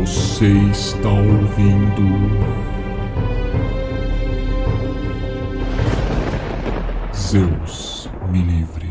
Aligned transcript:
Você 0.00 0.46
está 0.72 1.08
ouvindo. 1.08 2.02
Zeus 7.14 8.08
me 8.28 8.42
livre. 8.42 8.88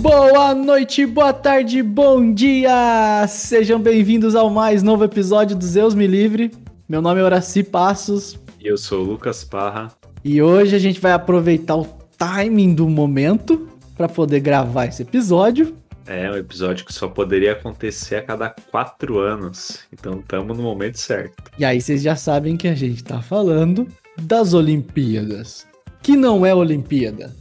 Boa 0.00 0.54
noite, 0.54 1.04
boa 1.06 1.32
tarde, 1.32 1.82
bom 1.82 2.32
dia! 2.32 3.26
Sejam 3.28 3.78
bem-vindos 3.78 4.34
ao 4.34 4.48
mais 4.48 4.82
novo 4.82 5.04
episódio 5.04 5.56
do 5.56 5.64
Zeus 5.64 5.94
Me 5.94 6.06
Livre. 6.06 6.50
Meu 6.88 7.02
nome 7.02 7.20
é 7.20 7.24
Horaci 7.24 7.62
Passos 7.62 8.38
E 8.58 8.66
eu 8.66 8.76
sou 8.76 9.02
o 9.02 9.04
Lucas 9.04 9.44
Parra. 9.44 9.92
e 10.24 10.42
hoje 10.42 10.74
a 10.74 10.78
gente 10.78 11.00
vai 11.00 11.12
aproveitar 11.12 11.76
o 11.76 11.99
timing 12.20 12.74
do 12.74 12.86
momento 12.86 13.66
para 13.96 14.06
poder 14.06 14.40
gravar 14.40 14.84
esse 14.84 15.00
episódio. 15.00 15.74
É 16.06 16.30
um 16.30 16.36
episódio 16.36 16.84
que 16.84 16.92
só 16.92 17.08
poderia 17.08 17.52
acontecer 17.52 18.16
a 18.16 18.22
cada 18.22 18.50
quatro 18.50 19.18
anos. 19.18 19.80
Então 19.90 20.20
estamos 20.20 20.54
no 20.54 20.62
momento 20.62 20.98
certo. 20.98 21.50
E 21.58 21.64
aí 21.64 21.80
vocês 21.80 22.02
já 22.02 22.14
sabem 22.14 22.58
que 22.58 22.68
a 22.68 22.74
gente 22.74 23.02
tá 23.02 23.22
falando 23.22 23.88
das 24.20 24.52
Olimpíadas, 24.52 25.66
que 26.02 26.14
não 26.14 26.44
é 26.44 26.54
Olimpíada. 26.54 27.34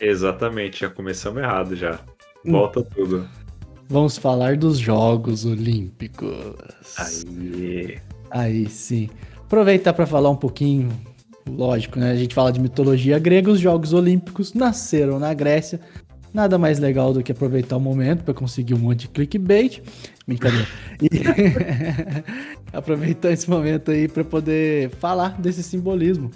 Exatamente, 0.00 0.80
já 0.80 0.90
começamos 0.90 1.40
errado 1.40 1.76
já. 1.76 2.00
Hum. 2.44 2.52
Volta 2.52 2.82
tudo. 2.82 3.28
Vamos 3.88 4.18
falar 4.18 4.56
dos 4.56 4.78
Jogos 4.78 5.44
Olímpicos. 5.44 6.56
Aí. 6.98 7.98
Aí 8.30 8.68
sim. 8.68 9.08
Aproveitar 9.44 9.92
para 9.92 10.06
falar 10.06 10.30
um 10.30 10.36
pouquinho, 10.36 10.88
lógico, 11.48 11.98
né? 11.98 12.12
A 12.12 12.16
gente 12.16 12.34
fala 12.34 12.52
de 12.52 12.60
mitologia 12.60 13.18
grega, 13.18 13.50
os 13.50 13.60
Jogos 13.60 13.92
Olímpicos 13.92 14.54
nasceram 14.54 15.18
na 15.18 15.32
Grécia. 15.34 15.80
Nada 16.32 16.58
mais 16.58 16.78
legal 16.80 17.12
do 17.12 17.22
que 17.22 17.30
aproveitar 17.30 17.76
o 17.76 17.80
momento 17.80 18.24
para 18.24 18.34
conseguir 18.34 18.74
um 18.74 18.78
monte 18.78 19.00
de 19.00 19.08
clickbait. 19.08 19.80
Brincadeira. 20.26 20.66
E 21.00 21.08
aproveitar 22.76 23.30
esse 23.30 23.48
momento 23.48 23.90
aí 23.90 24.08
para 24.08 24.24
poder 24.24 24.90
falar 24.90 25.40
desse 25.40 25.62
simbolismo. 25.62 26.30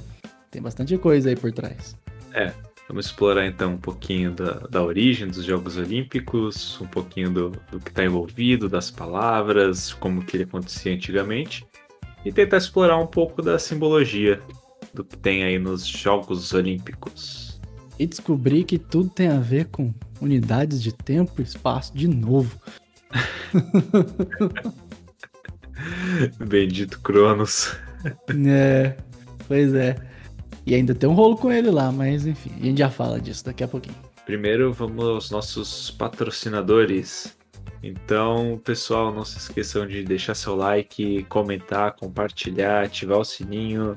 Tem 0.51 0.63
bastante 0.63 0.97
coisa 0.99 1.31
aí 1.31 1.37
por 1.37 1.51
trás. 1.53 1.97
Vamos 2.89 3.05
explorar 3.05 3.47
então 3.47 3.73
um 3.73 3.79
pouquinho 3.79 4.31
da, 4.31 4.53
da 4.71 4.83
origem 4.83 5.29
dos 5.29 5.45
Jogos 5.45 5.77
Olímpicos, 5.77 6.81
um 6.81 6.87
pouquinho 6.87 7.31
do, 7.31 7.51
do 7.71 7.79
que 7.79 7.91
está 7.91 8.03
envolvido, 8.03 8.67
das 8.67 8.91
palavras, 8.91 9.93
como 9.93 10.25
que 10.25 10.39
ele 10.39 10.45
acontecia 10.45 10.95
antigamente, 10.95 11.67
e 12.25 12.33
tentar 12.33 12.57
explorar 12.57 12.97
um 12.97 13.07
pouco 13.07 13.43
da 13.43 13.59
simbologia 13.59 14.41
do 14.93 15.05
que 15.05 15.17
tem 15.17 15.45
aí 15.45 15.59
nos 15.59 15.87
Jogos 15.87 16.53
Olímpicos. 16.53 17.61
E 17.99 18.07
descobri 18.07 18.65
que 18.65 18.79
tudo 18.79 19.11
tem 19.11 19.29
a 19.29 19.41
ver 19.41 19.67
com 19.67 19.93
unidades 20.21 20.83
de 20.83 20.93
tempo 20.93 21.41
e 21.41 21.43
espaço 21.43 21.97
de 21.97 22.07
novo. 22.07 22.61
Bendito 26.39 27.01
Cronos. 27.01 27.77
É, 28.47 28.97
pois 29.47 29.75
é. 29.75 29.97
E 30.65 30.75
ainda 30.75 30.95
tem 30.95 31.09
um 31.09 31.15
rolo 31.15 31.37
com 31.37 31.51
ele 31.51 31.71
lá, 31.71 31.91
mas 31.91 32.27
enfim, 32.27 32.53
a 32.61 32.65
gente 32.65 32.79
já 32.79 32.91
fala 32.91 33.21
disso 33.21 33.45
daqui 33.45 33.65
a 33.65 33.69
pouquinho. 33.69 33.97
Primeiro 34.27 34.73
vamos 34.73 35.05
aos 35.05 35.31
nossos 35.31 35.91
patrocinadores. 35.91 37.37
Então, 37.83 38.61
pessoal, 38.65 39.15
não 39.15 39.25
se 39.25 39.39
esqueçam 39.39 39.87
de 39.87 40.03
deixar 40.03 40.35
seu 40.35 40.55
like, 40.55 41.25
comentar, 41.25 41.97
compartilhar, 41.97 42.85
ativar 42.85 43.19
o 43.19 43.25
sininho, 43.25 43.95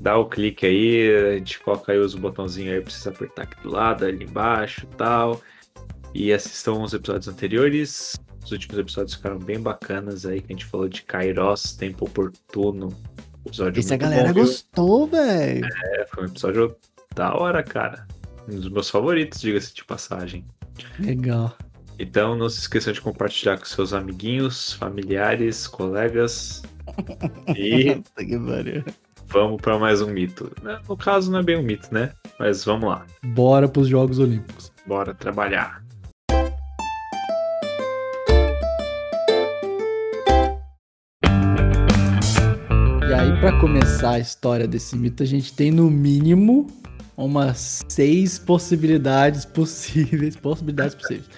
dar 0.00 0.16
o 0.16 0.26
clique 0.26 0.66
aí, 0.66 1.14
a 1.14 1.36
gente 1.36 1.60
coloca 1.60 1.92
aí 1.92 1.98
os 1.98 2.14
botãozinhos 2.14 2.74
aí 2.74 2.80
pra 2.80 2.90
vocês 2.90 3.06
apertar 3.06 3.42
aqui 3.42 3.62
do 3.62 3.70
lado, 3.70 4.04
ali 4.04 4.24
embaixo 4.24 4.86
e 4.90 4.96
tal. 4.96 5.40
E 6.14 6.32
assistam 6.32 6.82
os 6.82 6.94
episódios 6.94 7.28
anteriores. 7.28 8.16
Os 8.42 8.50
últimos 8.50 8.78
episódios 8.78 9.14
ficaram 9.14 9.38
bem 9.38 9.60
bacanas 9.60 10.24
aí, 10.24 10.40
que 10.40 10.52
a 10.52 10.56
gente 10.56 10.64
falou 10.64 10.88
de 10.88 11.02
Kairos, 11.02 11.74
tempo 11.74 12.06
oportuno. 12.06 12.88
Episódio 13.46 13.80
Esse 13.80 13.94
a 13.94 13.98
muito 13.98 14.02
galera 14.02 14.32
bom, 14.32 14.40
gostou, 14.40 15.06
velho. 15.06 15.66
É, 15.66 16.06
foi 16.06 16.24
um 16.24 16.26
episódio 16.26 16.76
da 17.14 17.34
hora, 17.34 17.62
cara. 17.62 18.06
Um 18.48 18.56
dos 18.56 18.70
meus 18.70 18.88
favoritos, 18.88 19.40
diga-se 19.40 19.74
de 19.74 19.84
passagem. 19.84 20.44
Legal. 20.98 21.56
Então 21.98 22.34
não 22.34 22.48
se 22.48 22.60
esqueçam 22.60 22.92
de 22.92 23.00
compartilhar 23.00 23.58
com 23.58 23.66
seus 23.66 23.92
amiguinhos, 23.92 24.72
familiares, 24.72 25.66
colegas. 25.66 26.62
E 27.56 28.02
que 28.16 28.38
pariu. 28.38 28.82
Vamos 29.30 29.60
para 29.60 29.78
mais 29.78 30.02
um 30.02 30.08
mito. 30.08 30.50
No 30.88 30.96
caso, 30.96 31.30
não 31.30 31.38
é 31.38 31.42
bem 31.42 31.56
um 31.56 31.62
mito, 31.62 31.88
né? 31.92 32.12
Mas 32.38 32.64
vamos 32.64 32.88
lá. 32.88 33.06
Bora 33.24 33.68
pros 33.68 33.88
Jogos 33.88 34.18
Olímpicos. 34.18 34.72
Bora 34.86 35.14
trabalhar. 35.14 35.82
E 43.08 43.14
aí, 43.14 43.40
pra 43.40 43.58
começar 43.60 44.12
a 44.12 44.18
história 44.18 44.66
desse 44.66 44.96
mito, 44.96 45.22
a 45.22 45.26
gente 45.26 45.52
tem 45.54 45.70
no 45.70 45.90
mínimo 45.90 46.66
umas 47.16 47.84
seis 47.88 48.38
possibilidades 48.38 49.44
possíveis, 49.44 50.34
possibilidades 50.36 50.94
possíveis 50.96 51.28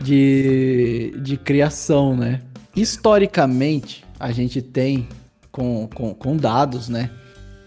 de, 0.00 1.12
de 1.18 1.36
criação, 1.36 2.16
né? 2.16 2.40
Historicamente, 2.74 4.04
a 4.18 4.32
gente 4.32 4.62
tem 4.62 5.06
com, 5.50 5.88
com, 5.94 6.14
com 6.14 6.36
dados, 6.36 6.88
né? 6.88 7.10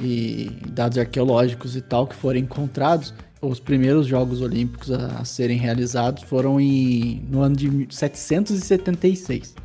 E 0.02 0.52
dados 0.70 0.98
arqueológicos 0.98 1.76
e 1.76 1.82
tal 1.82 2.08
que 2.08 2.16
foram 2.16 2.40
encontrados. 2.40 3.14
Os 3.42 3.60
primeiros 3.60 4.08
Jogos 4.08 4.42
Olímpicos 4.42 4.92
a, 4.92 5.20
a 5.20 5.26
serem 5.26 5.58
realizados 5.58 6.24
foram 6.24 6.60
em, 6.60 7.26
no 7.30 7.42
ano 7.42 7.56
de 7.56 7.88
776 7.90 9.56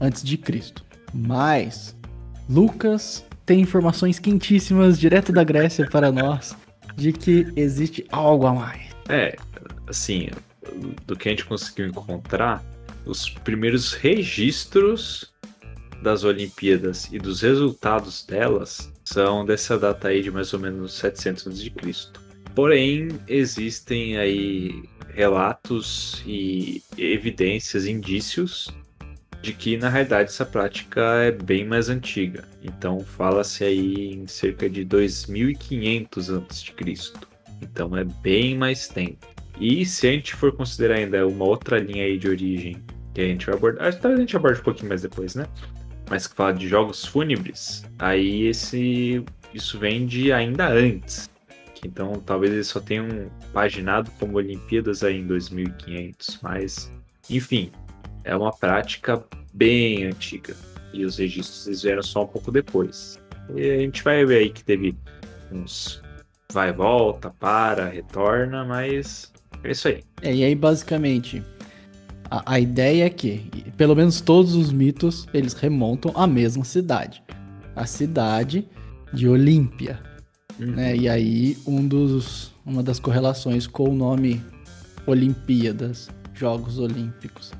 antes 0.00 0.22
de 0.22 0.36
Cristo. 0.36 0.84
Mas 1.12 1.96
Lucas 2.48 3.24
tem 3.46 3.60
informações 3.60 4.18
quentíssimas 4.18 4.98
direto 4.98 5.32
da 5.32 5.44
Grécia 5.44 5.86
para 5.88 6.10
nós 6.10 6.56
de 6.96 7.12
que 7.12 7.52
existe 7.56 8.06
algo 8.10 8.46
a 8.46 8.52
mais. 8.52 8.82
É, 9.08 9.36
assim, 9.86 10.28
do 11.06 11.16
que 11.16 11.28
a 11.28 11.32
gente 11.32 11.44
conseguiu 11.44 11.86
encontrar, 11.86 12.64
os 13.04 13.28
primeiros 13.28 13.92
registros 13.92 15.33
das 16.02 16.24
Olimpíadas 16.24 17.08
e 17.12 17.18
dos 17.18 17.40
resultados 17.40 18.24
delas 18.24 18.92
são 19.04 19.44
dessa 19.44 19.78
data 19.78 20.08
aí 20.08 20.22
de 20.22 20.30
mais 20.30 20.52
ou 20.52 20.60
menos 20.60 20.94
700 20.94 21.46
a.C. 21.46 21.72
Porém, 22.54 23.08
existem 23.28 24.16
aí 24.16 24.84
relatos 25.08 26.22
e 26.26 26.82
evidências, 26.96 27.86
indícios 27.86 28.72
de 29.44 29.52
que 29.52 29.76
na 29.76 29.90
realidade 29.90 30.30
essa 30.30 30.46
prática 30.46 31.00
é 31.22 31.30
bem 31.30 31.66
mais 31.66 31.90
antiga. 31.90 32.44
Então 32.62 33.00
fala-se 33.00 33.62
aí 33.62 34.14
em 34.14 34.26
cerca 34.26 34.70
de 34.70 34.84
2500 34.84 36.30
a.C. 36.30 36.72
Então 37.60 37.96
é 37.96 38.04
bem 38.04 38.56
mais 38.56 38.88
tempo. 38.88 39.26
E 39.60 39.84
se 39.84 40.08
a 40.08 40.12
gente 40.12 40.34
for 40.34 40.52
considerar 40.52 40.96
ainda 40.96 41.26
uma 41.26 41.44
outra 41.44 41.78
linha 41.78 42.04
aí 42.04 42.18
de 42.18 42.28
origem 42.28 42.82
que 43.12 43.20
a 43.20 43.24
gente 43.24 43.46
vai 43.46 43.54
abordar, 43.54 43.94
talvez 44.00 44.18
a 44.18 44.20
gente 44.22 44.36
aborde 44.36 44.60
um 44.60 44.64
pouquinho 44.64 44.88
mais 44.88 45.02
depois, 45.02 45.34
né? 45.34 45.46
Mas 46.14 46.28
que 46.28 46.36
fala 46.36 46.54
de 46.54 46.68
jogos 46.68 47.04
fúnebres, 47.04 47.84
aí 47.98 48.46
esse 48.46 49.24
isso 49.52 49.80
vem 49.80 50.06
de 50.06 50.32
ainda 50.32 50.68
antes. 50.68 51.28
Então 51.84 52.22
talvez 52.24 52.52
eles 52.52 52.68
só 52.68 52.78
tenham 52.78 53.28
paginado 53.52 54.12
como 54.20 54.36
Olimpíadas 54.36 55.02
aí 55.02 55.18
em 55.18 55.26
2500, 55.26 56.38
mas 56.40 56.92
enfim, 57.28 57.72
é 58.22 58.36
uma 58.36 58.52
prática 58.52 59.24
bem 59.52 60.04
antiga. 60.04 60.54
E 60.92 61.04
os 61.04 61.18
registros 61.18 61.82
vieram 61.82 62.04
só 62.04 62.22
um 62.22 62.28
pouco 62.28 62.52
depois. 62.52 63.18
E 63.56 63.70
a 63.72 63.78
gente 63.78 64.04
vai 64.04 64.24
ver 64.24 64.36
aí 64.36 64.50
que 64.50 64.62
teve 64.62 64.96
uns 65.50 66.00
vai 66.52 66.70
volta, 66.72 67.30
para, 67.40 67.88
retorna, 67.88 68.64
mas 68.64 69.32
é 69.64 69.72
isso 69.72 69.88
aí. 69.88 70.04
É, 70.22 70.32
e 70.32 70.44
aí, 70.44 70.54
basicamente, 70.54 71.42
a, 72.34 72.54
a 72.54 72.60
ideia 72.60 73.04
é 73.04 73.10
que, 73.10 73.48
pelo 73.76 73.94
menos 73.94 74.20
todos 74.20 74.56
os 74.56 74.72
mitos, 74.72 75.26
eles 75.32 75.52
remontam 75.52 76.10
à 76.16 76.26
mesma 76.26 76.64
cidade. 76.64 77.22
A 77.76 77.86
cidade 77.86 78.66
de 79.12 79.28
Olímpia. 79.28 80.00
Né? 80.58 80.96
E 80.96 81.08
aí, 81.08 81.56
um 81.64 81.86
dos, 81.86 82.50
uma 82.66 82.82
das 82.82 82.98
correlações 82.98 83.68
com 83.68 83.88
o 83.88 83.94
nome 83.94 84.42
Olimpíadas, 85.06 86.08
Jogos 86.32 86.80
Olímpicos 86.80 87.52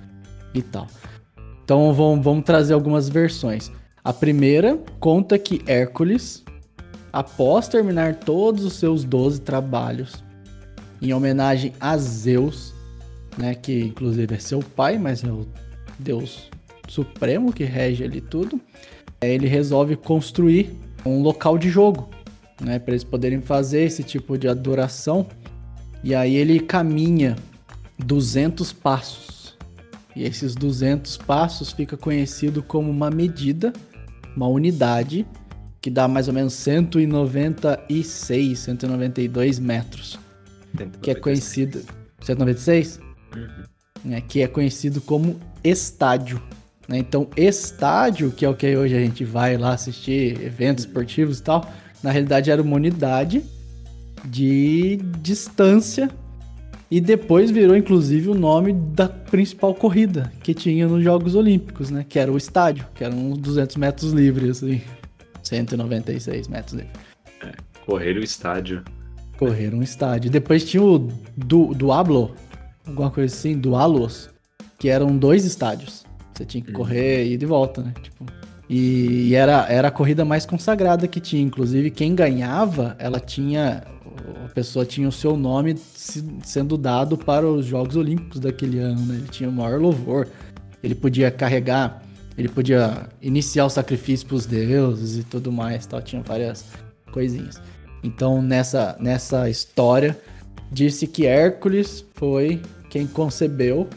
e 0.52 0.60
tal. 0.60 0.88
Então, 1.62 1.92
vamos, 1.92 2.24
vamos 2.24 2.44
trazer 2.44 2.74
algumas 2.74 3.08
versões. 3.08 3.70
A 4.02 4.12
primeira 4.12 4.76
conta 4.98 5.38
que 5.38 5.62
Hércules, 5.68 6.42
após 7.12 7.68
terminar 7.68 8.16
todos 8.16 8.64
os 8.64 8.72
seus 8.72 9.04
12 9.04 9.40
trabalhos 9.42 10.24
em 11.00 11.12
homenagem 11.12 11.72
a 11.78 11.96
Zeus, 11.96 12.74
né, 13.36 13.54
que 13.54 13.80
inclusive 13.80 14.34
é 14.34 14.38
seu 14.38 14.60
pai, 14.60 14.98
mas 14.98 15.24
é 15.24 15.30
o 15.30 15.46
Deus 15.98 16.50
supremo 16.88 17.52
que 17.52 17.64
rege 17.64 18.04
ali 18.04 18.20
tudo, 18.20 18.60
é, 19.20 19.32
ele 19.32 19.46
resolve 19.46 19.94
construir 19.96 20.74
um 21.04 21.22
local 21.22 21.58
de 21.58 21.70
jogo, 21.70 22.08
né, 22.60 22.78
para 22.78 22.92
eles 22.92 23.04
poderem 23.04 23.40
fazer 23.40 23.82
esse 23.82 24.02
tipo 24.02 24.36
de 24.38 24.48
adoração. 24.48 25.26
E 26.02 26.14
aí 26.14 26.36
ele 26.36 26.60
caminha 26.60 27.36
200 27.98 28.72
passos. 28.72 29.56
E 30.14 30.24
esses 30.24 30.54
200 30.54 31.16
passos 31.18 31.72
fica 31.72 31.96
conhecido 31.96 32.62
como 32.62 32.90
uma 32.90 33.10
medida, 33.10 33.72
uma 34.36 34.46
unidade 34.46 35.26
que 35.80 35.90
dá 35.90 36.06
mais 36.08 36.28
ou 36.28 36.34
menos 36.34 36.54
196, 36.54 38.58
192 38.58 39.58
metros, 39.58 40.18
que 41.02 41.10
é 41.10 41.14
conhecido 41.14 41.82
196, 42.20 43.00
Uhum. 43.34 43.64
né, 44.04 44.20
que 44.20 44.42
é 44.42 44.46
conhecido 44.46 45.00
como 45.00 45.38
estádio. 45.62 46.40
né? 46.88 46.98
Então, 46.98 47.28
estádio, 47.36 48.30
que 48.30 48.44
é 48.44 48.48
o 48.48 48.54
que 48.54 48.76
hoje 48.76 48.94
a 48.96 49.00
gente 49.00 49.24
vai 49.24 49.56
lá 49.56 49.72
assistir 49.72 50.40
eventos 50.42 50.84
esportivos 50.84 51.38
e 51.38 51.42
tal, 51.42 51.70
na 52.02 52.10
realidade 52.10 52.50
era 52.50 52.60
uma 52.60 52.76
unidade 52.76 53.42
de 54.24 54.96
distância 55.20 56.08
e 56.90 57.00
depois 57.00 57.50
virou 57.50 57.76
inclusive 57.76 58.28
o 58.28 58.34
nome 58.34 58.72
da 58.72 59.08
principal 59.08 59.74
corrida 59.74 60.32
que 60.42 60.54
tinha 60.54 60.86
nos 60.86 61.02
Jogos 61.02 61.34
Olímpicos, 61.34 61.90
né? 61.90 62.04
Que 62.08 62.18
era 62.18 62.30
o 62.30 62.36
estádio, 62.36 62.86
que 62.94 63.02
eram 63.02 63.32
uns 63.32 63.38
200 63.38 63.76
metros 63.76 64.12
livres, 64.12 64.62
assim. 64.62 64.80
196 65.42 66.48
metros 66.48 66.74
livres. 66.74 66.92
Correr 67.84 68.16
o 68.16 68.22
estádio. 68.22 68.82
Correr 69.36 69.74
um 69.74 69.82
estádio. 69.82 70.30
Depois 70.30 70.64
tinha 70.64 70.82
o 70.82 70.98
du 71.36 71.74
Duablo, 71.74 72.34
alguma 72.86 73.10
coisa 73.10 73.34
assim, 73.34 73.58
Dualos, 73.58 74.30
que 74.78 74.88
eram 74.88 75.16
dois 75.16 75.44
estádios. 75.44 76.04
Você 76.34 76.44
tinha 76.44 76.62
que 76.62 76.72
correr 76.72 77.24
e 77.24 77.34
ir 77.34 77.36
de 77.36 77.46
volta, 77.46 77.82
né? 77.82 77.94
Tipo, 78.02 78.26
e, 78.68 79.28
e 79.28 79.34
era, 79.34 79.66
era 79.68 79.88
a 79.88 79.90
corrida 79.90 80.24
mais 80.24 80.44
consagrada 80.44 81.06
que 81.06 81.20
tinha. 81.20 81.42
Inclusive, 81.42 81.90
quem 81.90 82.14
ganhava, 82.14 82.96
ela 82.98 83.20
tinha. 83.20 83.84
A 84.44 84.48
pessoa 84.54 84.84
tinha 84.86 85.08
o 85.08 85.12
seu 85.12 85.36
nome 85.36 85.76
se- 85.76 86.24
sendo 86.42 86.76
dado 86.78 87.16
para 87.16 87.46
os 87.46 87.66
Jogos 87.66 87.94
Olímpicos 87.96 88.40
daquele 88.40 88.78
ano, 88.78 89.00
né? 89.00 89.14
Ele 89.16 89.28
tinha 89.28 89.48
o 89.48 89.52
maior 89.52 89.80
louvor. 89.80 90.28
Ele 90.82 90.94
podia 90.94 91.30
carregar, 91.30 92.02
ele 92.36 92.48
podia 92.48 93.08
iniciar 93.22 93.64
o 93.64 93.70
sacrifício 93.70 94.26
para 94.26 94.36
os 94.36 94.46
deuses 94.46 95.18
e 95.18 95.24
tudo 95.24 95.50
mais, 95.52 95.86
tal. 95.86 96.00
Tinha 96.02 96.22
várias 96.22 96.64
coisinhas. 97.12 97.60
Então, 98.02 98.42
nessa, 98.42 98.96
nessa 99.00 99.48
história, 99.48 100.18
disse 100.74 101.06
que 101.06 101.24
Hércules 101.24 102.04
foi 102.14 102.60
quem 102.90 103.06
concebeu, 103.06 103.88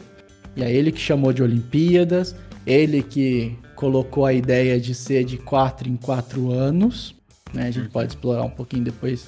e 0.56 0.62
é 0.62 0.72
ele 0.72 0.90
que 0.92 1.00
chamou 1.00 1.32
de 1.32 1.42
Olimpíadas, 1.42 2.34
ele 2.64 3.02
que 3.02 3.58
colocou 3.74 4.24
a 4.24 4.32
ideia 4.32 4.80
de 4.80 4.94
ser 4.94 5.24
de 5.24 5.36
quatro 5.36 5.88
em 5.88 5.96
quatro 5.96 6.50
anos, 6.50 7.14
né? 7.52 7.66
A 7.66 7.70
gente 7.70 7.88
pode 7.88 8.12
explorar 8.12 8.44
um 8.44 8.50
pouquinho 8.50 8.84
depois 8.84 9.26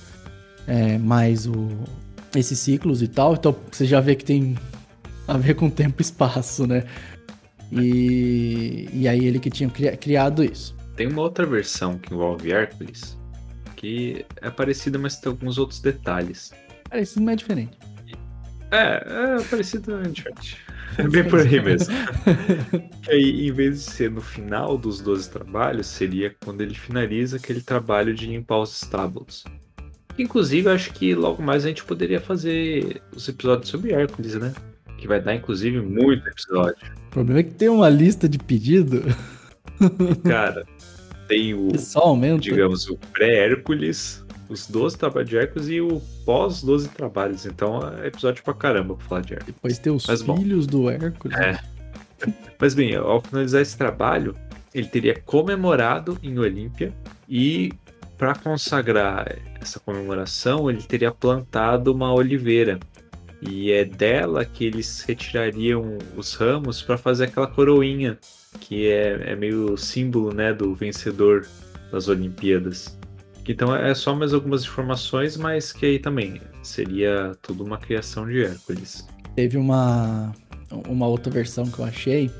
é, 0.67 0.99
mais 0.99 1.47
o, 1.47 1.69
esses 2.35 2.59
ciclos 2.59 3.03
e 3.03 3.09
tal. 3.09 3.35
Então, 3.35 3.55
você 3.71 3.85
já 3.85 4.01
vê 4.01 4.15
que 4.15 4.25
tem 4.25 4.57
a 5.27 5.37
ver 5.37 5.55
com 5.55 5.71
tempo 5.71 6.01
e 6.01 6.03
espaço, 6.03 6.67
né? 6.67 6.85
E, 7.73 8.89
e 8.93 9.09
aí 9.09 9.25
ele 9.25 9.39
que 9.39 9.51
tinha 9.51 9.71
cri- 9.71 9.97
criado 9.97 10.43
isso. 10.43 10.75
Tem 10.97 11.07
uma 11.07 11.23
outra 11.23 11.47
versão 11.47 11.97
que 11.97 12.13
envolve 12.13 12.53
Hércules, 12.53 13.17
que 13.77 14.27
é 14.43 14.51
parecida, 14.51 14.99
mas 14.99 15.17
tem 15.17 15.31
alguns 15.31 15.57
outros 15.57 15.81
detalhes. 15.81 16.53
Isso 16.95 17.21
não 17.21 17.33
é 17.33 17.37
diferente. 17.37 17.79
É, 18.71 19.37
é 19.39 19.43
parecido, 19.49 19.99
é 20.01 20.09
diferente. 20.09 20.59
É 20.99 21.07
bem 21.07 21.23
por 21.23 21.39
aí 21.39 21.63
mesmo. 21.63 21.95
que 23.01 23.11
aí, 23.13 23.47
em 23.47 23.53
vez 23.53 23.77
de 23.77 23.91
ser 23.91 24.11
no 24.11 24.21
final 24.21 24.77
dos 24.77 25.01
12 25.01 25.31
trabalhos, 25.31 25.87
seria 25.87 26.35
quando 26.45 26.63
ele 26.63 26.75
finaliza 26.75 27.37
aquele 27.37 27.63
trabalho 27.63 28.13
de 28.13 28.27
limpar 28.27 28.59
os 28.59 28.83
estábulos. 28.83 29.45
Inclusive, 30.19 30.69
eu 30.69 30.73
acho 30.73 30.93
que 30.93 31.15
logo 31.15 31.41
mais 31.41 31.65
a 31.65 31.69
gente 31.69 31.85
poderia 31.85 32.21
fazer 32.21 33.01
os 33.15 33.27
episódios 33.29 33.71
sobre 33.71 33.93
Hércules, 33.93 34.35
né? 34.35 34.53
Que 34.99 35.07
vai 35.07 35.21
dar, 35.23 35.33
inclusive, 35.33 35.81
muito 35.81 36.29
episódio. 36.29 36.93
O 37.07 37.11
problema 37.11 37.39
é 37.39 37.45
que 37.45 37.55
tem 37.55 37.69
uma 37.69 37.89
lista 37.89 38.29
de 38.29 38.39
pedido 38.39 39.05
Cara, 40.25 40.67
tem 41.27 41.55
o, 41.55 41.71
digamos, 42.39 42.89
o 42.89 42.99
pré-Hércules, 43.13 44.25
os 44.51 44.67
12 44.67 44.99
trabalhos 44.99 45.31
de 45.31 45.39
Hércules 45.39 45.69
e 45.69 45.81
o 45.81 46.03
pós-12 46.27 46.89
trabalhos. 46.89 47.47
Então 47.47 47.81
é 48.03 48.09
episódio 48.09 48.43
pra 48.43 48.53
caramba 48.53 48.97
pra 48.97 49.07
falar 49.07 49.21
de 49.23 49.35
Hércules. 49.35 49.55
Depois 49.55 49.79
tem 49.79 49.93
os 49.93 50.07
Mas 50.07 50.23
bom. 50.23 50.37
filhos 50.37 50.67
do 50.67 50.91
Hércules. 50.91 51.39
É. 51.39 51.59
Mas 52.59 52.75
bem, 52.75 52.95
ao 52.97 53.23
finalizar 53.23 53.63
esse 53.63 53.79
trabalho, 53.79 54.37
ele 54.75 54.89
teria 54.89 55.19
comemorado 55.25 56.19
em 56.23 56.39
Olímpia 56.39 56.93
e 57.29 57.73
para 58.19 58.35
consagrar 58.35 59.35
essa 59.61 59.81
comemoração, 59.81 60.69
ele 60.69 60.83
teria 60.83 61.11
plantado 61.11 61.91
uma 61.91 62.13
oliveira. 62.13 62.79
E 63.41 63.73
é 63.73 63.83
dela 63.87 64.45
que 64.45 64.67
eles 64.67 65.01
retirariam 65.01 65.97
os 66.15 66.35
ramos 66.35 66.83
para 66.83 66.99
fazer 66.99 67.25
aquela 67.25 67.47
coroinha, 67.47 68.19
que 68.61 68.87
é, 68.89 69.33
é 69.33 69.37
meio 69.37 69.75
símbolo 69.79 70.35
né, 70.35 70.53
do 70.53 70.75
vencedor 70.75 71.47
das 71.91 72.09
Olimpíadas. 72.09 72.99
Então 73.49 73.75
é 73.75 73.95
só 73.95 74.15
mais 74.15 74.33
algumas 74.33 74.63
informações, 74.63 75.37
mas 75.37 75.73
que 75.73 75.87
aí 75.87 75.99
também 75.99 76.41
seria 76.63 77.33
tudo 77.43 77.65
uma 77.65 77.79
criação 77.79 78.27
de 78.27 78.45
Hércules. 78.45 79.07
Teve 79.35 79.57
uma, 79.57 80.33
uma 80.89 81.07
outra 81.07 81.33
versão 81.33 81.67
que 81.67 81.79
eu 81.79 81.85
achei 81.85 82.31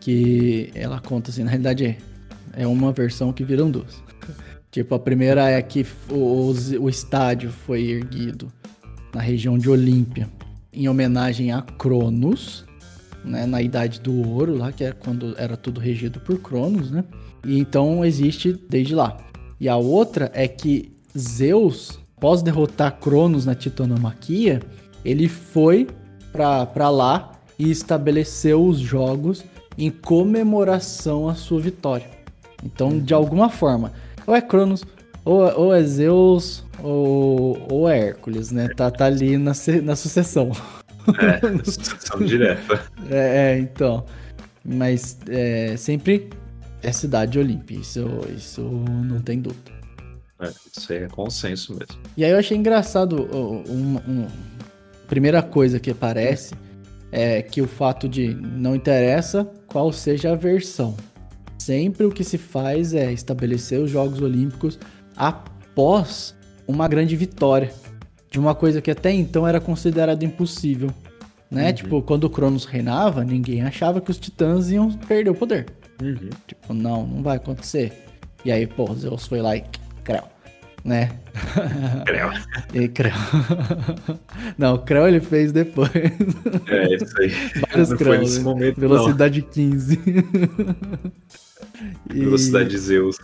que 0.00 0.70
ela 0.74 1.00
conta 1.00 1.30
assim, 1.30 1.42
na 1.42 1.50
realidade 1.50 1.98
é 2.52 2.66
uma 2.66 2.92
versão 2.92 3.32
que 3.32 3.44
viram 3.44 3.70
duas. 3.70 4.02
Tipo, 4.70 4.94
a 4.94 4.98
primeira 4.98 5.48
é 5.48 5.62
que 5.62 5.86
o, 6.10 6.52
o 6.80 6.88
estádio 6.88 7.50
foi 7.50 7.90
erguido 7.90 8.52
na 9.14 9.20
região 9.20 9.56
de 9.56 9.70
Olímpia 9.70 10.28
em 10.72 10.88
homenagem 10.88 11.50
a 11.50 11.62
Cronos, 11.62 12.66
né, 13.24 13.46
na 13.46 13.62
Idade 13.62 13.98
do 14.00 14.28
Ouro, 14.28 14.56
lá 14.56 14.70
que 14.70 14.84
é 14.84 14.92
quando 14.92 15.34
era 15.38 15.56
tudo 15.56 15.80
regido 15.80 16.20
por 16.20 16.38
Cronos, 16.38 16.90
né? 16.90 17.02
E 17.44 17.58
então 17.58 18.04
existe 18.04 18.52
desde 18.68 18.94
lá. 18.94 19.16
E 19.60 19.68
a 19.68 19.76
outra 19.76 20.30
é 20.34 20.46
que 20.46 20.92
Zeus, 21.16 21.98
após 22.16 22.42
derrotar 22.42 22.98
Cronos 23.00 23.46
na 23.46 23.54
Titanomaquia, 23.54 24.60
ele 25.04 25.28
foi 25.28 25.88
para 26.32 26.90
lá 26.90 27.32
e 27.58 27.70
estabeleceu 27.70 28.64
os 28.64 28.78
jogos 28.78 29.44
em 29.78 29.90
comemoração 29.90 31.28
à 31.28 31.34
sua 31.34 31.60
vitória. 31.60 32.06
Então, 32.64 32.98
de 32.98 33.14
alguma 33.14 33.48
forma, 33.48 33.92
ou 34.26 34.34
é 34.34 34.40
Cronos, 34.40 34.84
ou, 35.24 35.40
ou 35.58 35.74
é 35.74 35.82
Zeus, 35.82 36.64
ou, 36.82 37.58
ou 37.70 37.88
é 37.88 37.98
Hércules, 37.98 38.50
né? 38.50 38.68
Tá, 38.68 38.90
tá 38.90 39.06
ali 39.06 39.36
na, 39.38 39.52
na 39.82 39.96
sucessão. 39.96 40.52
É, 41.18 41.64
sucessão 41.64 42.20
direta. 42.20 42.82
É, 43.10 43.54
é, 43.54 43.58
então. 43.58 44.04
Mas 44.64 45.18
é, 45.28 45.76
sempre 45.76 46.30
é 46.86 46.92
cidade 46.92 47.36
Olímpia, 47.36 47.78
isso, 47.78 48.06
isso 48.34 48.62
não 48.62 49.20
tem 49.20 49.40
dúvida. 49.40 49.72
É, 50.40 50.52
isso 50.76 50.92
é 50.92 51.08
consenso 51.08 51.74
mesmo. 51.74 52.00
E 52.16 52.24
aí 52.24 52.30
eu 52.30 52.38
achei 52.38 52.56
engraçado 52.56 53.28
ó, 53.32 53.68
um, 53.68 54.26
primeira 55.08 55.42
coisa 55.42 55.80
que 55.80 55.90
aparece 55.90 56.54
é 57.10 57.42
que 57.42 57.60
o 57.60 57.66
fato 57.66 58.08
de 58.08 58.34
não 58.34 58.76
interessa 58.76 59.44
qual 59.66 59.92
seja 59.92 60.32
a 60.32 60.36
versão. 60.36 60.96
Sempre 61.58 62.06
o 62.06 62.10
que 62.10 62.22
se 62.22 62.38
faz 62.38 62.94
é 62.94 63.12
estabelecer 63.12 63.80
os 63.80 63.90
Jogos 63.90 64.20
Olímpicos 64.20 64.78
após 65.16 66.36
uma 66.68 66.86
grande 66.86 67.16
vitória 67.16 67.72
de 68.30 68.38
uma 68.38 68.54
coisa 68.54 68.80
que 68.80 68.92
até 68.92 69.10
então 69.10 69.46
era 69.46 69.60
considerada 69.60 70.24
impossível. 70.24 70.90
Né? 71.50 71.72
Tipo, 71.72 72.02
quando 72.02 72.24
o 72.24 72.30
Cronos 72.30 72.64
reinava, 72.64 73.24
ninguém 73.24 73.62
achava 73.62 74.00
que 74.00 74.10
os 74.10 74.18
titãs 74.18 74.70
iam 74.70 74.92
perder 74.92 75.30
o 75.30 75.34
poder. 75.34 75.66
Uhum. 76.02 76.30
Tipo, 76.46 76.74
não, 76.74 77.06
não 77.06 77.22
vai 77.22 77.36
acontecer. 77.36 77.92
E 78.44 78.52
aí, 78.52 78.66
pô, 78.66 78.94
Zeus 78.94 79.26
foi 79.26 79.40
lá 79.40 79.56
e 79.56 79.64
creu, 80.04 80.22
né? 80.84 81.10
Creu. 82.04 82.30
E 82.74 82.88
creu. 82.88 83.12
não, 84.58 84.74
o 84.74 84.78
creu 84.78 85.06
ele 85.08 85.20
fez 85.20 85.52
depois. 85.52 85.90
É, 85.94 86.94
isso 86.94 87.20
aí. 87.20 87.30
Vários 87.68 87.90
Não 87.90 87.96
foi 87.98 88.06
creu. 88.06 88.20
nesse 88.20 88.40
momento, 88.40 88.80
Velocidade 88.80 89.42
15. 89.42 89.98
não. 92.10 92.24
Velocidade 92.24 92.68
de 92.70 92.78
Zeus. 92.78 93.16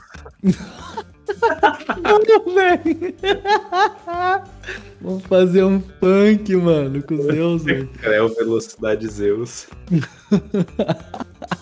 Mano, 2.03 2.55
velho. 2.55 3.15
Vamos 5.01 5.23
fazer 5.25 5.65
um 5.65 5.81
funk, 6.01 6.55
mano, 6.57 7.03
com 7.03 7.17
Zeus, 7.23 7.65
velho. 7.65 7.89
Creu, 8.01 8.35
velocidade 8.35 9.09
Zeus. 9.09 9.67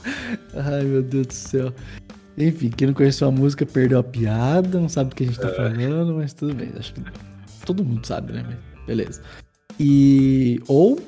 Ai, 0.55 0.85
meu 0.85 1.03
Deus 1.03 1.27
do 1.27 1.33
céu. 1.33 1.73
Enfim, 2.37 2.71
quem 2.71 2.87
não 2.87 2.95
conheceu 2.95 3.29
a 3.29 3.31
música 3.31 3.67
perdeu 3.67 3.99
a 3.99 4.03
piada, 4.03 4.81
não 4.81 4.89
sabe 4.89 5.11
do 5.11 5.17
que 5.17 5.25
a 5.25 5.27
gente 5.27 5.39
tá 5.39 5.49
falando, 5.49 6.15
mas 6.15 6.33
tudo 6.33 6.55
bem. 6.55 6.71
Acho 6.79 6.95
que 6.95 7.03
todo 7.67 7.85
mundo 7.85 8.07
sabe, 8.07 8.33
né? 8.33 8.45
Beleza. 8.87 9.21
E. 9.79 10.61
Ou 10.67 10.99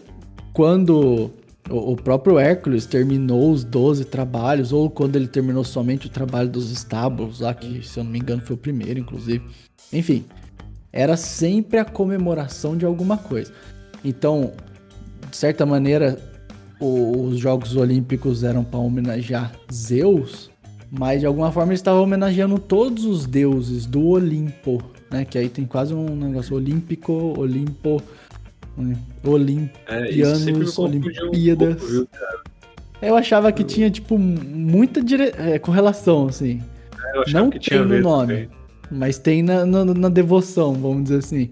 quando 0.52 1.30
o 1.70 1.96
próprio 1.96 2.38
Hércules 2.38 2.87
terminou 2.87 3.50
os 3.50 3.64
12 3.64 4.04
trabalhos, 4.04 4.72
ou 4.72 4.90
quando 4.90 5.16
ele 5.16 5.28
terminou 5.28 5.64
somente 5.64 6.06
o 6.06 6.11
trabalho 6.11 6.49
dos 6.49 6.70
estábulos, 6.70 7.40
lá, 7.40 7.54
que 7.54 7.87
se 7.87 7.99
eu 7.99 8.04
não 8.04 8.11
me 8.11 8.18
engano 8.18 8.42
foi 8.42 8.54
o 8.54 8.58
primeiro, 8.58 8.99
inclusive. 8.99 9.44
Enfim, 9.92 10.25
era 10.92 11.16
sempre 11.16 11.78
a 11.78 11.84
comemoração 11.84 12.76
de 12.76 12.84
alguma 12.84 13.16
coisa. 13.16 13.52
Então, 14.04 14.52
de 15.30 15.37
certa 15.37 15.64
maneira, 15.64 16.18
o- 16.84 17.26
os 17.28 17.38
Jogos 17.38 17.76
Olímpicos 17.76 18.42
eram 18.44 18.64
para 18.64 18.78
homenagear 18.80 19.52
Zeus, 19.72 20.50
mas 20.90 21.20
de 21.20 21.26
alguma 21.26 21.50
forma 21.52 21.72
eles 21.72 21.80
estavam 21.80 22.02
homenageando 22.02 22.58
todos 22.58 23.04
os 23.04 23.26
deuses 23.26 23.86
do 23.86 24.04
Olimpo, 24.08 24.82
né? 25.10 25.24
Que 25.24 25.38
aí 25.38 25.48
tem 25.48 25.64
quase 25.64 25.94
um 25.94 26.14
negócio 26.16 26.54
olímpico, 26.56 27.34
Olimpo, 27.38 28.02
né? 28.76 28.96
Olimpo. 29.24 29.78
É, 29.88 30.10
isso 30.10 30.36
sempre 30.36 30.52
me 30.52 30.58
Pianos, 30.58 30.74
confundiu 30.74 31.24
um 31.24 31.28
Olimpíadas. 31.28 31.82
pouco? 31.82 32.08
Eu 33.00 33.16
achava 33.16 33.50
que 33.50 33.64
tinha, 33.64 33.90
tipo, 33.90 34.16
muita 34.18 35.02
dire... 35.02 35.32
é, 35.36 35.58
correlação, 35.58 36.28
assim. 36.28 36.62
Eu 37.14 37.22
achava 37.22 37.44
Não 37.44 37.50
tem 37.50 37.78
no 37.78 38.00
nome. 38.00 38.32
também. 38.34 38.48
Mas 38.90 39.18
tem 39.18 39.42
na, 39.42 39.64
na, 39.66 39.84
na 39.84 40.08
devoção, 40.08 40.74
vamos 40.74 41.04
dizer 41.04 41.16
assim. 41.18 41.50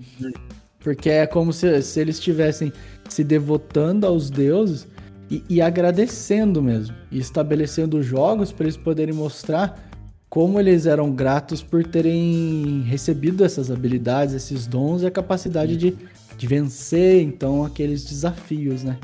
Porque 0.79 1.09
é 1.11 1.27
como 1.27 1.53
se, 1.53 1.83
se 1.83 1.99
eles 2.01 2.17
estivessem 2.17 2.73
se 3.09 3.25
devotando 3.25 4.07
aos 4.07 4.31
deuses 4.31 4.87
e, 5.31 5.45
e 5.49 5.63
agradecendo 5.63 6.63
mesmo. 6.63 6.95
E 7.11 7.19
estabelecendo 7.19 8.03
jogos 8.03 8.51
para 8.53 8.65
eles 8.65 8.77
poderem 8.77 9.15
mostrar 9.15 9.89
como 10.29 10.61
eles 10.61 10.87
eram 10.87 11.13
gratos 11.13 11.63
por 11.63 11.85
terem 11.85 12.83
recebido 12.83 13.45
essas 13.45 13.71
habilidades, 13.71 14.35
esses 14.35 14.67
dons 14.67 15.03
e 15.03 15.07
a 15.07 15.11
capacidade 15.11 15.77
de, 15.77 15.97
de 16.37 16.47
vencer, 16.47 17.23
então, 17.23 17.65
aqueles 17.65 18.05
desafios, 18.05 18.85
né? 18.85 18.97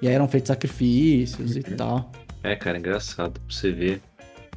E 0.00 0.08
aí 0.08 0.14
eram 0.14 0.28
feitos 0.28 0.48
sacrifícios 0.48 1.56
e 1.56 1.62
tal. 1.62 2.10
É, 2.42 2.54
cara, 2.56 2.78
engraçado 2.78 3.32
pra 3.32 3.42
você 3.48 3.70
ver. 3.70 4.00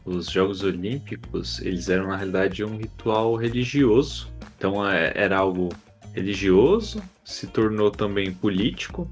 Os 0.06 0.28
Jogos 0.28 0.64
Olímpicos, 0.64 1.60
eles 1.62 1.90
eram 1.90 2.08
na 2.08 2.18
realidade 2.18 2.64
um 2.64 2.78
ritual 2.78 3.36
religioso. 3.36 4.30
Então 4.58 4.88
é- 4.88 5.14
era 5.16 5.38
algo 5.38 5.70
religioso, 6.14 7.02
se 7.26 7.48
tornou 7.48 7.90
também 7.90 8.32
político, 8.32 9.10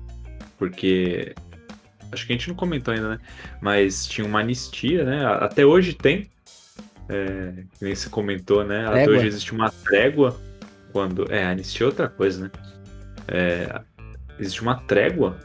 porque 0.57 1.33
acho 2.11 2.25
que 2.25 2.33
a 2.33 2.35
gente 2.35 2.47
não 2.49 2.55
comentou 2.55 2.93
ainda, 2.93 3.09
né? 3.09 3.19
Mas 3.61 4.05
tinha 4.05 4.25
uma 4.25 4.39
anistia, 4.39 5.03
né? 5.03 5.25
Até 5.25 5.65
hoje 5.65 5.93
tem. 5.93 6.29
É, 7.09 7.53
nem 7.81 7.93
você 7.95 8.09
comentou, 8.09 8.63
né? 8.63 8.87
Até 8.87 9.03
hoje 9.09 9.27
existe 9.27 9.51
uma 9.53 9.69
trégua 9.69 10.39
quando. 10.91 11.31
É, 11.31 11.45
anistia 11.45 11.85
é 11.85 11.87
outra 11.87 12.07
coisa, 12.07 12.43
né? 12.45 12.51
É, 13.27 13.81
existe 14.39 14.61
uma 14.61 14.75
trégua 14.75 15.39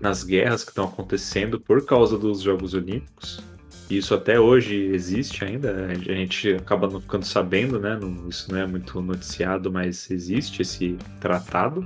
nas 0.00 0.22
guerras 0.24 0.62
que 0.64 0.70
estão 0.70 0.84
acontecendo 0.84 1.58
por 1.58 1.84
causa 1.84 2.18
dos 2.18 2.40
Jogos 2.40 2.74
Olímpicos. 2.74 3.42
E 3.88 3.98
isso 3.98 4.14
até 4.14 4.40
hoje 4.40 4.74
existe 4.74 5.44
ainda. 5.44 5.86
A 5.86 5.94
gente 5.94 6.54
acaba 6.54 6.88
não 6.88 7.00
ficando 7.00 7.24
sabendo, 7.24 7.78
né? 7.78 7.98
Não- 8.00 8.28
isso 8.28 8.50
não 8.50 8.58
é 8.58 8.66
muito 8.66 9.00
noticiado, 9.00 9.70
mas 9.70 10.10
existe 10.10 10.62
esse 10.62 10.96
tratado. 11.20 11.84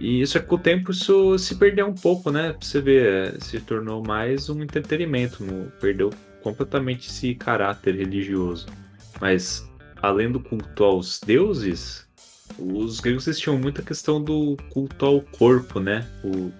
E 0.00 0.22
isso 0.22 0.38
é 0.38 0.40
que 0.40 0.46
com 0.46 0.54
o 0.54 0.58
tempo 0.58 0.90
isso 0.90 1.38
se 1.38 1.56
perdeu 1.56 1.86
um 1.86 1.94
pouco, 1.94 2.30
né? 2.30 2.54
Pra 2.54 2.66
você 2.66 2.80
ver, 2.80 3.34
é, 3.34 3.38
se 3.38 3.60
tornou 3.60 4.02
mais 4.02 4.48
um 4.48 4.62
entretenimento, 4.62 5.44
perdeu 5.78 6.10
completamente 6.42 7.10
esse 7.10 7.34
caráter 7.34 7.94
religioso. 7.96 8.66
Mas 9.20 9.68
além 10.00 10.32
do 10.32 10.40
culto 10.40 10.84
aos 10.84 11.20
deuses, 11.20 12.08
os 12.58 12.98
gregos 12.98 13.26
tinham 13.38 13.58
muita 13.58 13.82
questão 13.82 14.22
do 14.22 14.56
culto 14.70 15.04
ao 15.04 15.20
corpo, 15.20 15.78
né? 15.78 16.08
O, 16.24 16.50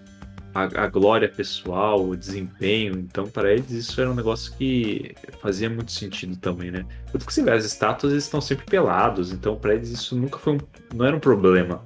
a, 0.54 0.84
a 0.84 0.86
glória 0.86 1.28
pessoal, 1.28 2.06
o 2.06 2.14
desempenho. 2.14 2.98
Então, 2.98 3.26
para 3.26 3.52
eles, 3.52 3.70
isso 3.70 3.98
era 4.00 4.10
um 4.10 4.14
negócio 4.14 4.52
que 4.58 5.14
fazia 5.40 5.70
muito 5.70 5.92
sentido 5.92 6.36
também, 6.36 6.70
né? 6.70 6.84
Tanto 7.10 7.24
que 7.24 7.32
você 7.32 7.42
vê, 7.42 7.52
as 7.52 7.64
estátuas 7.64 8.12
eles 8.12 8.24
estão 8.24 8.40
sempre 8.40 8.66
pelados, 8.66 9.32
então 9.32 9.56
para 9.56 9.74
eles 9.74 9.90
isso 9.90 10.14
nunca 10.14 10.38
foi 10.38 10.54
um, 10.54 10.58
não 10.94 11.06
era 11.06 11.16
um 11.16 11.20
problema. 11.20 11.82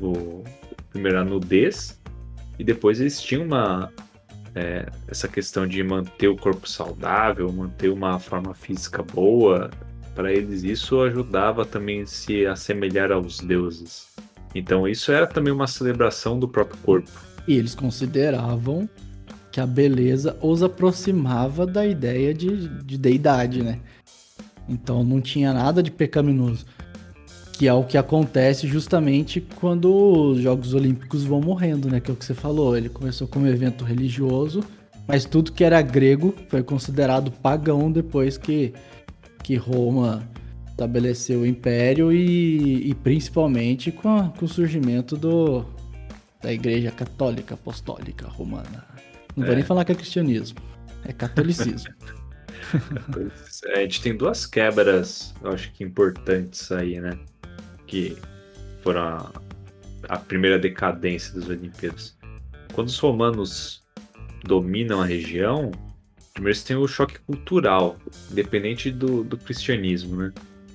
O, 0.00 0.42
primeiro 0.94 1.18
a 1.18 1.24
nudez, 1.24 2.00
e 2.58 2.64
depois 2.64 3.00
eles 3.00 3.20
tinham 3.20 3.42
uma. 3.42 3.92
é, 4.54 4.86
essa 5.08 5.26
questão 5.26 5.66
de 5.66 5.82
manter 5.82 6.28
o 6.28 6.36
corpo 6.36 6.68
saudável, 6.68 7.52
manter 7.52 7.90
uma 7.90 8.18
forma 8.18 8.54
física 8.54 9.02
boa. 9.02 9.70
Para 10.14 10.32
eles, 10.32 10.62
isso 10.62 11.00
ajudava 11.02 11.66
também 11.66 12.02
a 12.02 12.06
se 12.06 12.46
assemelhar 12.46 13.10
aos 13.10 13.40
deuses. 13.40 14.06
Então, 14.54 14.86
isso 14.86 15.10
era 15.10 15.26
também 15.26 15.52
uma 15.52 15.66
celebração 15.66 16.38
do 16.38 16.46
próprio 16.46 16.78
corpo. 16.84 17.10
E 17.48 17.54
eles 17.54 17.74
consideravam 17.74 18.88
que 19.50 19.60
a 19.60 19.66
beleza 19.66 20.38
os 20.40 20.62
aproximava 20.62 21.66
da 21.66 21.84
ideia 21.84 22.32
de, 22.32 22.68
de 22.84 22.96
deidade, 22.96 23.62
né? 23.62 23.80
Então 24.68 25.04
não 25.04 25.20
tinha 25.20 25.52
nada 25.52 25.82
de 25.82 25.90
pecaminoso. 25.90 26.64
Que 27.56 27.68
é 27.68 27.72
o 27.72 27.84
que 27.84 27.96
acontece 27.96 28.66
justamente 28.66 29.40
quando 29.40 29.92
os 29.94 30.40
Jogos 30.40 30.74
Olímpicos 30.74 31.22
vão 31.22 31.40
morrendo, 31.40 31.88
né? 31.88 32.00
Que 32.00 32.10
é 32.10 32.14
o 32.14 32.16
que 32.16 32.24
você 32.24 32.34
falou. 32.34 32.76
Ele 32.76 32.88
começou 32.88 33.28
como 33.28 33.46
evento 33.46 33.84
religioso, 33.84 34.62
mas 35.06 35.24
tudo 35.24 35.52
que 35.52 35.62
era 35.62 35.80
grego 35.80 36.34
foi 36.48 36.62
considerado 36.64 37.30
pagão 37.30 37.92
depois 37.92 38.36
que, 38.36 38.72
que 39.42 39.54
Roma 39.54 40.28
estabeleceu 40.68 41.42
o 41.42 41.46
império 41.46 42.12
e, 42.12 42.90
e 42.90 42.94
principalmente 42.94 43.92
com, 43.92 44.08
a- 44.08 44.28
com 44.36 44.44
o 44.46 44.48
surgimento 44.48 45.16
do, 45.16 45.64
da 46.42 46.52
Igreja 46.52 46.90
Católica 46.90 47.54
Apostólica 47.54 48.26
Romana. 48.26 48.84
Não 49.36 49.44
vou 49.44 49.52
É. 49.52 49.56
nem 49.56 49.64
falar 49.64 49.84
que 49.84 49.92
é 49.92 49.94
cristianismo, 49.94 50.58
é 51.04 51.12
catolicismo. 51.12 51.94
A 53.74 53.78
gente 53.80 54.00
tem 54.02 54.16
duas 54.16 54.46
quebras, 54.46 55.32
eu 55.42 55.52
acho 55.52 55.72
que 55.72 55.84
importantes 55.84 56.72
aí, 56.72 57.00
né? 57.00 57.16
Que 57.94 58.16
foram 58.82 59.02
a, 59.02 59.32
a 60.08 60.18
primeira 60.18 60.58
decadência 60.58 61.32
das 61.32 61.48
Olimpíadas. 61.48 62.18
Quando 62.72 62.88
os 62.88 62.98
romanos 62.98 63.84
dominam 64.42 65.00
a 65.00 65.06
região, 65.06 65.70
primeiro 66.32 66.58
você 66.58 66.66
tem 66.66 66.76
o 66.76 66.88
choque 66.88 67.20
cultural, 67.20 67.96
independente 68.32 68.90
do, 68.90 69.22
do 69.22 69.38
cristianismo, 69.38 70.16
né? 70.16 70.32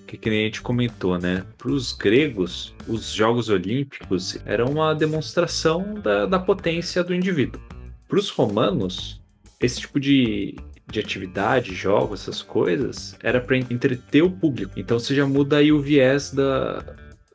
Que, 0.07 0.15
que 0.15 0.29
nem 0.29 0.43
a 0.43 0.45
gente 0.45 0.61
comentou, 0.61 1.19
né? 1.19 1.43
Para 1.57 1.71
os 1.71 1.91
gregos, 1.91 2.73
os 2.87 3.11
Jogos 3.11 3.49
Olímpicos 3.49 4.37
eram 4.45 4.67
uma 4.67 4.93
demonstração 4.93 5.95
da, 5.95 6.25
da 6.25 6.39
potência 6.39 7.03
do 7.03 7.13
indivíduo. 7.13 7.61
Para 8.07 8.17
os 8.17 8.29
romanos, 8.29 9.21
esse 9.59 9.81
tipo 9.81 9.99
de, 9.99 10.55
de 10.89 11.01
atividade, 11.01 11.75
jogos, 11.75 12.21
essas 12.21 12.41
coisas, 12.41 13.17
era 13.21 13.41
para 13.41 13.57
entreter 13.57 14.23
o 14.23 14.31
público. 14.31 14.79
Então 14.79 14.97
você 14.97 15.13
já 15.13 15.27
muda 15.27 15.57
aí 15.57 15.69
o 15.69 15.81
viés 15.81 16.31
da, 16.31 16.83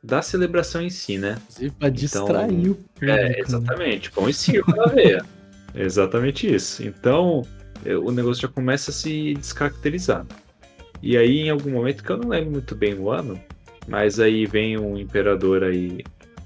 da 0.05 0.21
celebração 0.21 0.81
em 0.81 0.89
si, 0.89 1.17
né? 1.17 1.37
Inclusive 1.43 1.75
pra 1.77 1.89
distrair 1.89 2.69
o 2.69 2.75
público. 2.75 3.05
É, 3.05 3.39
exatamente. 3.39 4.11
Pão 4.11 4.29
e 4.29 4.33
circo 4.33 4.75
na 4.75 4.85
veia. 4.85 5.25
É 5.73 5.81
exatamente 5.83 6.53
isso. 6.53 6.85
Então, 6.85 7.41
é, 7.83 7.95
o 7.95 8.11
negócio 8.11 8.43
já 8.43 8.47
começa 8.47 8.91
a 8.91 8.93
se 8.93 9.33
descaracterizar. 9.33 10.25
E 11.01 11.17
aí, 11.17 11.39
em 11.39 11.49
algum 11.49 11.71
momento, 11.71 12.03
que 12.03 12.09
eu 12.09 12.17
não 12.17 12.29
lembro 12.29 12.51
muito 12.51 12.75
bem 12.75 12.93
o 12.93 13.09
ano, 13.09 13.39
mas 13.87 14.19
aí 14.19 14.45
vem 14.45 14.77
um 14.77 14.97
imperador 14.97 15.63
aí 15.63 16.03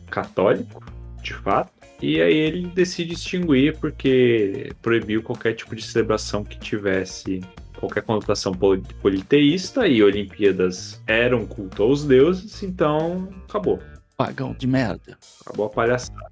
católico, 0.09 0.83
de 1.21 1.33
fato, 1.33 1.71
e 2.01 2.21
aí 2.21 2.33
ele 2.33 2.67
decide 2.67 3.13
extinguir 3.13 3.77
porque 3.77 4.71
proibiu 4.81 5.21
qualquer 5.21 5.53
tipo 5.53 5.75
de 5.75 5.83
celebração 5.83 6.43
que 6.43 6.57
tivesse 6.57 7.41
qualquer 7.79 8.01
conotação 8.03 8.53
poli- 8.53 8.83
politeísta 9.01 9.87
e 9.87 10.03
Olimpíadas 10.03 11.01
eram 11.07 11.45
culto 11.45 11.81
aos 11.83 12.03
deuses, 12.05 12.61
então 12.63 13.29
acabou. 13.47 13.79
Pagão 14.17 14.53
de 14.57 14.67
merda. 14.67 15.17
Acabou 15.45 15.65
a 15.67 15.69
palhaçada. 15.69 16.29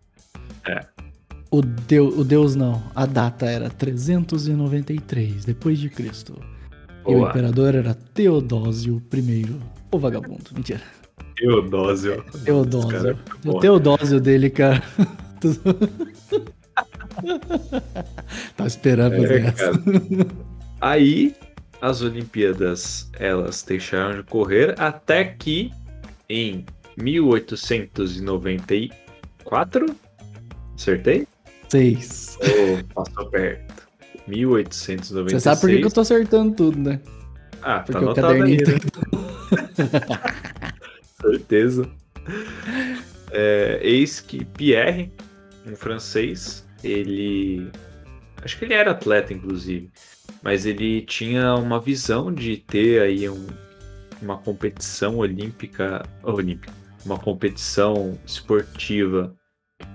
O, 1.50 1.62
deu, 1.62 2.08
o 2.10 2.24
Deus 2.25 2.56
não. 2.56 2.84
A 2.94 3.06
data 3.06 3.46
era 3.46 3.70
393 3.70 5.46
depois 5.46 5.80
de 5.80 5.89
Cristo. 5.89 6.36
E 7.08 7.16
o 7.16 7.30
imperador 7.30 7.74
era 7.74 7.94
Teodósio 7.94 9.01
I. 9.13 9.56
O 9.89 9.98
vagabundo, 9.98 10.51
mentira. 10.54 10.82
Teodósio. 11.38 12.22
Teodósio. 12.44 13.18
É 13.46 13.50
O. 13.50 13.60
Teodósio 13.60 14.20
dele, 14.20 14.50
cara. 14.50 14.84
Tava 18.56 18.68
esperando 18.68 19.16
fazer 19.16 19.42
É, 19.42 19.48
essa. 19.48 19.72
cara. 19.72 20.27
Aí, 20.80 21.36
as 21.82 22.02
Olimpíadas, 22.02 23.10
elas 23.14 23.64
deixaram 23.64 24.18
de 24.18 24.24
correr 24.24 24.76
até 24.80 25.26
que, 25.26 25.72
em 26.30 26.64
1894, 26.98 29.86
acertei? 30.76 31.28
Seis. 31.70 32.38
Ou 32.42 32.84
passou 32.94 33.30
perto? 33.30 33.88
1896. 34.28 35.32
Você 35.32 35.40
sabe 35.40 35.62
por 35.62 35.70
que, 35.70 35.86
eu 35.86 35.92
tô 35.92 36.02
acertando 36.02 36.54
tudo, 36.56 36.78
né? 36.80 37.00
Ah, 37.62 37.80
Porque 37.80 38.04
tá 38.06 38.12
o 38.12 38.16
caderninho 38.16 38.68
né? 38.68 38.74
Certeza. 41.22 41.90
É, 43.32 43.80
eis 43.82 44.20
que 44.20 44.44
Pierre, 44.46 45.12
um 45.66 45.76
francês, 45.76 46.68
ele. 46.84 47.72
Acho 48.44 48.60
que 48.60 48.66
ele 48.66 48.74
era 48.74 48.92
atleta, 48.92 49.34
inclusive. 49.34 49.90
Mas 50.42 50.66
ele 50.66 51.02
tinha 51.02 51.56
uma 51.56 51.80
visão 51.80 52.34
de 52.34 52.58
ter 52.58 53.02
aí 53.02 53.30
um- 53.30 53.48
uma 54.22 54.38
competição 54.38 55.18
olímpica. 55.18 56.04
Olímpica. 56.24 56.74
Uma 57.06 57.18
competição 57.18 58.18
esportiva 58.26 59.34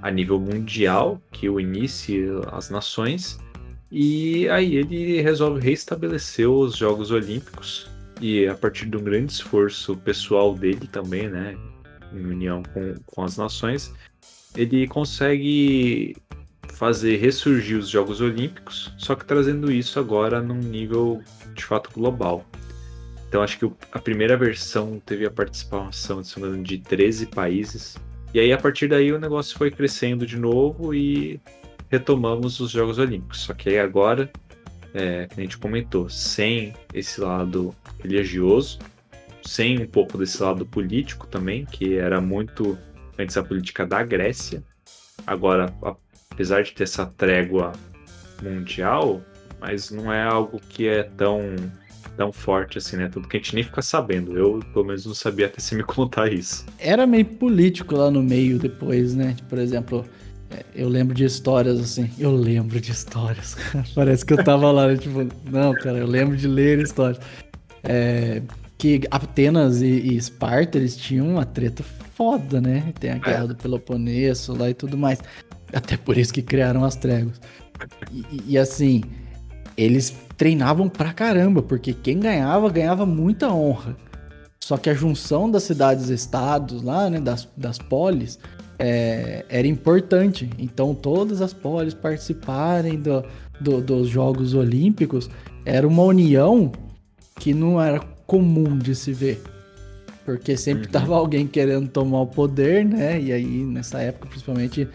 a 0.01 0.11
nível 0.11 0.39
mundial 0.39 1.21
que 1.33 1.47
inicie 1.47 2.27
as 2.53 2.71
nações. 2.71 3.39
E 3.91 4.49
aí 4.49 4.77
ele 4.77 5.21
resolve 5.21 5.61
restabelecer 5.61 6.49
os 6.49 6.77
Jogos 6.77 7.11
Olímpicos 7.11 7.91
e 8.21 8.47
a 8.47 8.55
partir 8.55 8.87
de 8.87 8.97
um 8.97 9.03
grande 9.03 9.33
esforço 9.33 9.97
pessoal 9.97 10.55
dele 10.55 10.87
também, 10.87 11.29
né, 11.29 11.57
em 12.13 12.25
união 12.25 12.63
com, 12.73 12.95
com 13.05 13.23
as 13.23 13.37
nações, 13.37 13.93
ele 14.57 14.87
consegue 14.87 16.17
fazer 16.83 17.15
ressurgir 17.19 17.79
os 17.79 17.89
Jogos 17.89 18.21
Olímpicos, 18.21 18.93
só 18.99 19.15
que 19.15 19.25
trazendo 19.25 19.71
isso 19.71 20.01
agora 20.01 20.43
num 20.43 20.59
nível 20.59 21.23
de 21.55 21.65
fato 21.65 21.89
global. 21.95 22.45
Então 23.29 23.41
acho 23.41 23.57
que 23.57 23.73
a 23.93 24.01
primeira 24.01 24.37
versão 24.37 25.01
teve 25.07 25.25
a 25.25 25.31
participação 25.31 26.21
de 26.61 26.79
13 26.79 27.27
países. 27.27 27.97
E 28.35 28.41
aí 28.41 28.53
a 28.53 28.59
partir 28.59 28.89
daí 28.89 29.13
o 29.13 29.21
negócio 29.21 29.57
foi 29.57 29.71
crescendo 29.71 30.27
de 30.27 30.37
novo 30.37 30.93
e 30.93 31.41
retomamos 31.89 32.59
os 32.59 32.73
Jogos 32.73 32.99
Olímpicos. 32.99 33.43
Só 33.43 33.55
que 33.55 33.69
aí 33.69 33.79
agora, 33.79 34.29
é, 34.93 35.29
que 35.29 35.41
a 35.41 35.43
gente 35.45 35.59
comentou, 35.59 36.09
sem 36.09 36.75
esse 36.93 37.21
lado 37.21 37.73
religioso, 38.03 38.81
sem 39.47 39.81
um 39.81 39.87
pouco 39.87 40.19
desse 40.19 40.43
lado 40.43 40.67
político 40.67 41.29
também, 41.29 41.65
que 41.65 41.95
era 41.95 42.21
muito 42.21 42.77
antes 43.17 43.37
a 43.37 43.43
política 43.45 43.87
da 43.87 44.03
Grécia. 44.03 44.65
Agora, 45.25 45.73
apesar 46.33 46.63
de 46.63 46.73
ter 46.73 46.85
essa 46.85 47.07
trégua 47.07 47.73
mundial, 48.43 49.23
mas 49.61 49.91
não 49.91 50.13
é 50.13 50.23
algo 50.23 50.61
que 50.69 50.89
é 50.89 51.05
tão 51.05 51.55
tão 52.17 52.31
forte 52.31 52.77
assim, 52.77 52.97
né? 52.97 53.09
Tudo 53.09 53.27
que 53.27 53.37
a 53.37 53.41
gente 53.41 53.55
nem 53.55 53.65
fica 53.65 53.81
sabendo. 53.81 54.37
Eu, 54.37 54.61
pelo 54.73 54.85
menos, 54.85 55.07
não 55.07 55.15
sabia 55.15 55.47
até 55.47 55.61
se 55.61 55.75
me 55.75 55.83
contar 55.85 56.31
isso. 56.33 56.67
Era 56.79 57.07
meio 57.07 57.25
político 57.25 57.95
lá 57.97 58.11
no 58.11 58.23
meio 58.23 58.59
depois, 58.59 59.15
né? 59.15 59.35
Por 59.49 59.59
exemplo, 59.59 60.05
é, 60.51 60.65
eu 60.75 60.89
lembro 60.89 61.15
de 61.15 61.25
histórias 61.25 61.81
assim. 61.81 62.11
Eu 62.19 62.33
lembro 62.33 62.81
de 62.81 62.93
histórias. 62.93 63.57
Parece 63.95 64.27
que 64.27 64.33
eu 64.35 64.45
tava 64.45 64.71
lá, 64.71 64.89
né? 64.89 64.97
tipo, 64.97 65.27
não, 65.51 65.73
cara, 65.75 65.99
eu 65.99 66.07
lembro 66.07 66.37
de 66.37 66.47
ler 66.47 66.81
histórias. 66.81 67.19
É, 67.83 68.43
que 68.77 69.01
Atenas 69.11 69.81
e, 69.81 69.87
e 69.87 70.17
Esparta, 70.17 70.77
eles 70.77 70.97
tinham 70.97 71.27
uma 71.27 71.47
treta 71.47 71.83
foda, 72.15 72.61
né? 72.61 72.93
Tem 73.01 73.11
a 73.11 73.19
guerra 73.19 73.45
é. 73.45 73.47
do 73.49 73.57
Peloponeso 73.57 74.57
lá 74.57 74.69
e 74.69 74.75
tudo 74.75 74.99
mais. 74.99 75.21
Até 75.75 75.97
por 75.97 76.17
isso 76.19 76.33
que 76.33 76.43
criaram 76.43 76.85
as 76.85 76.97
tréguas. 76.97 77.41
E, 78.11 78.25
e, 78.49 78.59
assim, 78.59 79.03
eles 79.77 80.15
treinavam 80.37 80.89
pra 80.89 81.13
caramba, 81.13 81.63
porque 81.63 81.93
quem 81.93 82.21
ganhava, 82.21 82.69
ganhava 82.71 83.07
muita 83.07 83.53
honra. 83.53 83.97
Só 84.61 84.77
que 84.77 84.89
a 84.89 84.95
junção 84.95 85.51
das 85.51 85.65
cidades-estados 85.65 86.83
lá, 86.83 87.11
né, 87.11 87.21
das, 87.21 87.49
das 87.57 87.79
polis, 87.79 88.39
é, 88.79 89.45
era 89.49 89.67
importante. 89.67 90.49
Então, 90.59 90.95
todas 90.95 91.41
as 91.41 91.53
polis 91.53 91.95
participarem 91.95 93.01
do, 93.01 93.25
do, 93.61 93.81
dos 93.81 94.09
Jogos 94.09 94.55
Olímpicos 94.55 95.29
era 95.65 95.87
uma 95.87 96.03
união 96.03 96.71
que 97.41 97.53
não 97.53 97.81
era 97.81 97.99
comum 98.27 98.79
de 98.79 98.95
se 98.95 99.13
ver. 99.13 99.43
Porque 100.25 100.57
sempre 100.57 100.87
uhum. 100.87 100.93
tava 100.93 101.17
alguém 101.17 101.47
querendo 101.47 101.89
tomar 101.89 102.21
o 102.21 102.27
poder, 102.27 102.85
né? 102.85 103.21
E 103.21 103.33
aí, 103.33 103.65
nessa 103.65 104.01
época, 104.01 104.29
principalmente, 104.29 104.89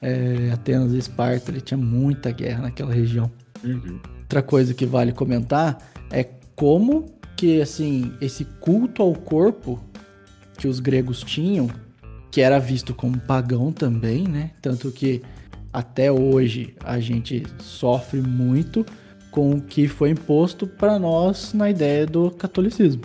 é, 0.00 0.50
Atenas 0.52 0.92
e 0.92 0.98
Esparta, 0.98 1.50
ele 1.50 1.60
tinha 1.60 1.78
muita 1.78 2.30
guerra 2.30 2.62
naquela 2.62 2.92
região. 2.92 3.30
Uhum. 3.62 4.00
Outra 4.20 4.42
coisa 4.42 4.72
que 4.74 4.86
vale 4.86 5.12
comentar 5.12 5.78
é 6.10 6.24
como 6.54 7.06
que, 7.36 7.60
assim, 7.60 8.12
esse 8.20 8.44
culto 8.44 9.02
ao 9.02 9.14
corpo 9.14 9.80
que 10.56 10.68
os 10.68 10.78
gregos 10.78 11.22
tinham, 11.22 11.70
que 12.30 12.40
era 12.40 12.58
visto 12.58 12.94
como 12.94 13.18
pagão 13.18 13.72
também, 13.72 14.28
né? 14.28 14.50
Tanto 14.60 14.90
que 14.90 15.22
até 15.72 16.10
hoje 16.12 16.74
a 16.84 17.00
gente 17.00 17.44
sofre 17.58 18.20
muito 18.20 18.84
com 19.30 19.52
o 19.52 19.60
que 19.60 19.88
foi 19.88 20.10
imposto 20.10 20.66
para 20.66 20.98
nós 20.98 21.52
na 21.52 21.70
ideia 21.70 22.06
do 22.06 22.30
catolicismo. 22.30 23.02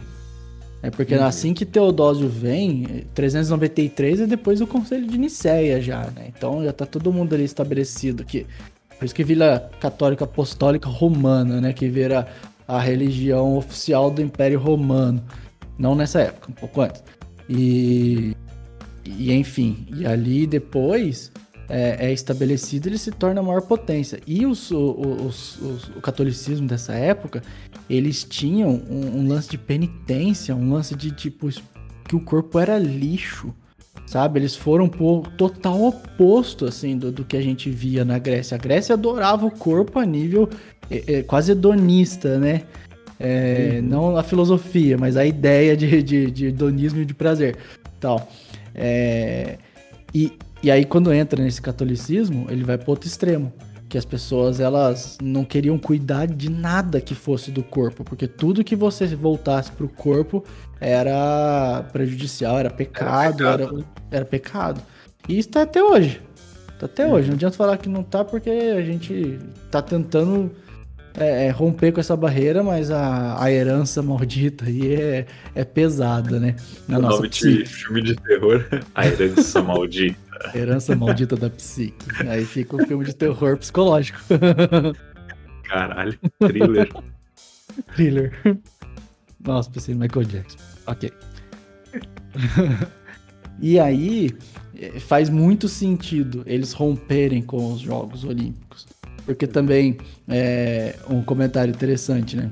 É 0.86 0.92
porque 0.92 1.16
uhum. 1.16 1.26
assim 1.26 1.54
que 1.54 1.66
Teodósio 1.66 2.30
vem, 2.30 3.06
393 3.16 4.22
é 4.22 4.28
depois 4.28 4.60
do 4.60 4.68
Conselho 4.68 5.08
de 5.08 5.18
Nicéia 5.18 5.82
já, 5.82 6.02
né? 6.16 6.28
Então 6.28 6.64
já 6.64 6.72
tá 6.72 6.86
todo 6.86 7.12
mundo 7.12 7.34
ali 7.34 7.44
estabelecido 7.44 8.24
que 8.24 8.46
por 9.00 9.06
isso 9.06 9.16
que 9.16 9.24
vira 9.24 9.70
Católica 9.80 10.26
Apostólica 10.26 10.88
Romana, 10.88 11.60
né, 11.60 11.74
que 11.74 11.90
vira 11.90 12.28
a 12.68 12.80
religião 12.80 13.58
oficial 13.58 14.10
do 14.12 14.22
Império 14.22 14.60
Romano. 14.60 15.24
Não 15.78 15.96
nessa 15.96 16.22
época, 16.22 16.52
um 16.52 16.54
pouco 16.54 16.82
antes. 16.82 17.04
E 17.50 18.36
e 19.04 19.34
enfim, 19.34 19.88
e 19.96 20.06
ali 20.06 20.46
depois 20.46 21.32
é, 21.70 22.08
é, 22.08 22.14
estabelecido, 22.14 22.88
ele 22.88 22.98
se 22.98 23.12
torna 23.12 23.42
a 23.42 23.44
maior 23.44 23.62
potência. 23.62 24.20
E 24.26 24.46
os, 24.46 24.72
os, 24.72 25.60
os, 25.62 25.88
o 25.90 26.02
catolicismo 26.02 26.68
dessa 26.68 26.94
época, 26.94 27.42
eles 27.90 28.24
tinham 28.24 28.70
um, 28.90 29.20
um, 29.20 29.28
lance 29.28 29.50
de 29.50 29.58
penitência, 29.58 30.56
um 30.56 30.74
lance 30.74 30.96
de 30.96 31.12
tipo 31.12 31.50
que 32.08 32.16
o 32.16 32.20
corpo 32.20 32.60
era 32.60 32.78
lixo, 32.78 33.54
sabe? 34.06 34.40
Eles 34.40 34.56
foram 34.56 34.88
por 34.88 35.28
total 35.32 35.82
oposto 35.82 36.66
assim 36.66 36.98
do, 36.98 37.12
do 37.12 37.26
que 37.26 37.36
a 37.36 37.42
gente 37.42 37.70
via 37.70 38.06
na 38.06 38.20
Grécia. 38.20 38.56
A 38.56 38.60
Grécia 38.60 38.94
adorava 38.94 39.46
o 39.46 39.52
corpo 39.52 40.00
a 40.00 40.06
nível 40.06 40.48
é, 40.90 41.16
é, 41.16 41.24
quase 41.24 41.52
hedonista, 41.52 42.38
né? 42.38 42.64
É, 43.20 43.78
uhum. 43.78 43.88
Não 43.88 44.18
a 44.18 44.24
filosofia, 44.24 44.98
mas 44.98 45.16
a 45.18 45.26
ideia 45.26 45.76
de, 45.76 46.04
de, 46.04 46.30
de 46.30 46.46
hedonismo 46.48 47.02
e 47.02 47.06
de 47.06 47.14
prazer, 47.14 47.58
tal. 48.00 48.30
É, 48.74 49.58
e, 50.14 50.34
e 50.66 50.72
aí, 50.72 50.84
quando 50.84 51.14
entra 51.14 51.44
nesse 51.44 51.62
catolicismo, 51.62 52.48
ele 52.50 52.64
vai 52.64 52.76
para 52.76 52.90
outro 52.90 53.08
extremo. 53.08 53.54
Que 53.88 54.00
as 54.00 54.04
pessoas, 54.04 54.60
elas 54.60 55.16
não 55.22 55.46
queriam 55.46 55.78
cuidar 55.78 56.26
de 56.26 56.50
nada 56.50 57.00
que 57.00 57.14
fosse 57.14 57.52
do 57.52 57.62
corpo. 57.62 58.04
Porque 58.04 58.28
tudo 58.28 58.64
que 58.64 58.76
você 58.76 59.06
voltasse 59.16 59.72
pro 59.72 59.88
corpo 59.88 60.44
era 60.82 61.86
prejudicial, 61.94 62.58
era 62.58 62.72
pecado, 62.72 63.46
era 63.46 63.58
pecado. 63.58 63.86
Era, 64.10 64.18
era 64.18 64.26
pecado. 64.26 64.82
E 65.30 65.38
isso 65.38 65.50
tá 65.50 65.62
até 65.62 65.84
hoje. 65.84 66.20
Tá 66.80 66.88
até 66.88 67.06
uhum. 67.06 67.14
hoje. 67.14 67.28
Não 67.28 67.36
adianta 67.36 67.56
falar 67.56 67.78
que 67.78 67.88
não 67.88 68.02
tá, 68.02 68.26
porque 68.26 68.50
a 68.50 68.82
gente 68.82 69.38
tá 69.70 69.84
tentando 69.84 70.52
é, 71.18 71.48
é, 71.48 71.50
romper 71.50 71.92
com 71.92 72.00
essa 72.00 72.16
barreira, 72.16 72.62
mas 72.62 72.92
a, 72.92 73.42
a 73.42 73.52
herança 73.52 74.02
maldita 74.02 74.66
aí 74.66 74.94
é, 74.94 75.26
é 75.54 75.64
pesada, 75.64 76.40
né? 76.40 76.56
Na 76.88 76.98
o 76.98 77.02
nossa 77.02 77.18
nome 77.18 77.30
psique. 77.30 77.64
de 77.64 77.70
filme 77.70 78.02
de 78.02 78.16
terror, 78.16 78.66
a 78.94 79.08
herança 79.08 79.62
maldita. 79.62 80.18
herança 80.54 80.96
maldita 80.96 81.36
da 81.36 81.50
psique. 81.50 82.06
Aí 82.28 82.46
fica 82.46 82.76
um 82.76 82.86
filme 82.86 83.06
de 83.06 83.16
terror 83.16 83.58
psicológico. 83.58 84.20
Caralho, 85.64 86.20
thriller. 86.40 86.90
thriller. 87.96 88.32
Nossa, 89.46 89.70
pensei 89.70 89.96
no 89.96 90.02
Michael 90.02 90.26
Jackson. 90.26 90.58
Ok. 90.88 91.12
e 93.62 93.80
aí, 93.80 94.36
faz 95.00 95.30
muito 95.30 95.68
sentido 95.68 96.44
eles 96.46 96.74
romperem 96.74 97.42
com 97.42 97.72
os 97.72 97.80
Jogos 97.80 98.24
Olímpicos. 98.24 98.88
Porque 99.26 99.48
também 99.48 99.98
é 100.28 100.96
um 101.10 101.22
comentário 101.24 101.74
interessante, 101.74 102.36
né? 102.36 102.52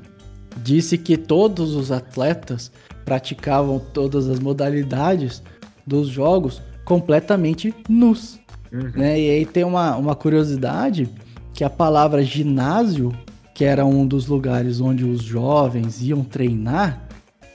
Disse 0.62 0.98
que 0.98 1.16
todos 1.16 1.74
os 1.74 1.92
atletas 1.92 2.70
praticavam 3.04 3.78
todas 3.78 4.28
as 4.28 4.40
modalidades 4.40 5.42
dos 5.86 6.08
jogos 6.08 6.62
completamente 6.84 7.74
nus. 7.88 8.38
Uhum. 8.72 8.90
Né? 8.96 9.20
E 9.20 9.30
aí 9.30 9.46
tem 9.46 9.64
uma, 9.64 9.96
uma 9.96 10.14
curiosidade 10.14 11.08
que 11.52 11.62
a 11.62 11.70
palavra 11.70 12.22
ginásio, 12.22 13.12
que 13.54 13.64
era 13.64 13.84
um 13.84 14.06
dos 14.06 14.26
lugares 14.26 14.80
onde 14.80 15.04
os 15.04 15.22
jovens 15.22 16.02
iam 16.02 16.24
treinar, 16.24 17.06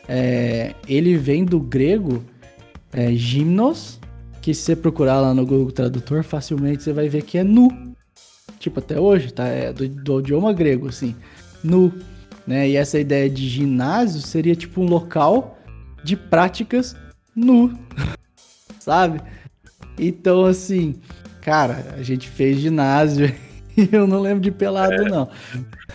é, 0.07 0.73
ele 0.87 1.17
vem 1.17 1.43
do 1.43 1.59
grego 1.59 2.23
é, 2.93 3.11
gimnos, 3.11 3.98
que 4.49 4.53
se 4.55 4.63
você 4.63 4.75
procurar 4.75 5.21
lá 5.21 5.31
no 5.31 5.45
Google 5.45 5.71
Tradutor, 5.71 6.23
facilmente 6.23 6.81
você 6.81 6.91
vai 6.91 7.07
ver 7.07 7.21
que 7.21 7.37
é 7.37 7.43
nu 7.43 7.69
tipo, 8.57 8.79
até 8.79 8.99
hoje, 8.99 9.31
tá? 9.31 9.47
É 9.47 9.71
do, 9.71 9.87
do 9.87 10.19
idioma 10.19 10.51
grego, 10.51 10.89
assim, 10.89 11.15
nu, 11.63 11.93
né? 12.47 12.67
E 12.67 12.75
essa 12.75 12.99
ideia 12.99 13.29
de 13.29 13.47
ginásio 13.47 14.21
seria 14.21 14.55
tipo 14.55 14.81
um 14.81 14.85
local 14.85 15.57
de 16.03 16.15
práticas 16.15 16.95
nu, 17.35 17.77
sabe? 18.79 19.21
Então, 19.97 20.45
assim, 20.45 20.95
cara, 21.41 21.93
a 21.95 22.01
gente 22.01 22.27
fez 22.27 22.57
ginásio 22.57 23.31
e 23.77 23.87
eu 23.91 24.07
não 24.07 24.19
lembro 24.19 24.41
de 24.41 24.51
pelado, 24.51 24.93
é. 24.93 25.09
não. 25.09 25.29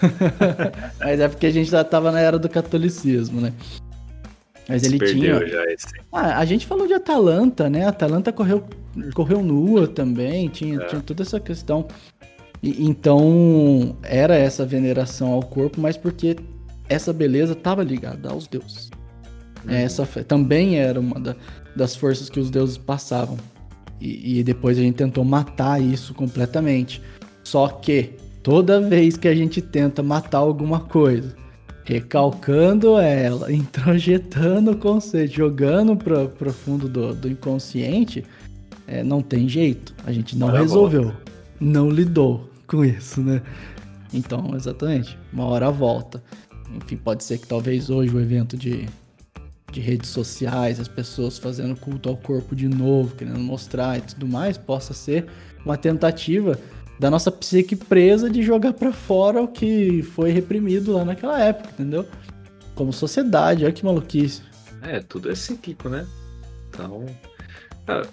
Mas 1.00 1.18
é 1.18 1.28
porque 1.28 1.46
a 1.46 1.52
gente 1.52 1.70
já 1.70 1.82
tava 1.82 2.12
na 2.12 2.20
era 2.20 2.38
do 2.38 2.48
catolicismo, 2.48 3.40
né? 3.40 3.52
Mas 4.68 4.82
ele 4.82 4.98
tinha. 4.98 5.46
Já 5.46 5.64
esse. 5.72 5.86
Ah, 6.12 6.38
a 6.38 6.44
gente 6.44 6.66
falou 6.66 6.86
de 6.86 6.94
Atalanta, 6.94 7.68
né? 7.68 7.86
Atalanta 7.86 8.32
correu, 8.32 8.64
correu 9.14 9.42
nua 9.42 9.86
também, 9.86 10.48
tinha, 10.48 10.80
é. 10.80 10.86
tinha 10.86 11.00
toda 11.00 11.22
essa 11.22 11.38
questão. 11.38 11.86
E, 12.62 12.84
então, 12.84 13.96
era 14.02 14.34
essa 14.34 14.64
veneração 14.64 15.32
ao 15.32 15.42
corpo, 15.42 15.80
mas 15.80 15.96
porque 15.96 16.36
essa 16.88 17.12
beleza 17.12 17.52
estava 17.52 17.82
ligada 17.82 18.30
aos 18.30 18.46
deuses. 18.46 18.90
Uhum. 19.64 19.74
Essa 19.74 20.06
também 20.24 20.78
era 20.78 20.98
uma 20.98 21.20
da, 21.20 21.36
das 21.76 21.94
forças 21.94 22.30
que 22.30 22.40
os 22.40 22.50
deuses 22.50 22.78
passavam. 22.78 23.36
E, 24.00 24.40
e 24.40 24.42
depois 24.42 24.78
a 24.78 24.82
gente 24.82 24.96
tentou 24.96 25.24
matar 25.24 25.80
isso 25.80 26.14
completamente. 26.14 27.02
Só 27.42 27.68
que 27.68 28.12
toda 28.42 28.80
vez 28.80 29.16
que 29.16 29.28
a 29.28 29.34
gente 29.34 29.60
tenta 29.60 30.02
matar 30.02 30.38
alguma 30.38 30.80
coisa, 30.80 31.34
recalcando 31.84 32.98
ela, 32.98 33.52
introjetando 33.52 34.72
o 34.72 34.76
conceito, 34.76 35.34
jogando 35.34 35.96
para 35.96 36.26
pro 36.26 36.52
fundo 36.52 36.88
do, 36.88 37.14
do 37.14 37.28
inconsciente, 37.28 38.24
é, 38.86 39.02
não 39.02 39.22
tem 39.22 39.48
jeito. 39.48 39.94
A 40.04 40.12
gente 40.12 40.36
não 40.36 40.48
resolveu, 40.48 41.04
volta. 41.04 41.22
não 41.60 41.90
lidou 41.90 42.50
com 42.66 42.84
isso, 42.84 43.20
né? 43.20 43.42
Então, 44.12 44.54
exatamente, 44.54 45.18
uma 45.32 45.44
hora 45.44 45.70
volta. 45.70 46.22
Enfim, 46.74 46.96
pode 46.96 47.22
ser 47.24 47.38
que 47.38 47.46
talvez 47.46 47.90
hoje 47.90 48.14
o 48.14 48.20
evento 48.20 48.56
de, 48.56 48.88
de 49.70 49.80
redes 49.80 50.08
sociais, 50.08 50.80
as 50.80 50.88
pessoas 50.88 51.36
fazendo 51.36 51.76
culto 51.76 52.08
ao 52.08 52.16
corpo 52.16 52.56
de 52.56 52.68
novo, 52.68 53.14
querendo 53.14 53.40
mostrar 53.40 53.98
e 53.98 54.00
tudo 54.02 54.26
mais, 54.26 54.56
possa 54.56 54.94
ser 54.94 55.26
uma 55.64 55.76
tentativa 55.76 56.58
da 56.98 57.10
nossa 57.10 57.30
psique 57.30 57.74
presa 57.76 58.30
de 58.30 58.42
jogar 58.42 58.72
para 58.72 58.92
fora 58.92 59.42
o 59.42 59.48
que 59.48 60.02
foi 60.02 60.30
reprimido 60.30 60.92
lá 60.92 61.04
naquela 61.04 61.40
época, 61.40 61.70
entendeu? 61.72 62.06
Como 62.74 62.92
sociedade, 62.92 63.64
olha 63.64 63.72
que 63.72 63.84
maluquice. 63.84 64.42
É, 64.82 65.00
tudo 65.00 65.30
é 65.30 65.34
cíclico, 65.34 65.88
né? 65.88 66.06
Então, 66.68 67.06
ah, 67.88 68.06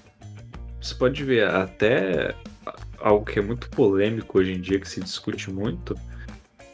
você 0.79 0.95
pode 0.95 1.23
ver 1.23 1.47
até 1.47 2.35
algo 2.99 3.25
que 3.25 3.39
é 3.39 3.41
muito 3.41 3.69
polêmico 3.69 4.39
hoje 4.39 4.53
em 4.53 4.61
dia, 4.61 4.79
que 4.79 4.87
se 4.87 5.01
discute 5.01 5.51
muito, 5.51 5.95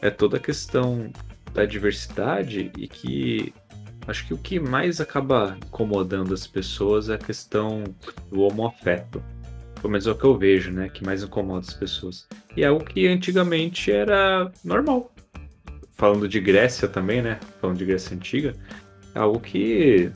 é 0.00 0.10
toda 0.10 0.36
a 0.36 0.40
questão 0.40 1.10
da 1.52 1.64
diversidade 1.64 2.70
e 2.76 2.86
que 2.86 3.52
acho 4.06 4.26
que 4.26 4.34
o 4.34 4.38
que 4.38 4.60
mais 4.60 5.00
acaba 5.00 5.56
incomodando 5.66 6.32
as 6.32 6.46
pessoas 6.46 7.08
é 7.08 7.14
a 7.14 7.18
questão 7.18 7.84
do 8.30 8.42
homoafeto. 8.42 9.22
Pelo 9.80 9.90
menos 9.90 10.06
é 10.06 10.10
o 10.10 10.14
que 10.14 10.24
eu 10.24 10.36
vejo, 10.36 10.72
né? 10.72 10.88
Que 10.88 11.04
mais 11.04 11.22
incomoda 11.22 11.60
as 11.60 11.74
pessoas. 11.74 12.26
E 12.56 12.62
é 12.62 12.66
algo 12.66 12.84
que 12.84 13.06
antigamente 13.06 13.92
era 13.92 14.50
normal. 14.64 15.12
Falando 15.92 16.28
de 16.28 16.40
Grécia 16.40 16.88
também, 16.88 17.22
né? 17.22 17.38
Falando 17.60 17.78
de 17.78 17.84
Grécia 17.84 18.14
Antiga, 18.16 18.54
é 19.14 19.18
algo 19.18 19.40
que 19.40 20.10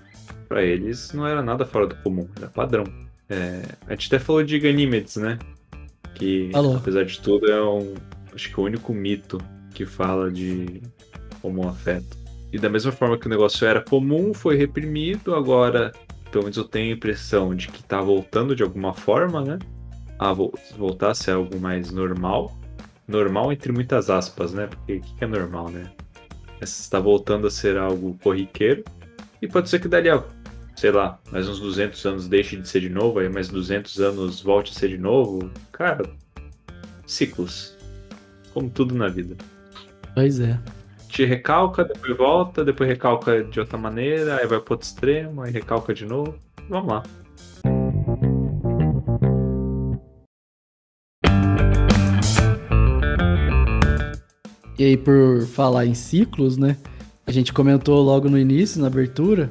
para 0.48 0.62
eles 0.62 1.12
não 1.12 1.26
era 1.26 1.42
nada 1.42 1.64
fora 1.64 1.86
do 1.86 1.96
comum, 1.96 2.28
era 2.36 2.48
padrão. 2.48 2.84
É, 3.28 3.62
a 3.86 3.92
gente 3.92 4.08
até 4.08 4.18
falou 4.18 4.42
de 4.42 4.58
Ganímedes, 4.58 5.16
né? 5.16 5.38
Que, 6.14 6.50
Alô. 6.52 6.76
apesar 6.76 7.04
de 7.04 7.18
tudo, 7.20 7.50
é 7.50 7.62
um. 7.64 7.94
Acho 8.34 8.50
que 8.50 8.60
o 8.60 8.64
único 8.64 8.92
mito 8.92 9.38
que 9.74 9.86
fala 9.86 10.30
de 10.30 10.82
homoafeto. 11.42 12.16
E 12.52 12.58
da 12.58 12.68
mesma 12.68 12.92
forma 12.92 13.16
que 13.16 13.26
o 13.26 13.30
negócio 13.30 13.66
era 13.66 13.80
comum, 13.80 14.34
foi 14.34 14.56
reprimido, 14.56 15.34
agora 15.34 15.92
pelo 16.32 16.44
menos 16.44 16.56
eu 16.56 16.64
tenho 16.64 16.92
a 16.92 16.96
impressão 16.96 17.54
de 17.54 17.68
que 17.68 17.82
tá 17.82 18.00
voltando 18.00 18.56
de 18.56 18.62
alguma 18.62 18.94
forma, 18.94 19.44
né? 19.44 19.58
A 20.18 20.32
voltar 20.32 21.10
a 21.10 21.14
ser 21.14 21.32
algo 21.32 21.60
mais 21.60 21.92
normal. 21.92 22.58
Normal 23.06 23.52
entre 23.52 23.70
muitas 23.70 24.08
aspas, 24.08 24.52
né? 24.52 24.66
Porque 24.66 24.94
o 24.94 25.00
que 25.00 25.24
é 25.24 25.26
normal, 25.26 25.68
né? 25.68 25.92
Está 26.60 26.98
voltando 26.98 27.46
a 27.46 27.50
ser 27.50 27.76
algo 27.76 28.18
corriqueiro. 28.22 28.82
E 29.42 29.46
pode 29.46 29.68
ser 29.68 29.78
que 29.78 29.88
dali 29.88 30.08
a, 30.08 30.24
sei 30.74 30.90
lá, 30.90 31.20
mais 31.30 31.48
uns 31.48 31.60
200 31.60 32.04
anos 32.06 32.28
deixe 32.28 32.56
de 32.56 32.66
ser 32.66 32.80
de 32.80 32.88
novo, 32.88 33.18
aí 33.18 33.28
mais 33.28 33.48
200 33.48 34.00
anos 34.00 34.40
volte 34.40 34.72
a 34.72 34.74
ser 34.74 34.88
de 34.88 34.98
novo. 34.98 35.50
Cara, 35.70 36.08
ciclos. 37.06 37.76
Como 38.54 38.70
tudo 38.70 38.94
na 38.94 39.08
vida. 39.08 39.36
Pois 40.14 40.40
é 40.40 40.58
te 41.12 41.26
recalca, 41.26 41.84
depois 41.84 42.16
volta, 42.16 42.64
depois 42.64 42.88
recalca 42.88 43.44
de 43.44 43.60
outra 43.60 43.76
maneira, 43.76 44.36
aí 44.36 44.46
vai 44.46 44.58
pro 44.58 44.72
outro 44.72 44.86
extremo, 44.88 45.42
aí 45.42 45.52
recalca 45.52 45.92
de 45.92 46.06
novo. 46.06 46.34
Vamos 46.70 46.90
lá. 46.90 47.02
E 54.78 54.84
aí, 54.84 54.96
por 54.96 55.46
falar 55.46 55.84
em 55.84 55.94
ciclos, 55.94 56.56
né? 56.56 56.78
A 57.26 57.30
gente 57.30 57.52
comentou 57.52 58.02
logo 58.02 58.30
no 58.30 58.38
início, 58.38 58.80
na 58.80 58.86
abertura, 58.86 59.50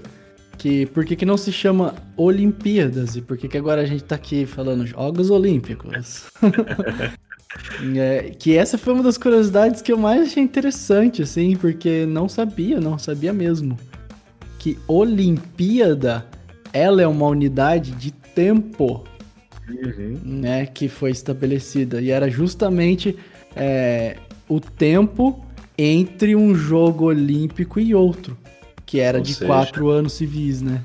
que 0.58 0.88
por 0.88 1.06
que, 1.06 1.16
que 1.16 1.26
não 1.26 1.38
se 1.38 1.52
chama 1.52 1.94
Olimpíadas 2.18 3.16
e 3.16 3.22
por 3.22 3.38
que, 3.38 3.48
que 3.48 3.58
agora 3.58 3.82
a 3.82 3.86
gente 3.86 4.04
tá 4.04 4.16
aqui 4.16 4.48
falando 4.48 4.86
Jogos 4.86 5.30
Olímpicos? 5.30 6.26
É, 7.98 8.32
que 8.38 8.56
essa 8.56 8.78
foi 8.78 8.94
uma 8.94 9.04
das 9.04 9.18
curiosidades 9.18 9.82
que 9.82 9.92
eu 9.92 9.98
mais 9.98 10.22
achei 10.22 10.42
interessante, 10.42 11.22
assim, 11.22 11.56
porque 11.56 12.06
não 12.06 12.30
sabia, 12.30 12.80
não 12.80 12.98
sabia 12.98 13.34
mesmo. 13.34 13.78
Que 14.58 14.78
Olimpíada, 14.88 16.26
ela 16.72 17.02
é 17.02 17.08
uma 17.08 17.28
unidade 17.28 17.92
de 17.92 18.12
tempo, 18.12 19.04
uhum. 19.68 20.20
né, 20.24 20.66
que 20.66 20.88
foi 20.88 21.12
estabelecida. 21.12 22.02
E 22.02 22.10
era 22.10 22.30
justamente 22.30 23.18
é, 23.56 24.16
o 24.48 24.60
tempo 24.60 25.44
entre 25.78 26.36
um 26.36 26.56
jogo 26.56 27.06
olímpico 27.06 27.80
e 27.80 27.94
outro, 27.94 28.38
que 28.86 29.00
era 29.00 29.18
Ou 29.18 29.24
de 29.24 29.34
seja, 29.34 29.48
quatro 29.48 29.90
anos 29.90 30.14
civis, 30.14 30.62
né? 30.62 30.82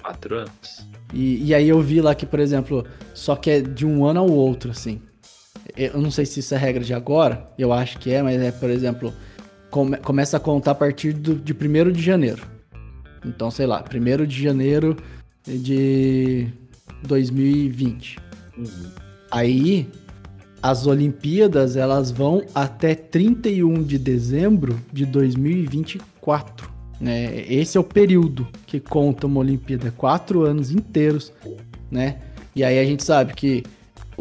Quatro 0.00 0.36
anos. 0.36 0.88
E, 1.12 1.44
e 1.44 1.54
aí 1.54 1.68
eu 1.68 1.80
vi 1.80 2.00
lá 2.00 2.14
que, 2.14 2.24
por 2.24 2.38
exemplo, 2.38 2.86
só 3.12 3.34
que 3.34 3.50
é 3.50 3.60
de 3.60 3.84
um 3.84 4.04
ano 4.04 4.20
ao 4.20 4.30
outro, 4.30 4.70
assim. 4.70 5.00
Eu 5.76 6.00
não 6.00 6.10
sei 6.10 6.24
se 6.26 6.40
isso 6.40 6.54
é 6.54 6.58
regra 6.58 6.82
de 6.82 6.94
agora, 6.94 7.50
eu 7.58 7.72
acho 7.72 7.98
que 7.98 8.12
é, 8.12 8.22
mas 8.22 8.40
é, 8.40 8.50
por 8.50 8.70
exemplo, 8.70 9.12
come, 9.70 9.96
começa 9.98 10.36
a 10.36 10.40
contar 10.40 10.72
a 10.72 10.74
partir 10.74 11.12
do, 11.12 11.34
de 11.34 11.52
1 11.52 11.92
de 11.92 12.02
janeiro. 12.02 12.42
Então, 13.24 13.50
sei 13.50 13.66
lá, 13.66 13.84
1 13.84 14.26
de 14.26 14.42
janeiro 14.42 14.96
de 15.46 16.48
2020. 17.02 18.18
Uhum. 18.56 18.66
Aí, 19.30 19.88
as 20.62 20.86
Olimpíadas, 20.86 21.76
elas 21.76 22.10
vão 22.10 22.42
até 22.54 22.94
31 22.94 23.82
de 23.82 23.98
dezembro 23.98 24.78
de 24.92 25.06
2024. 25.06 26.70
Né? 27.00 27.44
Esse 27.48 27.78
é 27.78 27.80
o 27.80 27.84
período 27.84 28.46
que 28.66 28.78
conta 28.78 29.26
uma 29.26 29.40
Olimpíada, 29.40 29.90
quatro 29.90 30.42
anos 30.42 30.70
inteiros, 30.70 31.32
né? 31.90 32.18
E 32.54 32.62
aí 32.62 32.78
a 32.78 32.84
gente 32.84 33.02
sabe 33.02 33.32
que 33.32 33.62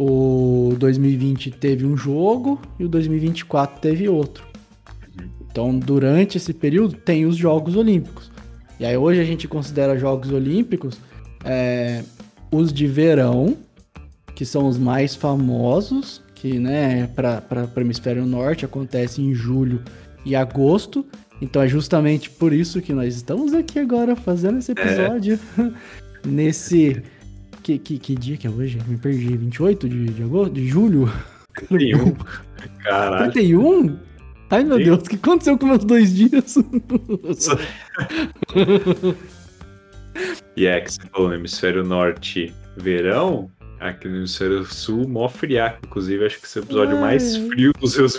o 0.02 0.78
2020 0.80 1.52
teve 1.52 1.86
um 1.86 1.98
jogo 1.98 2.62
e 2.80 2.86
o 2.86 2.88
2024 2.88 3.82
teve 3.82 4.08
outro. 4.08 4.48
Então, 5.52 5.78
durante 5.78 6.38
esse 6.38 6.54
período, 6.54 6.96
tem 6.96 7.26
os 7.26 7.36
Jogos 7.36 7.76
Olímpicos. 7.76 8.32
E 8.80 8.86
aí, 8.86 8.96
hoje 8.96 9.20
a 9.20 9.26
gente 9.26 9.46
considera 9.46 10.00
Jogos 10.00 10.32
Olímpicos 10.32 10.98
é, 11.44 12.02
os 12.50 12.72
de 12.72 12.88
verão, 12.88 13.58
que 14.34 14.46
são 14.46 14.70
os 14.70 14.78
mais 14.78 15.16
famosos, 15.16 16.22
que, 16.34 16.58
né, 16.58 17.08
para 17.08 17.70
o 17.76 17.80
hemisfério 17.82 18.26
norte 18.26 18.64
acontece 18.64 19.22
em 19.22 19.34
julho 19.34 19.84
e 20.26 20.34
agosto. 20.34 21.06
Então, 21.42 21.62
é 21.62 21.68
justamente 21.68 22.30
por 22.30 22.54
isso 22.54 22.82
que 22.82 22.94
nós 22.94 23.16
estamos 23.16 23.54
aqui 23.54 23.80
agora 23.80 24.16
fazendo 24.16 24.60
esse 24.60 24.72
episódio. 24.72 25.38
É. 25.58 26.00
Nesse 26.26 27.02
que, 27.70 27.78
que, 27.78 28.00
que, 28.00 28.16
dia 28.16 28.38
que 28.38 28.48
é 28.48 28.50
hoje? 28.50 28.80
Me 28.88 28.98
perdi. 28.98 29.38
28 29.38 29.88
de, 29.88 30.06
de 30.06 30.24
agosto? 30.24 30.54
De 30.54 30.68
julho? 30.68 31.12
31. 31.68 32.16
Caralho. 32.84 33.32
31? 33.32 34.00
Ai, 34.50 34.64
meu 34.64 34.78
Sim. 34.78 34.84
Deus, 34.86 35.00
o 35.00 35.04
que 35.04 35.16
aconteceu 35.16 35.58
com 35.58 35.68
meus 35.68 35.86
dois 35.86 36.16
dias? 36.16 36.56
e 40.58 40.66
é 40.66 40.82
que 40.82 40.92
você 40.92 41.02
falou 41.12 41.30
no 41.30 41.36
hemisfério 41.36 41.84
norte 41.84 42.52
verão, 42.76 43.52
aqui 43.80 44.08
no 44.08 44.18
hemisfério 44.18 44.66
sul, 44.66 45.08
mó 45.08 45.30
friaco. 45.30 45.86
Inclusive, 45.86 46.26
acho 46.26 46.40
que 46.40 46.48
esse 46.48 46.58
episódio 46.58 46.96
Ai. 46.96 47.02
mais 47.02 47.38
frio 47.38 47.72
dos 47.80 47.94
seus. 47.94 48.18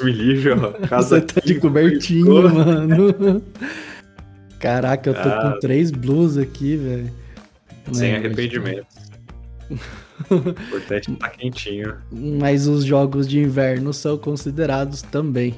Casa 0.88 1.18
você 1.18 1.26
tá 1.26 1.40
de 1.44 1.56
cobertinho, 1.56 2.42
mano. 2.48 3.42
Caraca, 4.60 5.10
eu 5.10 5.14
tô 5.14 5.28
ah. 5.28 5.52
com 5.52 5.58
três 5.58 5.90
blusas 5.90 6.44
aqui, 6.44 6.76
velho. 6.76 7.10
Sem 7.92 8.14
arrependimento. 8.14 8.86
Importante 10.30 11.10
é 11.10 11.14
tá 11.14 11.28
quentinho. 11.28 11.96
Mas 12.10 12.66
os 12.66 12.84
jogos 12.84 13.28
de 13.28 13.38
inverno 13.38 13.92
são 13.92 14.18
considerados 14.18 15.02
também. 15.02 15.54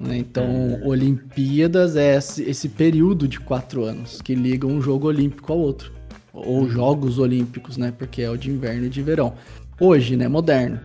Né? 0.00 0.18
Então, 0.18 0.44
hum. 0.44 0.86
Olimpíadas 0.86 1.96
é 1.96 2.16
esse, 2.16 2.42
esse, 2.42 2.68
período 2.68 3.28
de 3.28 3.38
quatro 3.38 3.84
anos 3.84 4.20
que 4.20 4.34
ligam 4.34 4.70
um 4.70 4.82
jogo 4.82 5.06
olímpico 5.06 5.52
ao 5.52 5.58
outro. 5.58 5.92
Ou 6.32 6.62
hum. 6.62 6.68
Jogos 6.68 7.18
Olímpicos, 7.18 7.76
né? 7.76 7.92
Porque 7.96 8.22
é 8.22 8.30
o 8.30 8.36
de 8.36 8.50
inverno 8.50 8.86
e 8.86 8.88
de 8.88 9.02
verão. 9.02 9.34
Hoje, 9.78 10.16
né? 10.16 10.26
Moderno. 10.26 10.80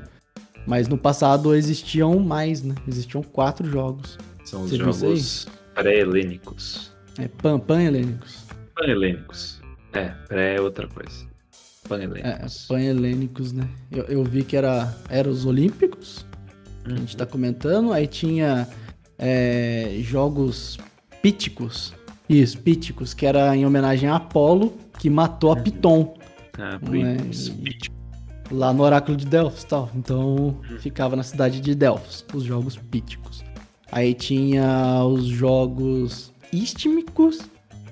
Mas 0.67 0.87
no 0.87 0.97
passado 0.97 1.55
existiam 1.55 2.19
mais, 2.19 2.61
né? 2.61 2.75
Existiam 2.87 3.23
quatro 3.23 3.69
jogos. 3.69 4.17
São 4.43 4.63
os 4.63 4.71
Você 4.71 4.77
jogos 4.77 5.47
pré-helênicos. 5.73 6.91
É, 7.17 7.27
pan, 7.27 7.57
pan-helênicos. 7.57 8.45
Pan-helênicos. 8.75 9.61
É, 9.93 10.09
pré 10.27 10.55
é 10.55 10.61
outra 10.61 10.87
coisa. 10.87 11.25
Panhelênicos. 11.87 12.65
É, 12.65 12.67
panhelênicos, 12.67 13.53
né? 13.53 13.67
Eu, 13.91 14.03
eu, 14.05 14.23
vi 14.23 14.43
que 14.43 14.55
era, 14.55 14.95
era 15.09 15.29
os 15.29 15.45
Olímpicos, 15.45 16.25
a 16.85 16.89
gente 16.89 17.15
tá 17.15 17.25
comentando. 17.25 17.93
Aí 17.93 18.07
tinha 18.07 18.67
é, 19.17 19.97
jogos 20.01 20.77
píticos. 21.21 21.93
Isso, 22.29 22.57
píticos, 22.57 23.13
que 23.13 23.25
era 23.25 23.55
em 23.55 23.65
homenagem 23.65 24.09
a 24.09 24.15
Apolo, 24.15 24.77
que 24.99 25.09
matou 25.09 25.51
a 25.51 25.55
uhum. 25.55 25.63
Piton. 25.63 26.17
Ah, 26.57 26.79
né? 26.89 27.17
lá 28.51 28.73
no 28.73 28.83
Oráculo 28.83 29.15
de 29.15 29.25
Delfos 29.25 29.63
e 29.63 29.67
tal. 29.67 29.89
Então 29.95 30.57
ficava 30.79 31.15
na 31.15 31.23
cidade 31.23 31.59
de 31.59 31.75
Delfos, 31.75 32.25
os 32.33 32.43
jogos 32.43 32.77
píticos. 32.77 33.43
Aí 33.91 34.13
tinha 34.13 35.03
os 35.05 35.25
jogos 35.25 36.33
istmicos, 36.51 37.39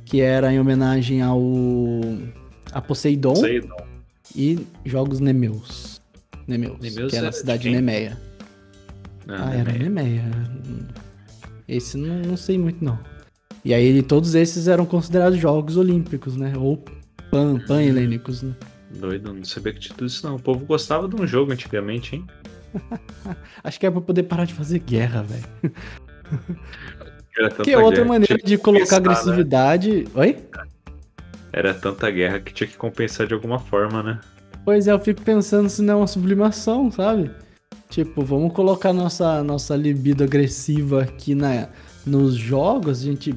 que 0.04 0.22
era 0.22 0.54
em 0.54 0.60
homenagem 0.60 1.22
ao 1.22 1.42
a 2.76 2.82
Poseidon, 2.82 3.34
Poseidon. 3.34 3.76
e 4.36 4.60
jogos 4.86 5.20
Nemeus. 5.20 6.02
Nemeus, 6.48 6.78
Nemeus 6.80 7.10
que 7.10 7.16
é 7.18 7.22
na 7.22 7.28
era 7.28 7.30
de 7.32 7.38
cidade 7.38 7.64
de? 7.64 7.70
Nemeia. 7.72 8.18
Ah, 9.28 9.48
Ah, 9.50 9.56
era 9.56 9.72
né? 9.72 9.80
Nemeia. 9.80 10.24
Esse 11.68 11.98
não, 11.98 12.20
não 12.22 12.38
sei 12.38 12.58
muito 12.58 12.84
não. 12.84 13.00
E 13.64 13.74
aí 13.74 14.04
todos 14.04 14.36
esses 14.36 14.68
eram 14.68 14.86
considerados 14.86 15.40
jogos 15.40 15.78
olímpicos, 15.78 16.36
né? 16.36 16.54
Ou 16.58 16.78
pan, 17.32 17.58
pan-helênicos, 17.66 18.44
né? 18.44 18.54
Doido, 18.92 19.34
não 19.34 19.44
sabia 19.44 19.74
que 19.74 19.80
tinha 19.80 19.96
tudo 19.98 20.08
isso 20.08 20.26
não. 20.28 20.36
O 20.36 20.40
povo 20.42 20.66
gostava 20.66 21.08
de 21.08 21.16
um 21.20 21.26
jogo 21.26 21.52
antigamente, 21.52 22.16
hein? 22.16 22.28
Acho 23.64 23.80
que 23.80 23.86
é 23.88 23.92
pra 23.92 24.02
poder 24.02 24.24
parar 24.24 24.46
de 24.46 24.54
fazer 24.54 24.80
guerra, 24.80 25.24
velho. 25.24 25.74
Era 27.38 27.50
Que 27.50 27.72
é 27.72 27.78
outra 27.78 28.04
guerra 28.04 28.08
maneira 28.08 28.38
de 28.38 28.58
colocar 28.58 29.00
né? 29.00 29.10
agressividade. 29.10 30.08
Oi? 30.14 30.38
Era 31.56 31.74
tanta 31.74 32.12
guerra 32.12 32.42
que 32.42 32.54
tinha 32.54 32.68
que 32.68 32.76
compensar 32.76 33.26
de 33.26 33.34
alguma 33.34 33.58
forma, 33.58 34.04
né? 34.04 34.20
Pois 34.66 34.90
é, 34.90 34.92
eu 34.92 35.00
fico 35.00 35.22
pensando 35.22 35.70
se 35.70 35.82
não 35.82 35.94
é 35.94 35.98
uma 35.98 36.08
sublimação, 36.08 36.92
sabe? 36.92 37.32
Tipo, 37.90 38.26
vamos 38.26 38.52
colocar 38.52 38.92
nossa, 38.92 39.42
nossa 39.42 39.74
libido 39.74 40.26
agressiva 40.26 41.04
aqui 41.04 41.34
na, 41.34 41.70
nos 42.06 42.36
jogos, 42.36 43.00
a 43.00 43.04
gente 43.06 43.34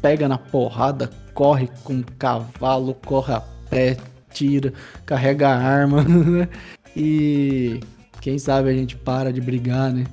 pega 0.00 0.26
na 0.26 0.38
porrada, 0.38 1.10
corre 1.34 1.68
com 1.84 2.02
cavalo, 2.18 2.94
corre 2.94 3.34
a 3.34 3.40
pé, 3.68 3.98
tira, 4.32 4.72
carrega 5.04 5.50
a 5.50 5.58
arma, 5.58 6.00
né? 6.08 6.48
E 6.96 7.80
quem 8.22 8.38
sabe 8.38 8.70
a 8.70 8.72
gente 8.72 8.96
para 8.96 9.30
de 9.30 9.40
brigar, 9.42 9.92
né? 9.92 10.06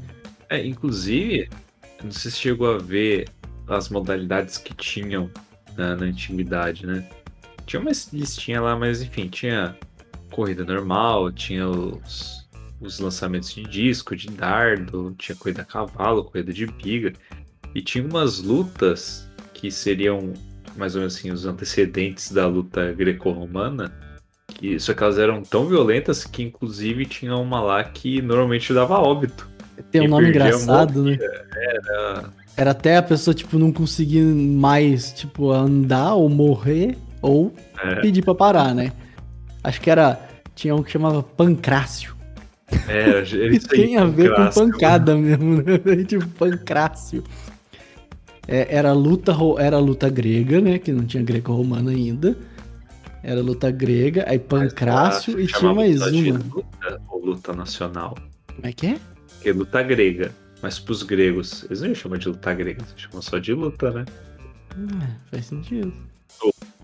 É, 0.49 0.67
inclusive, 0.67 1.47
não 2.03 2.11
sei 2.11 2.29
se 2.29 2.39
chegou 2.39 2.75
a 2.75 2.77
ver 2.77 3.29
as 3.69 3.87
modalidades 3.87 4.57
que 4.57 4.73
tinham 4.73 5.31
na, 5.77 5.95
na 5.95 6.07
antiguidade, 6.07 6.85
né? 6.85 7.07
Tinha 7.67 7.81
uma 7.81 7.91
listinha 8.13 8.61
lá, 8.61 8.77
mas 8.77 9.01
enfim, 9.01 9.27
tinha 9.27 9.75
corrida 10.31 10.63
normal, 10.63 11.31
tinha 11.33 11.67
os, 11.67 12.47
os 12.79 12.97
lançamentos 12.97 13.53
de 13.53 13.63
disco, 13.63 14.15
de 14.15 14.29
dardo, 14.29 15.13
tinha 15.19 15.35
corrida 15.35 15.63
a 15.63 15.65
cavalo, 15.65 16.23
corrida 16.23 16.53
de 16.53 16.65
biga, 16.65 17.11
e 17.75 17.81
tinha 17.81 18.05
umas 18.05 18.39
lutas 18.39 19.27
que 19.53 19.69
seriam 19.69 20.33
mais 20.77 20.95
ou 20.95 21.01
menos 21.01 21.17
assim 21.17 21.29
os 21.29 21.45
antecedentes 21.45 22.31
da 22.31 22.47
luta 22.47 22.93
greco-romana, 22.93 23.91
que 24.47 24.79
só 24.79 24.93
que 24.93 25.03
elas 25.03 25.17
eram 25.17 25.43
tão 25.43 25.67
violentas 25.67 26.23
que 26.23 26.43
inclusive 26.43 27.05
tinha 27.05 27.35
uma 27.35 27.59
lá 27.59 27.83
que 27.83 28.21
normalmente 28.21 28.73
dava 28.73 28.97
óbito. 28.97 29.49
Tem 29.91 30.07
um 30.07 30.07
nome 30.07 30.29
engraçado, 30.29 31.03
né? 31.03 31.17
Era 31.19 32.33
Era 32.55 32.71
até 32.71 32.97
a 32.97 33.03
pessoa, 33.03 33.35
tipo, 33.35 33.59
não 33.59 33.71
conseguir 33.71 34.23
mais, 34.23 35.11
tipo, 35.11 35.51
andar 35.51 36.15
ou 36.15 36.29
morrer 36.29 36.97
ou 37.27 37.53
É. 37.83 37.95
pedir 38.01 38.23
pra 38.23 38.33
parar, 38.33 38.73
né? 38.73 38.91
Acho 39.63 39.81
que 39.81 39.89
era. 39.89 40.19
Tinha 40.55 40.75
um 40.75 40.81
que 40.81 40.91
chamava 40.91 41.21
pancrácio. 41.21 42.15
É, 42.87 43.21
isso 43.51 43.67
aí, 43.71 43.79
tem 43.81 43.97
a 43.97 44.05
ver 44.05 44.33
com 44.35 44.49
pancada 44.49 45.15
mesmo, 45.15 45.61
né? 45.61 45.77
tipo, 46.07 46.27
pancrácio. 46.29 47.23
É, 48.47 48.75
era 48.75 48.93
luta, 48.93 49.33
era 49.59 49.77
luta 49.77 50.09
grega, 50.09 50.61
né? 50.61 50.79
Que 50.79 50.91
não 50.91 51.05
tinha 51.05 51.21
greco-romana 51.21 51.91
ainda. 51.91 52.35
Era 53.21 53.41
luta 53.41 53.69
grega, 53.69 54.23
aí 54.27 54.39
pancrácio 54.39 55.33
Mas, 55.33 55.43
e 55.43 55.47
tinha 55.53 55.73
mais 55.73 56.01
uma. 56.01 56.37
Luta 56.37 57.01
ou 57.09 57.25
luta 57.25 57.53
nacional? 57.53 58.17
Como 58.55 58.65
é 58.67 58.71
que 58.71 58.87
é? 58.87 58.97
Que 59.41 59.49
é 59.49 59.53
luta 59.53 59.83
grega. 59.83 60.31
Mas 60.61 60.79
pros 60.79 61.03
gregos, 61.03 61.65
eles 61.65 61.81
não 61.81 61.93
chamam 61.93 62.17
de 62.17 62.29
luta 62.29 62.53
grega, 62.53 62.81
eles 62.81 62.93
chamam 62.97 63.21
só 63.21 63.37
de 63.37 63.53
luta, 63.53 63.91
né? 63.91 64.05
Hum, 64.75 64.87
faz 65.29 65.45
sentido. 65.45 65.93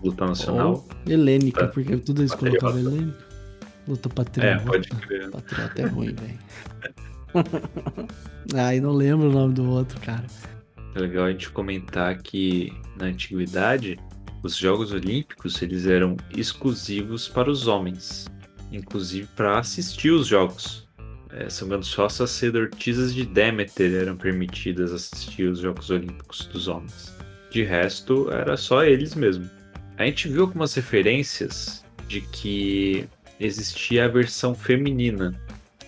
Luta 0.02 0.26
nacional. 0.26 0.72
Ou 1.06 1.12
helênica, 1.12 1.68
porque 1.68 1.96
tudo 1.96 2.22
isso 2.22 2.34
Patriota. 2.34 2.58
colocava 2.60 2.80
helênico. 2.80 3.18
Luta 3.86 4.08
É, 4.08 4.12
patriota. 4.12 4.64
pode 4.66 4.88
crer. 4.88 5.30
Patriota 5.30 5.82
é 5.82 5.86
ruim, 5.86 6.14
velho. 6.14 6.38
Ai, 8.54 8.80
não 8.80 8.92
lembro 8.92 9.28
o 9.28 9.32
nome 9.32 9.54
do 9.54 9.68
outro, 9.68 10.00
cara. 10.00 10.24
É 10.94 10.98
legal 11.00 11.24
a 11.24 11.30
gente 11.30 11.50
comentar 11.50 12.16
que 12.22 12.72
na 12.96 13.06
antiguidade 13.06 13.98
os 14.42 14.56
Jogos 14.56 14.92
Olímpicos 14.92 15.60
eles 15.62 15.86
eram 15.86 16.16
exclusivos 16.36 17.28
para 17.28 17.50
os 17.50 17.66
homens, 17.66 18.26
inclusive 18.70 19.26
para 19.34 19.58
assistir 19.58 20.10
os 20.10 20.26
jogos. 20.26 20.84
É, 21.32 21.48
se 21.50 21.64
não 21.64 21.82
só 21.82 22.06
as 22.06 22.12
sacerdotisas 22.12 23.12
de 23.12 23.26
Deméter 23.26 23.92
eram 23.94 24.16
permitidas 24.16 24.92
assistir 24.92 25.48
os 25.48 25.58
Jogos 25.58 25.90
Olímpicos 25.90 26.46
dos 26.46 26.68
homens. 26.68 27.12
De 27.50 27.64
resto, 27.64 28.30
era 28.30 28.56
só 28.56 28.84
eles 28.84 29.14
mesmo. 29.16 29.48
A 29.96 30.04
gente 30.04 30.28
viu 30.28 30.42
algumas 30.42 30.74
referências 30.74 31.84
de 32.08 32.20
que 32.20 33.08
existia 33.38 34.04
a 34.04 34.08
versão 34.08 34.54
feminina 34.54 35.40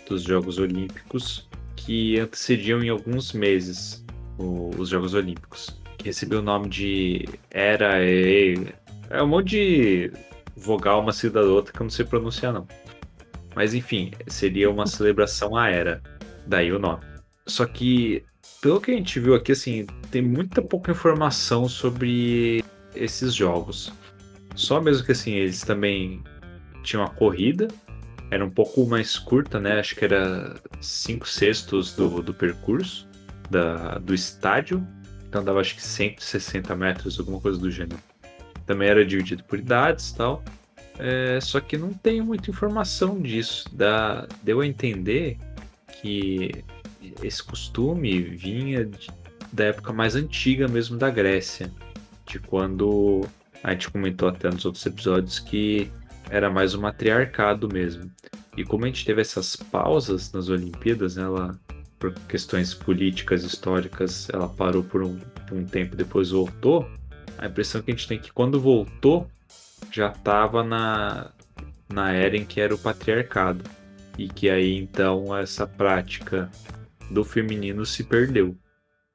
dos 0.09 0.23
Jogos 0.23 0.59
Olímpicos 0.59 1.49
que 1.75 2.19
antecediam 2.19 2.83
em 2.83 2.88
alguns 2.88 3.33
meses 3.33 4.05
o- 4.38 4.71
os 4.79 4.88
Jogos 4.90 5.14
Olímpicos, 5.14 5.81
que 5.99 6.07
recebeu 6.07 6.38
o 6.38 6.42
nome 6.42 6.69
de 6.69 7.25
Era 7.51 8.03
E. 8.05 8.69
É 9.11 9.23
um 9.23 9.27
monte 9.27 9.51
de 9.51 10.12
vogal 10.57 11.01
uma 11.01 11.12
seguida 11.12 11.42
da 11.42 11.49
outra 11.49 11.73
que 11.73 11.81
eu 11.81 11.85
não 11.85 11.90
sei 11.90 12.05
pronunciar 12.05 12.53
não. 12.53 12.66
Mas 13.55 13.75
enfim, 13.75 14.12
seria 14.27 14.71
uma 14.71 14.87
celebração 14.87 15.57
à 15.57 15.69
Era, 15.69 16.03
daí 16.47 16.71
o 16.73 16.79
nome. 16.79 17.03
Só 17.47 17.64
que, 17.64 18.23
pelo 18.61 18.81
que 18.81 18.90
a 18.90 18.95
gente 18.95 19.19
viu 19.19 19.35
aqui, 19.35 19.53
assim, 19.53 19.87
tem 20.11 20.23
muita 20.23 20.61
pouca 20.61 20.92
informação 20.92 21.69
sobre 21.69 22.64
esses 22.97 23.35
jogos. 23.35 23.93
Só 24.55 24.81
mesmo 24.81 25.05
que 25.05 25.13
assim, 25.13 25.33
eles 25.33 25.61
também 25.63 26.23
tinham 26.83 27.05
a 27.05 27.09
corrida, 27.11 27.69
era 28.31 28.45
um 28.45 28.51
pouco 28.51 28.87
mais 28.87 29.19
curta, 29.19 29.61
né? 29.61 29.79
Acho 29.79 29.95
que 29.95 30.05
era 30.05 30.57
5 30.81 31.29
sextos 31.29 31.95
do, 31.95 32.23
do 32.23 32.35
percurso 32.35 33.07
da, 33.51 33.99
do 33.99 34.15
estádio. 34.15 34.87
Então 35.29 35.45
dava 35.45 35.61
acho 35.61 35.75
que 35.75 35.83
160 35.83 36.75
metros, 36.75 37.19
alguma 37.19 37.41
coisa 37.41 37.59
do 37.59 37.71
gênero. 37.71 38.01
Também 38.65 38.89
era 38.89 39.05
dividido 39.05 39.45
por 39.45 39.59
idades 39.59 40.11
e 40.11 40.17
tal. 40.17 40.43
É, 40.99 41.39
só 41.41 41.61
que 41.61 41.77
não 41.77 41.93
tem 41.93 42.21
muita 42.21 42.51
informação 42.51 43.21
disso. 43.21 43.65
Deu 44.43 44.61
a 44.61 44.67
entender 44.67 45.39
que 46.01 46.65
esse 47.23 47.43
costume 47.43 48.21
vinha 48.23 48.85
de- 48.85 49.09
da 49.53 49.65
época 49.67 49.93
mais 49.93 50.17
antiga 50.17 50.67
mesmo 50.67 50.97
da 50.97 51.11
Grécia. 51.11 51.71
De 52.27 52.39
quando 52.39 53.27
a 53.62 53.73
gente 53.73 53.91
comentou 53.91 54.29
até 54.29 54.51
nos 54.51 54.65
outros 54.65 54.85
episódios 54.85 55.39
que 55.39 55.91
era 56.31 56.51
mais 56.51 56.75
o 56.75 56.81
matriarcado 56.81 57.69
mesmo. 57.73 58.11
E 58.57 58.65
como 58.65 58.85
a 58.85 58.89
gente 58.89 59.05
teve 59.05 59.21
essas 59.21 59.55
pausas 59.55 60.33
nas 60.33 60.49
Olimpíadas, 60.49 61.17
né, 61.17 61.23
ela, 61.23 61.59
por 61.99 62.12
questões 62.29 62.75
políticas, 62.75 63.45
históricas, 63.45 64.29
ela 64.31 64.49
parou 64.49 64.83
por 64.83 65.03
um, 65.03 65.19
um 65.53 65.65
tempo, 65.65 65.95
depois 65.95 66.31
voltou. 66.31 66.89
A 67.39 67.47
impressão 67.47 67.83
que 67.83 67.91
a 67.91 67.95
gente 67.95 68.09
tem 68.09 68.19
é 68.19 68.21
que 68.21 68.33
quando 68.33 68.61
voltou, 68.61 69.29
já 69.93 70.09
estava 70.09 70.65
na, 70.65 71.31
na 71.93 72.12
era 72.12 72.37
em 72.37 72.45
que 72.45 72.61
era 72.61 72.75
o 72.75 72.79
patriarcado. 72.79 73.62
E 74.19 74.29
que 74.29 74.49
aí 74.49 74.75
então 74.77 75.37
essa 75.37 75.67
prática 75.67 76.51
do 77.11 77.23
feminino 77.23 77.85
se 77.85 78.03
perdeu. 78.03 78.57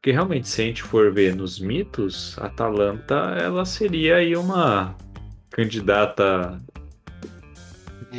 Porque 0.01 0.13
realmente, 0.13 0.49
se 0.49 0.63
a 0.63 0.65
gente 0.65 0.81
for 0.81 1.13
ver 1.13 1.35
nos 1.35 1.59
mitos, 1.59 2.35
a 2.39 2.47
Atalanta 2.47 3.13
ela 3.39 3.63
seria 3.65 4.15
aí 4.15 4.35
uma 4.35 4.95
candidata 5.51 6.59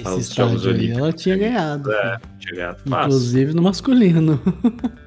Aos 0.04 0.32
Jogos 0.32 0.64
Olímpicos. 0.64 0.98
ela 0.98 1.12
tinha 1.12 1.36
ganhado. 1.36 1.90
É, 1.90 2.20
chegada 2.38 2.78
fácil. 2.88 3.08
Inclusive 3.08 3.54
no 3.54 3.62
masculino. 3.62 4.40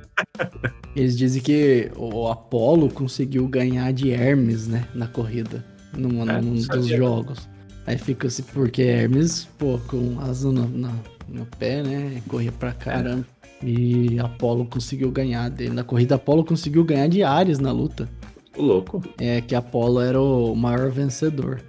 Eles 0.93 1.17
dizem 1.17 1.41
que 1.41 1.89
o 1.95 2.27
Apolo 2.27 2.89
conseguiu 2.89 3.47
ganhar 3.47 3.93
de 3.93 4.11
Hermes, 4.11 4.67
né? 4.67 4.85
Na 4.93 5.07
corrida. 5.07 5.63
É, 5.93 5.97
num 5.97 6.55
dos 6.55 6.65
sabia. 6.65 6.97
jogos. 6.97 7.47
Aí 7.87 7.97
fica 7.97 8.27
assim, 8.27 8.43
porque 8.53 8.81
Hermes, 8.81 9.45
pô, 9.57 9.79
com 9.87 10.19
asa 10.19 10.51
no, 10.51 10.67
no, 10.67 10.91
no 11.29 11.45
pé, 11.57 11.81
né? 11.81 12.21
Corria 12.27 12.51
pra 12.51 12.73
caramba. 12.73 13.25
E 13.63 14.19
Apolo 14.19 14.65
conseguiu 14.65 15.11
ganhar 15.11 15.49
dele. 15.49 15.73
Na 15.73 15.83
corrida, 15.83 16.15
Apolo 16.15 16.43
conseguiu 16.43 16.83
ganhar 16.83 17.07
de 17.07 17.23
Ares 17.23 17.59
na 17.59 17.71
luta. 17.71 18.09
O 18.57 18.61
louco. 18.61 19.03
É 19.17 19.41
que 19.41 19.55
Apolo 19.55 20.01
era 20.01 20.19
o 20.21 20.55
maior 20.55 20.89
vencedor. 20.91 21.61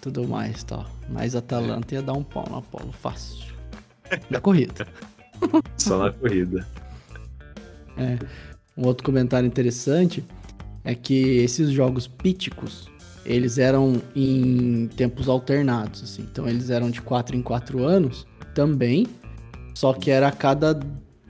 Tudo 0.00 0.26
mais, 0.26 0.62
tal. 0.64 0.86
Mas 1.08 1.34
Atalanta 1.34 1.94
ia 1.94 2.02
dar 2.02 2.14
um 2.14 2.22
pau 2.22 2.46
no 2.48 2.58
Apolo, 2.58 2.92
fácil. 2.92 3.52
Na 4.28 4.40
corrida. 4.40 4.86
Só 5.76 5.98
na 5.98 6.12
corrida. 6.12 6.66
Um 8.76 8.86
outro 8.86 9.04
comentário 9.04 9.46
interessante 9.46 10.24
é 10.84 10.94
que 10.94 11.38
esses 11.38 11.70
jogos 11.70 12.06
píticos, 12.06 12.88
eles 13.24 13.58
eram 13.58 14.00
em 14.16 14.88
tempos 14.96 15.28
alternados, 15.28 16.02
assim. 16.02 16.22
Então 16.22 16.48
eles 16.48 16.70
eram 16.70 16.90
de 16.90 17.02
4 17.02 17.36
em 17.36 17.42
4 17.42 17.84
anos, 17.84 18.26
também, 18.54 19.06
só 19.74 19.92
que 19.92 20.10
era 20.10 20.28
a 20.28 20.32
cada 20.32 20.80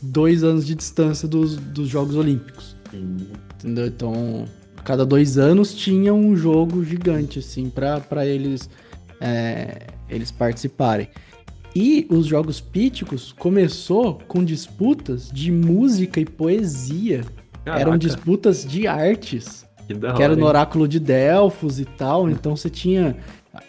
dois 0.02 0.42
anos 0.42 0.66
de 0.66 0.74
distância 0.74 1.26
dos, 1.28 1.56
dos 1.56 1.88
Jogos 1.88 2.16
Olímpicos. 2.16 2.76
Hum. 2.94 3.16
Entendeu? 3.56 3.86
Então, 3.86 4.44
a 4.76 4.82
cada 4.82 5.04
dois 5.04 5.38
anos 5.38 5.74
tinha 5.74 6.14
um 6.14 6.34
jogo 6.36 6.84
gigante, 6.84 7.38
assim, 7.38 7.70
para 7.70 8.26
eles, 8.26 8.68
é, 9.20 9.88
eles 10.08 10.30
participarem. 10.30 11.08
E 11.74 12.06
os 12.10 12.26
Jogos 12.26 12.60
Píticos 12.60 13.32
começou 13.32 14.18
com 14.26 14.42
disputas 14.42 15.30
de 15.30 15.52
música 15.52 16.18
e 16.20 16.24
poesia. 16.24 17.24
Caraca, 17.64 17.80
Eram 17.82 17.98
disputas 17.98 18.64
de 18.64 18.86
artes, 18.86 19.64
que 19.86 19.94
da 19.94 20.14
que 20.14 20.22
era 20.22 20.32
hora, 20.32 20.40
no? 20.40 20.46
Oráculo 20.46 20.88
de 20.88 20.98
Delfos 20.98 21.78
e 21.78 21.84
tal. 21.84 22.28
Então 22.28 22.56
você 22.56 22.68
tinha 22.68 23.16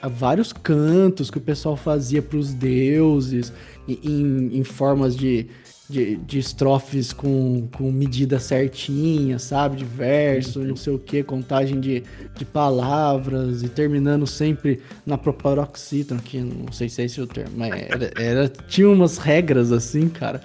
ah, 0.01 0.07
vários 0.07 0.51
cantos 0.51 1.29
que 1.29 1.37
o 1.37 1.41
pessoal 1.41 1.75
fazia 1.75 2.21
para 2.21 2.37
os 2.37 2.53
deuses, 2.53 3.53
em, 3.87 4.57
em 4.57 4.63
formas 4.63 5.15
de, 5.15 5.47
de, 5.91 6.15
de 6.15 6.39
estrofes 6.39 7.11
com, 7.13 7.67
com 7.75 7.91
medida 7.91 8.39
certinha, 8.39 9.37
sabe? 9.37 9.77
De 9.77 9.85
verso, 9.85 10.59
não 10.59 10.75
sei 10.75 10.93
o 10.93 10.99
que, 10.99 11.21
contagem 11.23 11.79
de, 11.79 12.03
de 12.37 12.45
palavras, 12.45 13.61
e 13.63 13.69
terminando 13.69 14.25
sempre 14.25 14.79
na 15.05 15.17
proparoxítona, 15.17 16.21
que 16.21 16.39
não 16.39 16.71
sei 16.71 16.87
se 16.89 17.01
é 17.01 17.05
esse 17.05 17.19
o 17.21 17.27
termo, 17.27 17.53
mas 17.57 17.73
era, 17.73 18.11
era- 18.17 18.49
tinha 18.67 18.89
umas 18.89 19.17
regras 19.17 19.71
assim, 19.71 20.07
cara. 20.07 20.41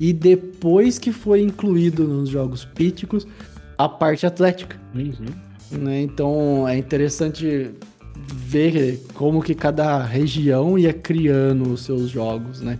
E 0.00 0.12
depois 0.12 0.98
que 0.98 1.12
foi 1.12 1.42
incluído 1.42 2.06
nos 2.08 2.28
jogos 2.28 2.64
píticos, 2.64 3.26
a 3.78 3.88
parte 3.88 4.26
atlética 4.26 4.76
Uhum. 4.94 5.78
né? 5.78 6.02
Então 6.02 6.68
é 6.68 6.76
interessante 6.76 7.70
ver 8.28 9.00
como 9.14 9.42
que 9.42 9.54
cada 9.54 10.02
região 10.04 10.78
ia 10.78 10.92
criando 10.92 11.72
os 11.72 11.82
seus 11.84 12.10
jogos, 12.10 12.60
né? 12.60 12.78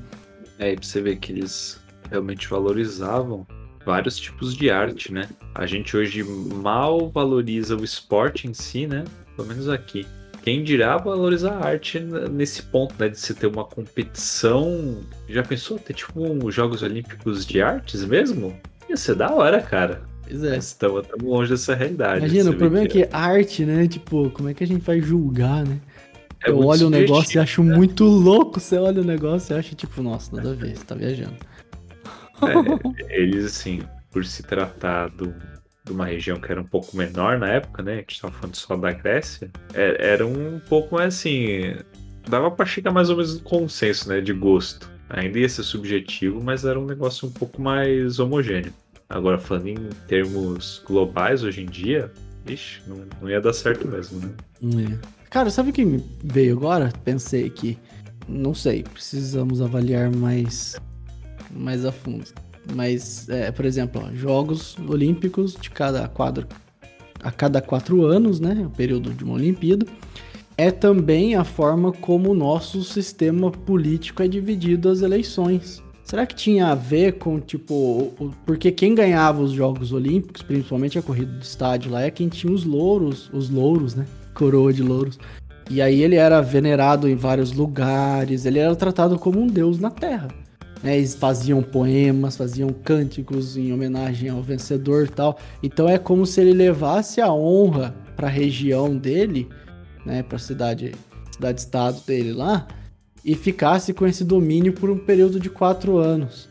É, 0.59 0.73
e 0.73 0.77
pra 0.77 0.85
você 0.87 1.01
ver 1.01 1.17
que 1.17 1.33
eles 1.33 1.79
realmente 2.12 2.48
valorizavam 2.48 3.46
vários 3.85 4.16
tipos 4.16 4.55
de 4.55 4.70
arte, 4.70 5.12
né? 5.12 5.29
A 5.55 5.66
gente 5.66 5.96
hoje 5.96 6.22
mal 6.22 7.09
valoriza 7.11 7.77
o 7.77 7.83
esporte 7.83 8.46
em 8.46 8.55
si, 8.55 8.87
né? 8.87 9.05
Pelo 9.35 9.48
menos 9.48 9.68
aqui. 9.68 10.07
Quem 10.42 10.62
dirá 10.62 10.96
valorizar 10.96 11.53
a 11.53 11.66
arte 11.66 12.01
nesse 12.01 12.62
ponto, 12.64 12.94
né? 12.98 13.09
De 13.09 13.18
se 13.18 13.35
ter 13.35 13.46
uma 13.46 13.64
competição. 13.64 14.98
Já 15.29 15.42
pensou 15.42 15.79
ter 15.79 15.94
tipo 15.94 16.20
um 16.20 16.51
Jogos 16.51 16.83
Olímpicos 16.83 17.46
de 17.46 17.62
artes 17.62 18.05
mesmo? 18.05 18.55
Ia 18.88 18.96
ser 18.96 19.14
da 19.14 19.33
hora, 19.33 19.61
cara. 19.61 20.03
Pois 20.22 20.44
é. 20.44 20.57
Estamos 20.57 21.07
longe 21.20 21.51
dessa 21.51 21.75
realidade. 21.75 22.25
Imagina, 22.25 22.51
o 22.51 22.57
problema 22.57 22.87
é 22.87 22.88
que 22.88 23.09
arte, 23.12 23.64
né? 23.64 23.87
Tipo, 23.87 24.31
como 24.31 24.48
é 24.48 24.55
que 24.55 24.64
a 24.64 24.66
gente 24.66 24.83
vai 24.83 25.01
julgar, 25.01 25.64
né? 25.64 25.81
é 26.44 26.51
eu 26.51 26.59
olho 26.59 26.88
o 26.88 26.90
negócio 26.90 27.38
e 27.38 27.40
acho 27.40 27.62
muito 27.62 28.05
louco. 28.05 28.59
Você 28.59 28.77
olha 28.77 29.01
o 29.01 29.05
negócio 29.05 29.55
e 29.55 29.59
acha, 29.59 29.75
tipo, 29.75 30.03
nossa, 30.03 30.35
nada 30.35 30.51
a 30.51 30.55
ver, 30.55 30.77
você 30.77 30.85
tá 30.85 30.94
viajando. 30.94 31.37
É, 32.48 33.16
eles, 33.20 33.44
assim, 33.44 33.83
por 34.11 34.24
se 34.24 34.42
tratar 34.42 35.09
do- 35.11 35.35
de 35.85 35.92
uma 35.92 36.07
região 36.07 36.40
que 36.40 36.50
era 36.50 36.61
um 36.61 36.66
pouco 36.66 36.96
menor 36.96 37.38
na 37.38 37.48
época, 37.48 37.83
né? 37.83 37.96
Que 37.96 37.98
a 37.98 38.12
gente 38.12 38.20
tava 38.22 38.35
falando 38.35 38.55
só 38.55 38.76
da 38.76 38.92
Grécia, 38.92 39.50
é- 39.74 39.96
era 40.12 40.26
um 40.26 40.61
pouco 40.68 40.94
mais 40.96 41.14
assim. 41.14 41.74
Dava 42.28 42.50
pra 42.50 42.64
chegar 42.64 42.92
mais 42.92 43.11
ou 43.11 43.16
menos 43.16 43.35
no 43.35 43.40
consenso, 43.40 44.09
né? 44.09 44.20
De 44.20 44.33
gosto. 44.33 44.88
Ainda 45.11 45.38
ia 45.40 45.48
ser 45.48 45.62
subjetivo, 45.64 46.40
mas 46.42 46.64
era 46.64 46.78
um 46.78 46.87
negócio 46.87 47.28
um 47.28 47.33
pouco 47.33 47.61
mais 47.61 48.18
homogêneo. 48.18 48.72
Agora, 49.09 49.38
falando 49.38 49.68
em 49.68 49.76
termos 50.07 50.83
globais 50.87 51.42
hoje 51.42 51.62
em 51.62 51.66
dia, 51.66 52.11
ixi, 52.46 52.81
não, 52.87 53.05
não 53.20 53.28
ia 53.28 53.40
dar 53.40 53.52
certo 53.52 53.87
mesmo, 53.87 54.20
né? 54.20 54.31
É. 54.94 54.98
Cara, 55.28 55.50
sabe 55.50 55.70
o 55.70 55.72
que 55.72 55.85
me 55.85 56.02
veio 56.22 56.57
agora? 56.57 56.92
Pensei 57.05 57.50
que, 57.50 57.76
não 58.28 58.55
sei, 58.55 58.85
precisamos 58.85 59.61
avaliar 59.61 60.11
mais, 60.14 60.76
mais 61.53 61.85
a 61.85 61.93
fundo. 61.93 62.25
Mas, 62.75 63.29
é, 63.29 63.51
por 63.51 63.65
exemplo, 63.65 64.03
ó, 64.05 64.15
Jogos 64.15 64.77
Olímpicos 64.88 65.57
de 65.61 65.69
cada 65.71 66.07
quadro, 66.09 66.47
a 67.23 67.31
cada 67.31 67.61
quatro 67.61 68.05
anos, 68.05 68.38
né? 68.41 68.65
O 68.67 68.71
período 68.71 69.11
de 69.11 69.25
uma 69.25 69.35
Olimpíada. 69.35 69.87
É 70.57 70.71
também 70.71 71.35
a 71.35 71.45
forma 71.45 71.93
como 71.93 72.31
o 72.31 72.35
nosso 72.35 72.85
sistema 72.85 73.51
político 73.51 74.23
é 74.23 74.29
dividido 74.29 74.88
as 74.88 75.01
eleições. 75.01 75.83
Será 76.05 76.27
que 76.27 76.35
tinha 76.35 76.67
a 76.69 76.75
ver 76.75 77.12
com, 77.15 77.41
tipo, 77.41 77.75
o- 77.75 78.31
porque 78.45 78.71
quem 78.71 78.95
ganhava 78.95 79.41
os 79.41 79.53
Jogos 79.53 79.93
Olímpicos, 79.93 80.43
principalmente 80.43 80.99
a 80.99 81.03
corrida 81.03 81.33
de 81.38 81.45
estádio 81.45 81.91
lá, 81.91 82.03
é 82.03 82.11
quem 82.11 82.29
tinha 82.29 82.53
os 82.53 82.65
louros, 82.65 83.31
os 83.33 83.49
louros, 83.49 83.95
né? 83.95 84.05
Coroa 84.35 84.73
de 84.73 84.83
louros. 84.83 85.19
E 85.71 85.81
aí 85.81 86.03
ele 86.03 86.17
era 86.17 86.41
venerado 86.43 87.09
em 87.09 87.15
vários 87.15 87.53
lugares, 87.53 88.45
ele 88.45 88.59
era 88.59 88.77
tratado 88.77 89.19
como 89.19 89.41
um 89.41 89.47
deus 89.47 89.79
na 89.79 89.91
Terra. 89.91 90.29
Né? 90.83 90.99
Eles 90.99 91.14
faziam 91.14 91.62
poemas, 91.62 92.37
faziam 92.37 92.71
cânticos 92.73 93.57
em 93.57 93.73
homenagem 93.73 94.29
ao 94.29 94.42
vencedor 94.42 95.05
e 95.05 95.09
tal. 95.09 95.38
Então 95.62 95.88
é 95.88 95.99
como 95.99 96.27
se 96.27 96.40
ele 96.40 96.53
levasse 96.53 97.21
a 97.21 97.33
honra 97.33 97.95
para 98.16 98.27
a 98.27 98.31
região 98.31 98.97
dele, 98.97 99.49
né? 100.05 100.23
Para 100.23 100.37
a 100.37 100.40
cidade, 100.40 100.92
cidade-estado 101.31 102.01
dele 102.07 102.33
lá, 102.33 102.66
e 103.25 103.35
ficasse 103.35 103.92
com 103.92 104.07
esse 104.07 104.25
domínio 104.25 104.73
por 104.73 104.90
um 104.90 104.99
período 104.99 105.38
de 105.38 105.49
quatro 105.49 105.99
anos. 105.99 106.49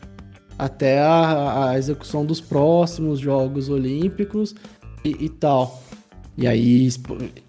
Até 0.58 1.00
a, 1.00 1.70
a 1.70 1.78
execução 1.78 2.24
dos 2.24 2.40
próximos 2.40 3.18
Jogos 3.18 3.68
Olímpicos 3.68 4.54
e, 5.04 5.24
e 5.24 5.28
tal. 5.28 5.82
E 6.36 6.46
aí, 6.46 6.88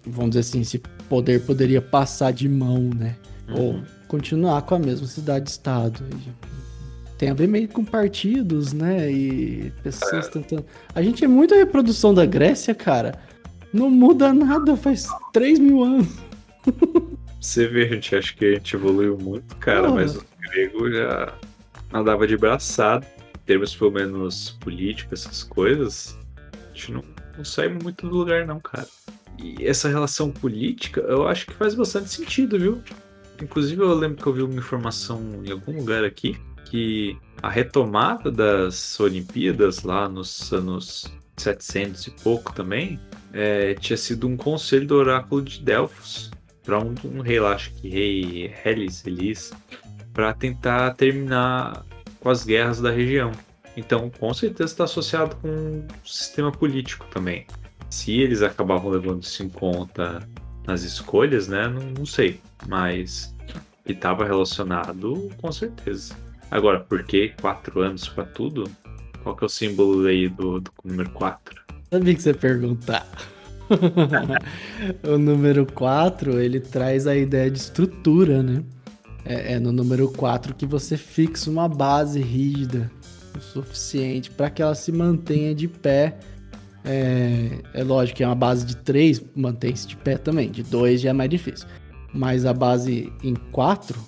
vamos 0.04 0.30
dizer 0.30 0.40
assim, 0.40 0.60
esse 0.60 0.78
poder 1.08 1.42
poderia 1.42 1.80
passar 1.80 2.32
de 2.32 2.48
mão, 2.48 2.90
né? 2.94 3.16
Ou 3.56 3.80
continuar 4.08 4.62
com 4.62 4.74
a 4.74 4.78
mesma 4.78 5.06
cidade-estado. 5.06 6.02
Tem 7.16 7.30
a 7.30 7.34
ver 7.34 7.46
meio 7.46 7.68
com 7.68 7.84
partidos, 7.84 8.72
né? 8.72 9.10
E 9.10 9.72
pessoas 9.82 10.28
tentando. 10.28 10.64
A 10.94 11.02
gente 11.02 11.24
é 11.24 11.28
muito 11.28 11.54
a 11.54 11.58
reprodução 11.58 12.12
da 12.12 12.26
Grécia, 12.26 12.74
cara. 12.74 13.18
Não 13.72 13.88
muda 13.90 14.32
nada 14.32 14.76
faz 14.76 15.08
3 15.32 15.58
mil 15.58 15.82
anos. 15.82 16.08
Você 17.40 17.68
vê, 17.68 17.84
a 17.84 17.88
gente 17.88 18.16
acha 18.16 18.34
que 18.34 18.44
a 18.44 18.54
gente 18.54 18.74
evoluiu 18.74 19.18
muito, 19.18 19.54
cara, 19.56 19.82
Porra. 19.82 19.94
mas 19.94 20.16
o 20.16 20.24
grego 20.40 20.90
já 20.90 21.34
andava 21.92 22.26
de 22.26 22.36
braçada. 22.36 23.06
Em 23.34 23.44
termos, 23.44 23.76
pelo 23.76 23.92
menos, 23.92 24.56
políticos, 24.60 25.26
essas 25.26 25.42
coisas, 25.42 26.18
a 26.52 26.74
gente 26.74 26.92
não, 26.92 27.04
não 27.36 27.44
sai 27.44 27.68
muito 27.68 28.08
do 28.08 28.16
lugar, 28.16 28.46
não, 28.46 28.58
cara. 28.58 28.88
E 29.38 29.66
essa 29.66 29.88
relação 29.88 30.30
política, 30.30 31.02
eu 31.02 31.28
acho 31.28 31.46
que 31.46 31.52
faz 31.52 31.74
bastante 31.74 32.08
sentido, 32.08 32.58
viu? 32.58 32.82
Inclusive, 33.42 33.82
eu 33.82 33.92
lembro 33.92 34.22
que 34.22 34.26
eu 34.26 34.32
vi 34.32 34.42
uma 34.42 34.54
informação 34.54 35.42
em 35.44 35.50
algum 35.50 35.76
lugar 35.76 36.04
aqui 36.04 36.38
que 36.64 37.16
a 37.42 37.48
retomada 37.48 38.30
das 38.30 38.98
Olimpíadas 38.98 39.82
lá 39.82 40.08
nos 40.08 40.52
anos 40.52 41.12
700 41.36 42.06
e 42.06 42.10
pouco 42.10 42.52
também 42.52 42.98
é, 43.32 43.74
tinha 43.74 43.96
sido 43.96 44.28
um 44.28 44.36
conselho 44.36 44.86
do 44.86 44.94
oráculo 44.94 45.42
de 45.42 45.60
Delfos 45.60 46.30
para 46.62 46.78
um, 46.78 46.94
um 47.04 47.20
rei 47.20 47.38
lá, 47.38 47.52
acho 47.52 47.72
que 47.74 47.88
rei 47.88 48.54
Helis, 48.64 49.06
Elis, 49.06 49.52
para 50.12 50.32
tentar 50.32 50.94
terminar 50.94 51.84
com 52.20 52.30
as 52.30 52.44
guerras 52.44 52.80
da 52.80 52.90
região. 52.90 53.32
Então, 53.76 54.08
com 54.08 54.32
certeza 54.32 54.72
está 54.72 54.84
associado 54.84 55.36
com 55.36 55.48
o 55.48 56.08
sistema 56.08 56.50
político 56.50 57.06
também. 57.10 57.46
Se 57.90 58.12
eles 58.20 58.40
acabavam 58.40 58.90
levando 58.90 59.22
isso 59.22 59.42
em 59.42 59.48
conta 59.48 60.26
nas 60.66 60.82
escolhas, 60.82 61.48
né? 61.48 61.68
Não, 61.68 61.82
não 61.98 62.06
sei. 62.06 62.40
Mas 62.66 63.34
estava 63.84 64.24
relacionado, 64.24 65.30
com 65.40 65.52
certeza. 65.52 66.16
Agora, 66.50 66.80
por 66.80 67.02
que 67.04 67.32
quatro 67.40 67.80
anos 67.80 68.08
para 68.08 68.24
tudo? 68.24 68.70
Qual 69.22 69.34
que 69.34 69.44
é 69.44 69.46
o 69.46 69.48
símbolo 69.48 70.06
aí 70.06 70.28
do, 70.28 70.60
do 70.60 70.70
número 70.84 71.10
4? 71.10 71.62
Sabia 71.90 72.14
que 72.14 72.22
você 72.22 72.30
ia 72.30 72.34
perguntar. 72.34 73.06
o 75.02 75.18
número 75.18 75.66
4, 75.66 76.38
ele 76.40 76.60
traz 76.60 77.06
a 77.06 77.16
ideia 77.16 77.50
de 77.50 77.58
estrutura, 77.58 78.42
né? 78.42 78.62
É, 79.24 79.54
é 79.54 79.58
no 79.58 79.72
número 79.72 80.08
4 80.08 80.54
que 80.54 80.66
você 80.66 80.96
fixa 80.96 81.50
uma 81.50 81.66
base 81.66 82.20
rígida 82.20 82.90
o 83.36 83.40
suficiente 83.40 84.30
para 84.30 84.50
que 84.50 84.62
ela 84.62 84.74
se 84.74 84.92
mantenha 84.92 85.54
de 85.54 85.68
pé. 85.68 86.16
É, 86.84 87.58
é 87.72 87.82
lógico 87.82 88.18
que 88.18 88.24
é 88.24 88.26
uma 88.26 88.34
base 88.34 88.66
de 88.66 88.76
3 88.76 89.24
mantém-se 89.34 89.86
de 89.86 89.96
pé 89.96 90.18
também, 90.18 90.50
de 90.50 90.62
2 90.62 91.00
já 91.00 91.10
é 91.10 91.12
mais 91.12 91.30
difícil. 91.30 91.66
Mas 92.12 92.44
a 92.44 92.52
base 92.52 93.12
em 93.22 93.34
4, 93.34 93.98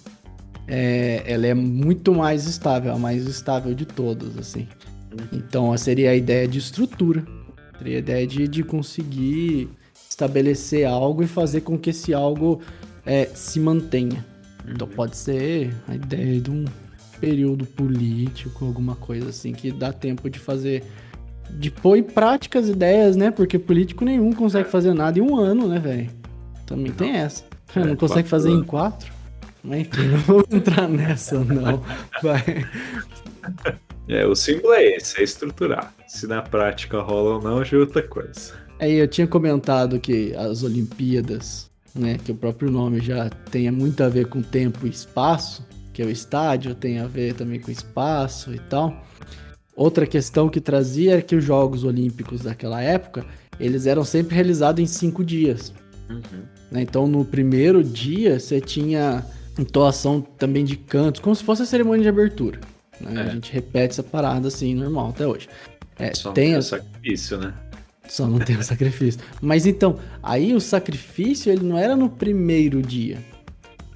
é, 0.68 1.22
ela 1.26 1.46
é 1.46 1.54
muito 1.54 2.14
mais 2.14 2.46
estável, 2.46 2.92
a 2.92 2.98
mais 2.98 3.26
estável 3.26 3.74
de 3.74 3.86
todas, 3.86 4.36
assim. 4.38 4.66
Então 5.32 5.76
seria 5.76 6.10
a 6.10 6.14
ideia 6.14 6.46
de 6.46 6.58
estrutura. 6.58 7.24
Seria 7.78 7.96
a 7.96 7.98
ideia 7.98 8.26
de, 8.26 8.48
de 8.48 8.62
conseguir 8.62 9.68
estabelecer 10.08 10.86
algo 10.86 11.22
e 11.22 11.26
fazer 11.26 11.60
com 11.60 11.78
que 11.78 11.90
esse 11.90 12.14
algo 12.14 12.60
é, 13.04 13.26
se 13.26 13.60
mantenha. 13.60 14.24
Então 14.66 14.88
pode 14.88 15.16
ser 15.16 15.74
a 15.86 15.94
ideia 15.94 16.40
de 16.40 16.50
um 16.50 16.64
período 17.20 17.64
político, 17.64 18.64
alguma 18.64 18.96
coisa 18.96 19.28
assim, 19.28 19.52
que 19.52 19.70
dá 19.70 19.92
tempo 19.92 20.28
de 20.28 20.38
fazer. 20.38 20.82
De 21.48 21.70
pôr 21.70 21.96
em 21.96 22.02
prática 22.02 22.58
as 22.58 22.68
ideias, 22.68 23.14
né? 23.14 23.30
Porque 23.30 23.56
político 23.56 24.04
nenhum 24.04 24.32
consegue 24.32 24.68
fazer 24.68 24.92
nada 24.92 25.18
em 25.18 25.22
um 25.22 25.36
ano, 25.36 25.68
né, 25.68 25.78
velho? 25.78 26.10
Também 26.66 26.92
tem 26.92 27.12
essa. 27.12 27.44
É, 27.74 27.84
Não 27.84 27.96
consegue 27.96 28.28
fazer 28.28 28.48
em 28.48 28.54
anos. 28.54 28.66
quatro. 28.66 29.12
Mas 29.66 29.80
enfim, 29.80 30.08
não 30.08 30.18
vou 30.18 30.44
entrar 30.50 30.88
nessa, 30.88 31.42
não. 31.42 31.82
Vai. 32.22 32.64
É, 34.08 34.24
o 34.24 34.36
símbolo 34.36 34.72
é 34.72 34.96
esse, 34.96 35.20
é 35.20 35.24
estruturar. 35.24 35.92
Se 36.06 36.28
na 36.28 36.40
prática 36.40 37.00
rola 37.00 37.36
ou 37.36 37.42
não, 37.42 37.64
já 37.64 37.76
é 37.76 37.80
outra 37.80 38.02
coisa. 38.02 38.54
Aí 38.78 38.94
eu 38.94 39.08
tinha 39.08 39.26
comentado 39.26 39.98
que 39.98 40.32
as 40.36 40.62
Olimpíadas, 40.62 41.68
né, 41.92 42.16
que 42.24 42.30
o 42.30 42.34
próprio 42.36 42.70
nome 42.70 43.00
já 43.00 43.28
tem 43.50 43.68
muito 43.72 44.04
a 44.04 44.08
ver 44.08 44.26
com 44.28 44.40
tempo 44.40 44.86
e 44.86 44.90
espaço, 44.90 45.66
que 45.92 46.02
o 46.02 46.10
estádio 46.10 46.74
tem 46.74 47.00
a 47.00 47.06
ver 47.06 47.34
também 47.34 47.58
com 47.58 47.70
espaço 47.70 48.54
e 48.54 48.58
tal. 48.58 49.04
Outra 49.74 50.06
questão 50.06 50.48
que 50.48 50.60
trazia 50.60 51.14
era 51.14 51.22
que 51.22 51.34
os 51.34 51.44
Jogos 51.44 51.82
Olímpicos 51.82 52.42
daquela 52.42 52.80
época, 52.80 53.26
eles 53.58 53.86
eram 53.86 54.04
sempre 54.04 54.34
realizados 54.34 54.80
em 54.80 54.86
cinco 54.86 55.24
dias. 55.24 55.72
Uhum. 56.08 56.42
né? 56.70 56.82
Então 56.82 57.08
no 57.08 57.24
primeiro 57.24 57.82
dia 57.82 58.38
você 58.38 58.60
tinha 58.60 59.26
entoação 59.58 60.20
também 60.20 60.64
de 60.64 60.76
cantos, 60.76 61.20
como 61.20 61.34
se 61.34 61.42
fosse 61.44 61.62
a 61.62 61.66
cerimônia 61.66 62.02
de 62.02 62.08
abertura. 62.08 62.60
né? 63.00 63.20
A 63.20 63.24
É. 63.26 63.30
gente 63.32 63.52
repete 63.52 63.92
essa 63.92 64.02
parada 64.02 64.48
assim, 64.48 64.74
normal 64.74 65.10
até 65.10 65.26
hoje. 65.26 65.48
É, 65.98 66.14
Só 66.14 66.32
tem 66.32 66.54
a- 66.54 66.58
o 66.58 66.62
sacrifício, 66.62 67.36
né? 67.38 67.52
só 68.08 68.26
não 68.26 68.38
tem 68.38 68.56
o 68.56 68.62
sacrifício. 68.64 69.20
Mas 69.40 69.66
então, 69.66 69.98
aí 70.22 70.54
o 70.54 70.60
sacrifício 70.60 71.52
ele 71.52 71.62
não 71.64 71.76
era 71.76 71.94
no 71.96 72.08
primeiro 72.08 72.80
dia. 72.82 73.18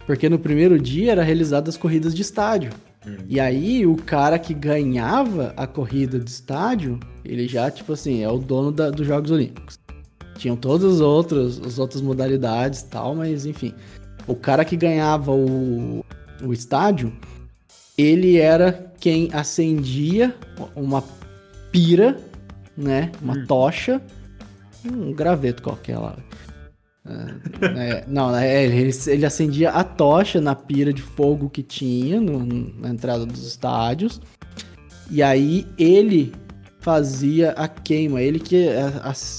Porque 0.06 0.28
no 0.28 0.38
primeiro 0.38 0.78
dia 0.78 1.12
era 1.12 1.22
realizadas 1.22 1.74
as 1.76 1.80
corridas 1.80 2.14
de 2.14 2.20
estádio. 2.22 2.72
Hum. 3.06 3.16
E 3.28 3.38
aí 3.40 3.86
o 3.86 3.96
cara 3.96 4.38
que 4.38 4.52
ganhava 4.52 5.54
a 5.56 5.66
corrida 5.66 6.18
de 6.18 6.28
estádio, 6.28 6.98
ele 7.24 7.46
já, 7.48 7.70
tipo 7.70 7.92
assim, 7.94 8.22
é 8.22 8.28
o 8.28 8.36
dono 8.38 8.70
da- 8.72 8.90
dos 8.90 9.06
Jogos 9.06 9.30
Olímpicos. 9.30 9.78
Tinham 10.36 10.56
todas 10.56 10.94
as 10.96 11.00
outras, 11.00 11.58
as 11.61 11.78
outras 11.78 12.02
modalidades 12.02 12.80
e 12.80 12.86
tal, 12.86 13.14
mas 13.14 13.46
enfim. 13.46 13.72
O 14.30 14.36
cara 14.36 14.64
que 14.64 14.76
ganhava 14.76 15.32
o, 15.32 16.04
o 16.42 16.52
estádio, 16.52 17.12
ele 17.98 18.38
era 18.38 18.92
quem 19.00 19.28
acendia 19.32 20.34
uma 20.76 21.02
pira, 21.72 22.18
né? 22.76 23.10
Uma 23.20 23.34
Hum. 23.34 23.46
tocha, 23.46 24.00
um 24.84 25.12
graveto 25.12 25.62
qualquer 25.62 25.98
lá. 25.98 26.16
É, 27.06 27.90
é, 27.90 28.04
não, 28.06 28.34
é, 28.36 28.64
ele, 28.66 28.90
ele 29.06 29.26
acendia 29.26 29.70
a 29.70 29.82
tocha 29.82 30.40
na 30.40 30.54
pira 30.54 30.92
de 30.92 31.02
fogo 31.02 31.48
que 31.48 31.62
tinha 31.62 32.20
no- 32.20 32.44
na 32.78 32.90
entrada 32.90 33.24
dos 33.26 33.46
estádios. 33.46 34.20
E 35.10 35.22
aí 35.22 35.66
ele 35.78 36.32
fazia 36.80 37.50
a 37.52 37.66
queima, 37.66 38.22
ele 38.22 38.38
que 38.38 38.68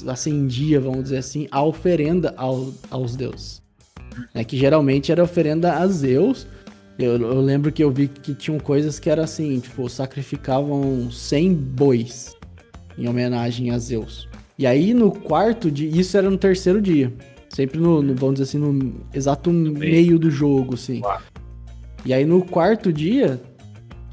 acendia, 0.08 0.80
vamos 0.82 1.04
dizer 1.04 1.18
assim, 1.18 1.48
a 1.52 1.64
oferenda 1.64 2.34
ao- 2.36 2.74
aos 2.90 3.16
deuses. 3.16 3.61
É 4.34 4.44
que 4.44 4.58
geralmente 4.58 5.12
era 5.12 5.24
oferenda 5.24 5.74
a 5.74 5.88
Zeus. 5.88 6.46
Eu, 7.00 7.20
eu 7.20 7.42
lembro 7.42 7.72
que 7.72 7.84
eu 7.84 7.90
vi 7.90 8.08
que 8.08 8.34
tinham 8.34 8.60
coisas 8.60 9.00
que 9.00 9.10
era 9.10 9.24
assim, 9.24 9.60
tipo, 9.60 9.88
sacrificavam 9.90 11.10
100 11.12 11.54
bois 11.54 12.36
em 12.98 13.08
homenagem 13.08 13.72
a 13.72 13.78
Zeus. 13.80 14.28
E 14.58 14.68
aí 14.68 14.94
no 14.94 15.12
quarto 15.12 15.72
dia, 15.72 15.90
isso 15.90 16.16
era 16.18 16.30
no 16.30 16.38
terceiro 16.38 16.82
dia. 16.82 17.12
Sempre 17.50 17.80
no, 17.80 18.02
no- 18.02 18.14
vamos 18.16 18.36
dizer 18.36 18.44
assim, 18.44 18.58
no 18.60 19.02
exato 19.14 19.50
meio 19.52 20.20
do 20.20 20.30
jogo, 20.30 20.76
assim. 20.76 21.02
E 22.06 22.14
aí 22.14 22.26
no 22.26 22.44
quarto 22.46 22.94
dia, 22.94 23.42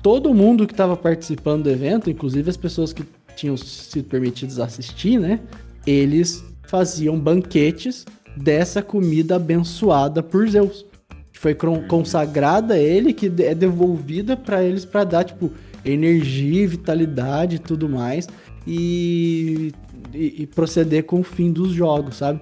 todo 0.03 0.32
mundo 0.32 0.66
que 0.66 0.72
estava 0.72 0.96
participando 0.96 1.64
do 1.64 1.70
evento, 1.70 2.09
inclusive 2.09 2.49
as 2.49 2.57
pessoas 2.57 2.92
que 2.92 3.05
tinham 3.36 3.57
sido 3.57 4.05
permitidas 4.09 4.59
assistir, 4.59 5.18
né? 5.20 5.40
Eles 5.86 6.42
faziam 6.66 7.18
banquetes 7.18 8.05
dessa 8.36 8.82
comida 8.82 9.36
abençoada 9.36 10.22
por 10.22 10.48
Zeus. 10.48 10.84
Que 11.32 11.38
foi 11.38 11.54
cron- 11.54 11.86
consagrada 11.86 12.74
a 12.74 12.78
ele, 12.78 13.12
que 13.12 13.26
é 13.42 13.54
devolvida 13.54 14.36
para 14.36 14.62
eles 14.62 14.84
para 14.84 15.04
dar, 15.04 15.24
tipo, 15.24 15.50
energia, 15.84 16.66
vitalidade 16.68 17.56
e 17.56 17.58
tudo 17.58 17.88
mais. 17.88 18.26
E, 18.66 19.72
e, 20.12 20.42
e 20.42 20.46
proceder 20.46 21.04
com 21.04 21.20
o 21.20 21.24
fim 21.24 21.50
dos 21.52 21.72
jogos, 21.72 22.16
sabe? 22.16 22.40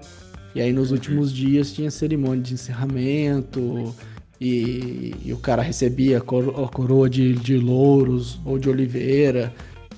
E 0.54 0.60
aí 0.60 0.72
nos 0.72 0.90
últimos 0.90 1.32
dias 1.32 1.72
tinha 1.72 1.90
cerimônia 1.90 2.42
de 2.42 2.54
encerramento. 2.54 3.94
E, 4.40 5.14
e 5.24 5.32
o 5.32 5.38
cara 5.38 5.62
recebia 5.62 6.18
a 6.18 6.20
coro- 6.20 6.62
a 6.64 6.68
coroa 6.68 7.08
de, 7.08 7.32
de 7.34 7.56
louros 7.56 8.38
ou 8.44 8.58
de 8.58 8.68
oliveira 8.68 9.52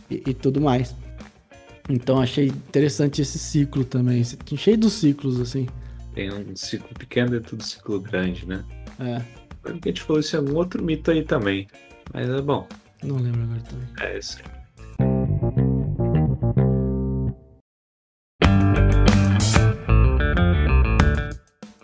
e, 0.09 0.33
tudo 0.33 0.61
mais. 0.61 0.95
Então 1.89 2.21
achei 2.21 2.47
interessante 2.47 3.21
esse 3.23 3.39
ciclo 3.39 3.85
também. 3.85 4.23
Cheio 4.57 4.77
dos 4.79 4.93
ciclos, 4.93 5.41
assim. 5.41 5.67
Tem 6.19 6.33
um 6.33 6.57
ciclo 6.57 6.89
pequeno 6.99 7.31
dentro 7.31 7.57
do 7.57 7.63
ciclo 7.63 8.01
grande, 8.01 8.45
né? 8.45 8.65
É, 8.99 9.23
Lembro 9.65 9.81
que 9.81 9.89
a 9.89 9.93
gente 9.93 10.03
falou 10.03 10.19
isso 10.19 10.35
em 10.35 10.41
algum 10.41 10.57
outro 10.57 10.83
mito 10.83 11.13
aí 11.13 11.23
também. 11.23 11.69
Mas 12.13 12.29
é 12.29 12.43
bom. 12.43 12.67
não 13.05 13.19
lembro 13.19 13.45
agora 13.45 13.61
também. 13.61 13.87
É 14.01 14.19
isso 14.19 14.41
aí. 14.41 14.45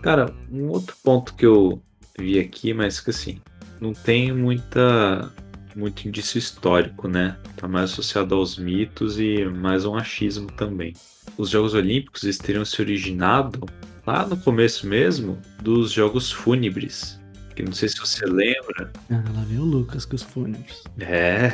Cara, 0.03 0.35
um 0.51 0.67
outro 0.69 0.97
ponto 1.05 1.37
que 1.37 1.47
eu 1.47 1.81
vi 2.19 2.41
aqui, 2.41 2.75
mas 2.75 2.99
que 2.99 3.11
assim, 3.11 3.41
não 3.81 3.93
tem 3.93 4.33
muita 4.33 5.33
muito 5.77 6.09
indício 6.09 6.39
histórico, 6.39 7.07
né? 7.07 7.39
Tá 7.57 7.69
mais 7.69 7.93
associado 7.93 8.35
aos 8.35 8.59
mitos 8.59 9.17
e 9.21 9.45
mais 9.45 9.85
um 9.85 9.95
achismo 9.95 10.49
também. 10.51 10.93
Os 11.39 11.51
Jogos 11.51 11.73
Olímpicos 11.73 12.25
eles 12.25 12.39
teriam 12.39 12.65
se 12.65 12.83
originado 12.83 13.65
lá 14.07 14.27
no 14.27 14.37
começo 14.37 14.87
mesmo 14.87 15.39
dos 15.63 15.93
Jogos 15.93 16.31
Fúnebres. 16.31 17.19
Que 17.55 17.63
não 17.63 17.73
sei 17.73 17.89
se 17.89 17.99
você 17.99 18.27
lembra. 18.27 18.91
Ah, 19.09 19.23
lá 19.33 19.45
vem 19.49 19.59
o 19.59 19.65
Lucas 19.65 20.05
com 20.05 20.17
os 20.17 20.23
fúnebres. 20.23 20.83
É, 20.99 21.51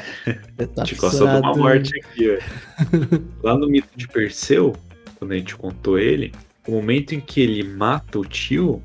tá 0.74 0.82
te 0.84 0.94
gostou 0.94 1.28
de 1.28 1.34
uma 1.34 1.55
morte 1.55 1.92
aqui, 1.98 2.30
ó. 2.30 3.18
Lá 3.46 3.55
no 3.55 3.68
mito 3.68 3.88
de 3.94 4.09
Perseu, 4.09 4.74
quando 5.18 5.32
a 5.32 5.36
gente 5.36 5.55
contou 5.55 5.98
ele, 5.98 6.32
o 6.66 6.72
momento 6.72 7.14
em 7.14 7.20
que 7.20 7.42
ele 7.42 7.62
mata 7.62 8.18
o 8.18 8.24
tio 8.24 8.82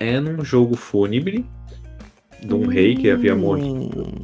é 0.00 0.18
num 0.18 0.42
jogo 0.42 0.76
fúnebre 0.76 1.44
de 2.42 2.54
um 2.54 2.66
rei 2.66 2.96
que 2.96 3.10
havia 3.10 3.36
morrido 3.36 4.02
Hum, 4.02 4.22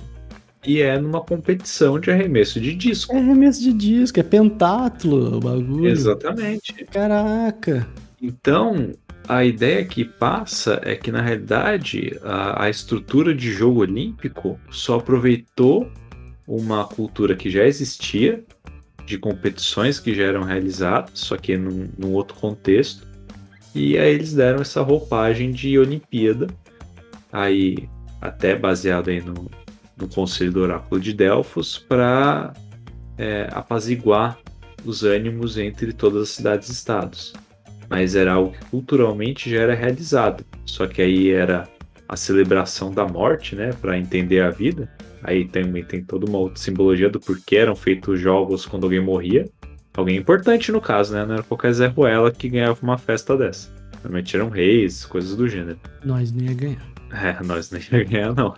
e 0.66 0.80
é 0.80 0.98
numa 0.98 1.20
competição 1.20 1.98
de 1.98 2.10
arremesso 2.10 2.60
de 2.60 2.74
disco. 2.74 3.14
É 3.14 3.18
arremesso 3.18 3.60
de 3.60 3.72
disco, 3.72 4.20
é 4.20 4.22
pentátulo 4.22 5.36
o 5.36 5.40
bagulho. 5.40 5.88
Exatamente. 5.88 6.72
Caraca. 6.90 7.86
Então, 8.22 8.92
a 9.26 9.44
ideia 9.44 9.84
que 9.84 10.04
passa 10.04 10.80
é 10.84 10.94
que, 10.94 11.10
na 11.10 11.20
realidade, 11.20 12.16
a, 12.22 12.66
a 12.66 12.70
estrutura 12.70 13.34
de 13.34 13.50
jogo 13.50 13.80
olímpico 13.80 14.60
só 14.70 14.98
aproveitou 14.98 15.90
uma 16.46 16.84
cultura 16.84 17.34
que 17.34 17.50
já 17.50 17.64
existia, 17.64 18.44
de 19.04 19.18
competições 19.18 19.98
que 19.98 20.14
já 20.14 20.22
eram 20.22 20.44
realizadas, 20.44 21.18
só 21.18 21.36
que 21.36 21.56
num, 21.56 21.88
num 21.98 22.12
outro 22.12 22.36
contexto, 22.36 23.04
e 23.74 23.98
aí 23.98 24.14
eles 24.14 24.32
deram 24.32 24.60
essa 24.60 24.80
roupagem 24.82 25.50
de 25.50 25.76
Olimpíada, 25.76 26.46
aí 27.32 27.88
até 28.20 28.54
baseado 28.54 29.08
aí 29.08 29.20
no, 29.20 29.50
no 29.96 30.06
Conselho 30.06 30.52
do 30.52 30.60
Oráculo 30.60 31.00
de 31.00 31.12
Delfos, 31.12 31.76
para 31.76 32.52
apaziguar 33.50 34.38
os 34.84 35.02
ânimos 35.02 35.58
entre 35.58 35.92
todas 35.92 36.22
as 36.22 36.28
cidades-estados 36.30 37.32
mas 37.92 38.16
era 38.16 38.32
algo 38.32 38.52
que 38.52 38.64
culturalmente 38.70 39.50
já 39.50 39.60
era 39.60 39.74
realizado. 39.74 40.42
Só 40.64 40.86
que 40.86 41.02
aí 41.02 41.30
era 41.30 41.68
a 42.08 42.16
celebração 42.16 42.90
da 42.90 43.06
morte, 43.06 43.54
né, 43.54 43.70
para 43.82 43.98
entender 43.98 44.40
a 44.40 44.48
vida. 44.48 44.90
Aí 45.22 45.44
também 45.44 45.84
tem 45.84 46.02
toda 46.02 46.24
uma 46.24 46.38
outra 46.38 46.58
simbologia 46.58 47.10
do 47.10 47.20
porquê 47.20 47.56
eram 47.56 47.76
feitos 47.76 48.18
jogos 48.18 48.64
quando 48.64 48.84
alguém 48.84 48.98
morria. 49.00 49.46
Alguém 49.92 50.16
importante 50.16 50.72
no 50.72 50.80
caso, 50.80 51.12
né? 51.12 51.26
Não 51.26 51.34
era 51.34 51.42
qualquer 51.42 51.70
Zé 51.74 51.86
Ruela 51.86 52.32
que 52.32 52.48
ganhava 52.48 52.78
uma 52.82 52.96
festa 52.96 53.36
dessa. 53.36 53.70
Normalmente 53.96 54.34
eram 54.34 54.48
reis, 54.48 55.04
coisas 55.04 55.36
do 55.36 55.46
gênero. 55.46 55.78
Nós 56.02 56.32
nem 56.32 56.48
ia 56.48 56.54
ganhar. 56.54 56.92
É, 57.12 57.44
nós 57.44 57.70
nem 57.70 57.82
ia 57.92 58.04
ganhar, 58.04 58.34
não. 58.34 58.54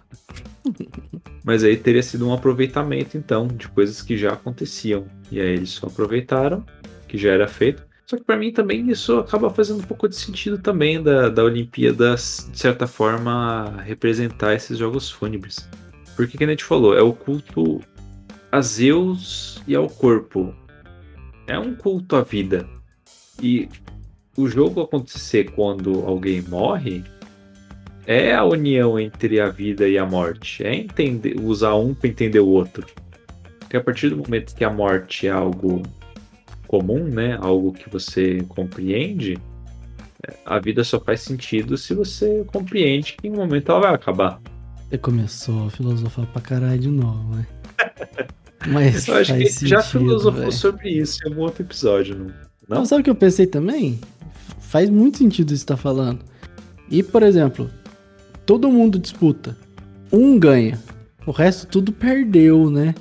Mas 1.45 1.64
aí 1.64 1.76
teria 1.76 2.05
sido 2.05 2.28
um 2.28 2.32
aproveitamento, 2.32 3.18
então, 3.18 3.49
de 3.49 3.66
coisas 3.66 4.01
que 4.01 4.16
já 4.16 4.32
aconteciam. 4.32 5.07
E 5.32 5.41
aí 5.41 5.55
eles 5.55 5.70
só 5.70 5.89
aproveitaram, 5.89 6.64
que 7.09 7.18
já 7.18 7.32
era 7.32 7.49
feito. 7.49 7.85
Só 8.07 8.16
que 8.16 8.24
para 8.24 8.36
mim 8.36 8.52
também 8.52 8.90
isso 8.90 9.18
acaba 9.18 9.48
fazendo 9.48 9.80
um 9.80 9.86
pouco 9.86 10.09
de 10.09 10.16
sentido 10.16 10.59
também 10.59 11.02
da, 11.02 11.28
da 11.28 11.42
Olimpíada, 11.42 12.14
de 12.14 12.59
certa 12.59 12.86
forma, 12.86 13.80
representar 13.82 14.55
esses 14.55 14.78
jogos 14.78 15.11
fúnebres. 15.11 15.68
Porque, 16.14 16.36
como 16.36 16.50
a 16.50 16.52
gente 16.52 16.64
falou, 16.64 16.96
é 16.96 17.02
o 17.02 17.12
culto 17.12 17.80
a 18.52 18.61
Zeus 18.61 19.61
e 19.66 19.74
ao 19.74 19.88
corpo. 19.88 20.55
É 21.46 21.59
um 21.59 21.74
culto 21.74 22.14
à 22.14 22.22
vida. 22.22 22.68
E 23.42 23.68
o 24.36 24.48
jogo 24.48 24.80
acontecer 24.80 25.50
quando 25.52 26.05
alguém 26.07 26.42
morre 26.42 27.02
é 28.07 28.34
a 28.34 28.44
união 28.44 28.98
entre 28.98 29.40
a 29.40 29.48
vida 29.48 29.88
e 29.88 29.98
a 29.98 30.07
morte. 30.07 30.62
É 30.62 30.74
entender, 30.74 31.36
usar 31.40 31.74
um 31.74 31.94
para 31.94 32.09
entender 32.09 32.40
o 32.40 32.48
outro. 32.48 32.86
Porque 33.59 33.76
a 33.76 33.80
partir 33.80 34.11
do 34.11 34.18
momento 34.18 34.55
que 34.55 34.62
a 34.62 34.70
morte 34.70 35.26
é 35.26 35.30
algo 35.30 35.82
comum, 36.78 37.04
né? 37.04 37.38
Algo 37.40 37.72
que 37.72 37.88
você 37.88 38.38
compreende, 38.48 39.38
a 40.44 40.58
vida 40.58 40.82
só 40.82 40.98
faz 40.98 41.20
sentido 41.20 41.76
se 41.76 41.94
você 41.94 42.44
compreende 42.52 43.14
que 43.16 43.28
em 43.28 43.30
um 43.30 43.36
momento 43.36 43.70
ela 43.70 43.80
vai 43.80 43.94
acabar. 43.94 44.40
Você 44.88 44.98
começou 44.98 45.66
a 45.66 45.70
filosofar 45.70 46.26
pra 46.26 46.40
caralho 46.42 46.80
de 46.80 46.88
novo, 46.88 47.36
né? 47.36 47.46
Mas 48.66 49.06
Eu 49.06 49.16
acho 49.16 49.34
que 49.34 49.46
gente 49.46 49.68
já 49.68 49.80
sentido, 49.82 50.00
filosofou 50.00 50.40
velho. 50.40 50.52
sobre 50.52 50.88
isso 50.90 51.18
em 51.24 51.28
algum 51.28 51.42
outro 51.42 51.62
episódio, 51.62 52.16
não? 52.16 52.24
Não, 52.26 52.78
Não? 52.78 52.86
sabe 52.86 53.02
o 53.02 53.04
que 53.04 53.10
eu 53.10 53.14
pensei 53.14 53.46
também? 53.46 54.00
Faz 54.60 54.90
muito 54.90 55.18
sentido 55.18 55.52
isso 55.54 55.64
que 55.64 55.68
tá 55.68 55.76
falando. 55.76 56.20
E, 56.90 57.02
por 57.02 57.22
exemplo, 57.22 57.70
todo 58.46 58.70
mundo 58.72 58.98
disputa. 58.98 59.56
Um 60.10 60.38
ganha. 60.40 60.78
O 61.26 61.30
resto 61.30 61.66
tudo 61.66 61.92
perdeu, 61.92 62.68
né? 62.70 62.94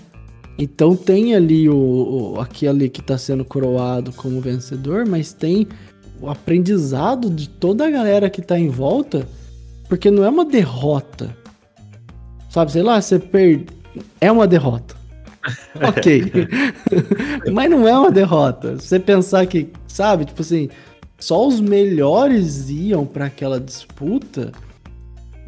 Então 0.58 0.96
tem 0.96 1.36
ali 1.36 1.68
o, 1.68 2.36
o 2.36 2.40
aquele 2.40 2.88
que 2.90 3.02
tá 3.02 3.18
sendo 3.18 3.44
coroado 3.44 4.12
como 4.14 4.40
vencedor, 4.40 5.06
mas 5.06 5.34
tem 5.34 5.68
o 6.22 6.30
aprendizado 6.30 7.30
de 7.30 7.50
toda 7.50 7.88
a 7.88 7.92
galera 7.92 8.30
que 8.30 8.42
tá 8.42 8.58
em 8.58 8.70
volta, 8.70 9.28
porque 9.90 10.12
não 10.12 10.24
é 10.24 10.30
uma 10.30 10.46
derrota. 10.46 11.36
Sabe, 12.50 12.72
sei 12.72 12.84
lá, 12.84 13.02
você 13.02 13.18
perde. 13.18 13.66
É 14.22 14.32
uma 14.32 14.48
derrota. 14.48 14.96
ok. 15.76 16.32
Mas 17.52 17.70
não 17.70 17.88
é 17.88 17.98
uma 17.98 18.12
derrota. 18.12 18.76
Você 18.78 19.00
pensar 19.00 19.46
que, 19.48 19.70
sabe, 19.88 20.26
tipo 20.26 20.42
assim, 20.42 20.70
só 21.20 21.48
os 21.48 21.60
melhores 21.60 22.70
iam 22.70 23.06
pra 23.06 23.26
aquela 23.26 23.60
disputa 23.60 24.52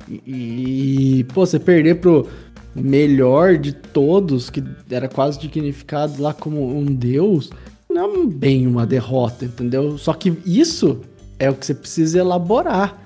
e, 0.07 1.19
e, 1.19 1.23
pô, 1.25 1.45
você 1.45 1.59
perder 1.59 1.95
pro 1.95 2.27
melhor 2.75 3.57
de 3.57 3.71
todos, 3.71 4.49
que 4.49 4.63
era 4.89 5.07
quase 5.07 5.39
dignificado 5.39 6.21
lá 6.21 6.33
como 6.33 6.77
um 6.77 6.85
deus, 6.85 7.49
não 7.89 8.23
é 8.23 8.27
bem 8.27 8.67
uma 8.67 8.85
derrota, 8.85 9.45
entendeu? 9.45 9.97
Só 9.97 10.13
que 10.13 10.37
isso 10.45 11.01
é 11.39 11.49
o 11.49 11.55
que 11.55 11.65
você 11.65 11.73
precisa 11.73 12.19
elaborar. 12.19 13.01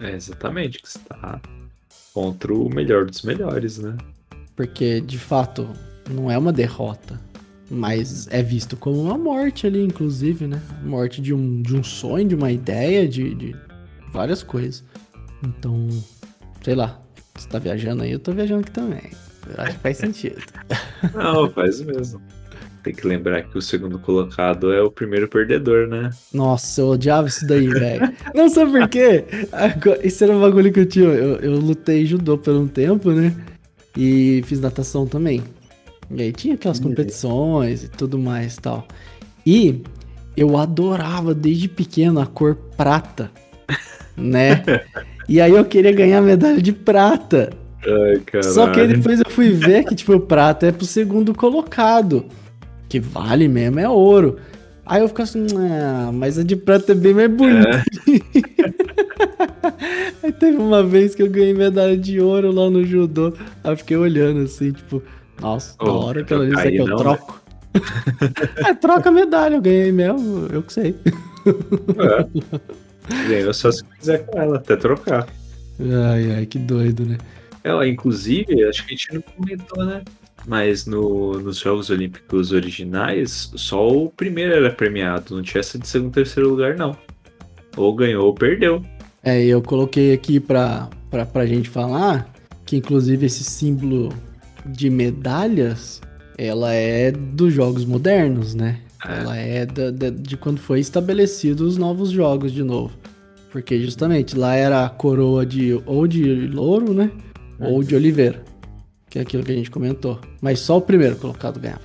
É 0.00 0.14
exatamente, 0.14 0.80
que 0.80 0.88
você 0.88 1.00
tá 1.00 1.40
contra 2.14 2.54
o 2.54 2.68
melhor 2.68 3.04
dos 3.04 3.22
melhores, 3.22 3.78
né? 3.78 3.96
Porque, 4.54 5.00
de 5.00 5.18
fato, 5.18 5.68
não 6.08 6.30
é 6.30 6.38
uma 6.38 6.52
derrota. 6.52 7.20
Mas 7.70 8.26
é 8.28 8.42
visto 8.42 8.76
como 8.76 9.02
uma 9.02 9.18
morte 9.18 9.66
ali, 9.66 9.82
inclusive, 9.84 10.46
né? 10.46 10.62
Morte 10.82 11.20
de 11.20 11.34
um, 11.34 11.60
de 11.60 11.76
um 11.76 11.84
sonho, 11.84 12.26
de 12.26 12.34
uma 12.34 12.50
ideia, 12.50 13.06
de, 13.06 13.34
de 13.34 13.56
várias 14.10 14.42
coisas. 14.42 14.82
Então, 15.44 15.88
sei 16.62 16.74
lá. 16.74 17.00
Você 17.38 17.48
tá 17.48 17.58
viajando 17.58 18.02
aí, 18.02 18.12
eu 18.12 18.18
tô 18.18 18.32
viajando 18.32 18.60
aqui 18.60 18.70
também. 18.72 19.10
Eu 19.48 19.62
acho 19.62 19.76
que 19.76 19.80
faz 19.80 19.96
sentido. 19.96 20.42
Não, 21.14 21.48
faz 21.50 21.80
mesmo. 21.80 22.20
Tem 22.82 22.94
que 22.94 23.06
lembrar 23.06 23.42
que 23.42 23.56
o 23.56 23.62
segundo 23.62 23.98
colocado 23.98 24.72
é 24.72 24.82
o 24.82 24.90
primeiro 24.90 25.28
perdedor, 25.28 25.88
né? 25.88 26.10
Nossa, 26.32 26.80
eu 26.80 26.88
odiava 26.88 27.28
isso 27.28 27.46
daí, 27.46 27.68
velho. 27.68 28.12
Não 28.34 28.48
sabe 28.48 28.72
por 28.72 28.88
quê? 28.88 29.24
Isso 30.02 30.24
era 30.24 30.32
um 30.32 30.40
bagulho 30.40 30.72
que 30.72 30.80
eu 30.80 30.86
tinha. 30.86 31.06
Eu, 31.06 31.36
eu 31.36 31.52
lutei 31.58 32.06
judô 32.06 32.38
por 32.38 32.54
um 32.54 32.66
tempo, 32.66 33.10
né? 33.10 33.34
E 33.96 34.42
fiz 34.46 34.60
natação 34.60 35.06
também. 35.06 35.42
E 36.10 36.22
aí 36.22 36.32
tinha 36.32 36.54
aquelas 36.54 36.80
competições 36.80 37.84
e 37.84 37.88
tudo 37.88 38.18
mais 38.18 38.56
e 38.56 38.60
tal. 38.60 38.86
E 39.44 39.82
eu 40.36 40.56
adorava 40.56 41.34
desde 41.34 41.68
pequeno 41.68 42.20
a 42.20 42.26
cor 42.26 42.54
prata, 42.76 43.30
né? 44.16 44.62
E 45.28 45.40
aí 45.40 45.52
eu 45.52 45.64
queria 45.64 45.92
ganhar 45.92 46.22
medalha 46.22 46.60
de 46.60 46.72
prata. 46.72 47.50
Ai, 47.84 48.18
caralho. 48.24 48.52
Só 48.52 48.70
que 48.70 48.80
aí 48.80 48.88
depois 48.88 49.20
eu 49.20 49.30
fui 49.30 49.50
ver 49.50 49.84
que, 49.84 49.94
tipo, 49.94 50.14
o 50.14 50.20
prata 50.20 50.66
é 50.66 50.72
pro 50.72 50.86
segundo 50.86 51.34
colocado. 51.34 52.24
Que 52.88 52.98
vale 52.98 53.46
mesmo, 53.46 53.78
é 53.78 53.88
ouro. 53.88 54.38
Aí 54.86 55.02
eu 55.02 55.08
ficava 55.08 55.28
assim, 55.28 55.46
ah, 55.54 56.10
mas 56.12 56.38
a 56.38 56.42
de 56.42 56.56
prata 56.56 56.92
é 56.92 56.94
bem 56.94 57.12
mais 57.12 57.30
bonita. 57.30 57.84
aí 60.22 60.32
teve 60.32 60.56
uma 60.56 60.82
vez 60.82 61.14
que 61.14 61.22
eu 61.22 61.28
ganhei 61.28 61.52
medalha 61.52 61.94
de 61.94 62.18
ouro 62.18 62.50
lá 62.50 62.70
no 62.70 62.82
judô. 62.82 63.34
Aí 63.62 63.72
eu 63.72 63.76
fiquei 63.76 63.98
olhando 63.98 64.44
assim, 64.44 64.72
tipo, 64.72 65.02
nossa, 65.42 65.76
da 65.76 65.92
hora 65.92 66.24
que 66.24 66.32
ela 66.32 66.46
disse 66.46 66.66
aí 66.66 66.72
que 66.72 66.78
eu 66.78 66.86
não, 66.86 66.96
né? 66.96 67.02
troco. 67.02 67.42
é, 68.66 68.74
troca 68.74 69.10
a 69.10 69.12
medalha, 69.12 69.56
eu 69.56 69.60
ganhei 69.60 69.92
mesmo, 69.92 70.48
eu 70.50 70.62
que 70.62 70.72
sei. 70.72 70.94
É. 71.46 72.26
Ganhou 73.28 73.54
só 73.54 73.70
se 73.72 73.82
quiser 73.98 74.24
com 74.26 74.38
ela, 74.38 74.56
até 74.56 74.76
trocar. 74.76 75.26
Ai, 75.80 76.32
ai, 76.36 76.46
que 76.46 76.58
doido, 76.58 77.04
né? 77.06 77.16
Ela, 77.64 77.86
inclusive, 77.88 78.64
acho 78.64 78.84
que 78.86 78.94
a 78.94 78.96
gente 78.96 79.14
não 79.14 79.20
comentou, 79.22 79.84
né? 79.84 80.02
Mas 80.46 80.86
no, 80.86 81.38
nos 81.40 81.58
Jogos 81.58 81.90
Olímpicos 81.90 82.52
originais, 82.52 83.50
só 83.56 83.88
o 83.88 84.08
primeiro 84.10 84.54
era 84.54 84.70
premiado. 84.70 85.34
Não 85.36 85.42
tinha 85.42 85.60
essa 85.60 85.78
de 85.78 85.86
segundo 85.86 86.10
e 86.12 86.14
terceiro 86.14 86.48
lugar, 86.48 86.76
não. 86.76 86.96
Ou 87.76 87.94
ganhou 87.94 88.26
ou 88.26 88.34
perdeu. 88.34 88.82
É, 89.22 89.42
eu 89.44 89.60
coloquei 89.60 90.12
aqui 90.12 90.40
pra, 90.40 90.88
pra, 91.10 91.26
pra 91.26 91.44
gente 91.46 91.68
falar 91.68 92.32
que, 92.64 92.76
inclusive, 92.76 93.26
esse 93.26 93.44
símbolo 93.44 94.10
de 94.64 94.88
medalhas, 94.88 96.00
ela 96.36 96.72
é 96.72 97.10
dos 97.10 97.52
jogos 97.52 97.84
modernos, 97.84 98.54
né? 98.54 98.78
É. 99.06 99.18
Ela 99.20 99.36
é 99.36 99.66
da- 99.66 99.90
da- 99.90 100.10
de 100.10 100.36
quando 100.36 100.58
foi 100.60 100.80
estabelecido 100.80 101.66
os 101.66 101.76
novos 101.76 102.10
jogos 102.10 102.52
de 102.52 102.62
novo. 102.62 102.96
Porque 103.50 103.80
justamente 103.80 104.36
lá 104.36 104.54
era 104.54 104.84
a 104.84 104.90
coroa 104.90 105.44
de 105.44 105.80
ou 105.86 106.06
de 106.06 106.46
louro, 106.46 106.92
né? 106.92 107.10
Ou 107.58 107.82
de 107.82 107.94
oliveira. 107.94 108.42
Que 109.08 109.18
é 109.18 109.22
aquilo 109.22 109.42
que 109.42 109.52
a 109.52 109.54
gente 109.54 109.70
comentou. 109.70 110.20
Mas 110.40 110.60
só 110.60 110.76
o 110.76 110.82
primeiro 110.82 111.16
colocado 111.16 111.58
ganhava. 111.58 111.82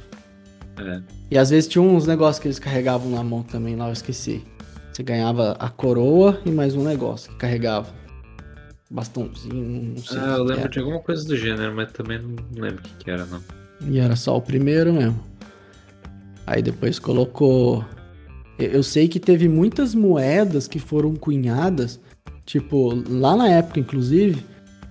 É. 0.77 1.01
E 1.31 1.37
às 1.37 1.49
vezes 1.49 1.67
tinha 1.67 1.81
uns 1.81 2.05
negócios 2.05 2.39
que 2.39 2.47
eles 2.47 2.59
carregavam 2.59 3.09
na 3.09 3.23
mão 3.23 3.43
também, 3.43 3.75
lá 3.75 3.87
eu 3.87 3.93
esqueci. 3.93 4.43
Você 4.91 5.01
ganhava 5.01 5.53
a 5.53 5.69
coroa 5.69 6.39
e 6.45 6.51
mais 6.51 6.75
um 6.75 6.83
negócio 6.83 7.31
que 7.31 7.37
carregava. 7.37 7.87
Bastãozinho, 8.91 9.95
não 9.95 10.03
sei. 10.03 10.19
Ah, 10.19 10.35
eu 10.37 10.43
lembro 10.43 10.69
de 10.69 10.79
alguma 10.79 10.99
coisa 10.99 11.25
do 11.25 11.35
gênero, 11.35 11.73
mas 11.75 11.91
também 11.91 12.19
não 12.19 12.35
lembro 12.61 12.79
o 12.79 12.83
que, 12.83 13.05
que 13.05 13.09
era, 13.09 13.25
não. 13.25 13.41
E 13.87 13.97
era 13.97 14.15
só 14.15 14.37
o 14.37 14.41
primeiro 14.41 14.93
mesmo. 14.93 15.19
Aí 16.45 16.61
depois 16.61 16.99
colocou. 16.99 17.83
Eu 18.57 18.83
sei 18.83 19.07
que 19.07 19.19
teve 19.19 19.47
muitas 19.47 19.95
moedas 19.95 20.67
que 20.67 20.79
foram 20.79 21.15
cunhadas, 21.15 21.99
tipo, 22.45 22.93
lá 23.09 23.35
na 23.35 23.49
época, 23.49 23.79
inclusive, 23.79 24.45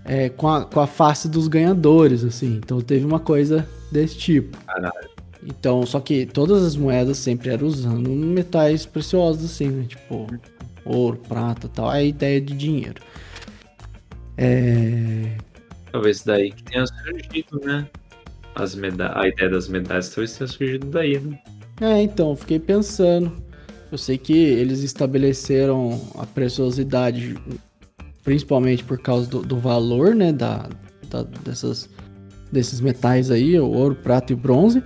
é, 0.04 0.28
com, 0.28 0.48
a, 0.48 0.64
com 0.64 0.80
a 0.80 0.86
face 0.86 1.28
dos 1.28 1.48
ganhadores, 1.48 2.24
assim. 2.24 2.56
Então 2.56 2.80
teve 2.80 3.04
uma 3.04 3.20
coisa 3.20 3.68
desse 3.90 4.16
tipo. 4.18 4.56
Caralho. 4.66 5.12
Então, 5.44 5.84
só 5.84 5.98
que 5.98 6.24
todas 6.24 6.62
as 6.62 6.76
moedas 6.76 7.18
sempre 7.18 7.50
eram 7.50 7.66
usando 7.66 8.08
metais 8.08 8.86
preciosos, 8.86 9.44
assim, 9.44 9.68
né? 9.68 9.84
Tipo, 9.88 10.26
ouro, 10.84 11.18
prata 11.28 11.66
e 11.66 11.70
tal. 11.70 11.92
É 11.92 11.98
a 11.98 12.02
ideia 12.02 12.40
de 12.40 12.54
dinheiro. 12.54 13.02
É. 14.36 15.36
Talvez 15.90 16.22
daí 16.22 16.52
que 16.52 16.62
tenha 16.64 16.86
surgido, 16.86 17.60
né? 17.64 17.88
As 18.54 18.74
meda 18.74 19.18
a 19.18 19.26
ideia 19.28 19.50
das 19.50 19.68
medalhas 19.68 20.08
talvez 20.10 20.36
tenha 20.36 20.48
surgido 20.48 20.86
daí, 20.88 21.18
né? 21.18 21.38
É, 21.80 22.02
então, 22.02 22.36
fiquei 22.36 22.58
pensando. 22.58 23.32
Eu 23.92 23.98
sei 23.98 24.16
que 24.16 24.32
eles 24.32 24.82
estabeleceram 24.82 26.00
a 26.18 26.24
preciosidade 26.24 27.36
principalmente 28.24 28.82
por 28.84 28.98
causa 28.98 29.28
do, 29.28 29.42
do 29.42 29.58
valor, 29.58 30.14
né, 30.14 30.32
da, 30.32 30.66
da- 31.10 31.24
dessas, 31.44 31.90
desses 32.50 32.80
metais 32.80 33.30
aí, 33.30 33.58
o 33.58 33.68
ouro, 33.68 33.94
prata 33.96 34.32
e 34.32 34.36
bronze, 34.36 34.82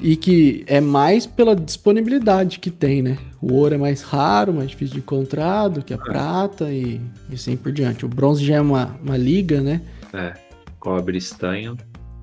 e 0.00 0.16
que 0.16 0.64
é 0.66 0.80
mais 0.80 1.26
pela 1.26 1.54
disponibilidade 1.54 2.58
que 2.58 2.70
tem, 2.70 3.02
né? 3.02 3.18
O 3.42 3.52
ouro 3.54 3.74
é 3.74 3.78
mais 3.78 4.02
raro, 4.02 4.54
mais 4.54 4.70
difícil 4.70 4.94
de 4.94 5.00
encontrar 5.00 5.68
do 5.68 5.82
que 5.82 5.92
a 5.92 5.98
prata 5.98 6.70
e, 6.70 7.00
e 7.30 7.34
assim 7.34 7.56
por 7.56 7.72
diante. 7.72 8.04
O 8.06 8.08
bronze 8.08 8.44
já 8.44 8.56
é 8.56 8.60
uma, 8.60 8.96
uma 9.02 9.16
liga, 9.16 9.60
né? 9.60 9.82
É, 10.12 10.32
cobre, 10.78 11.18
estanho. 11.18 11.76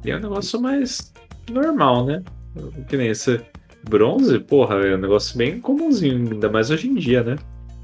E 0.05 0.11
é 0.11 0.17
um 0.17 0.19
negócio 0.21 0.61
mais 0.61 1.11
normal, 1.51 2.05
né? 2.05 2.23
Que 2.87 2.95
nem 2.97 3.07
esse 3.09 3.39
bronze, 3.87 4.39
porra, 4.39 4.75
é 4.75 4.95
um 4.95 4.99
negócio 4.99 5.37
bem 5.37 5.59
comumzinho, 5.59 6.33
ainda 6.33 6.49
mais 6.49 6.69
hoje 6.69 6.87
em 6.87 6.95
dia, 6.95 7.23
né? 7.23 7.35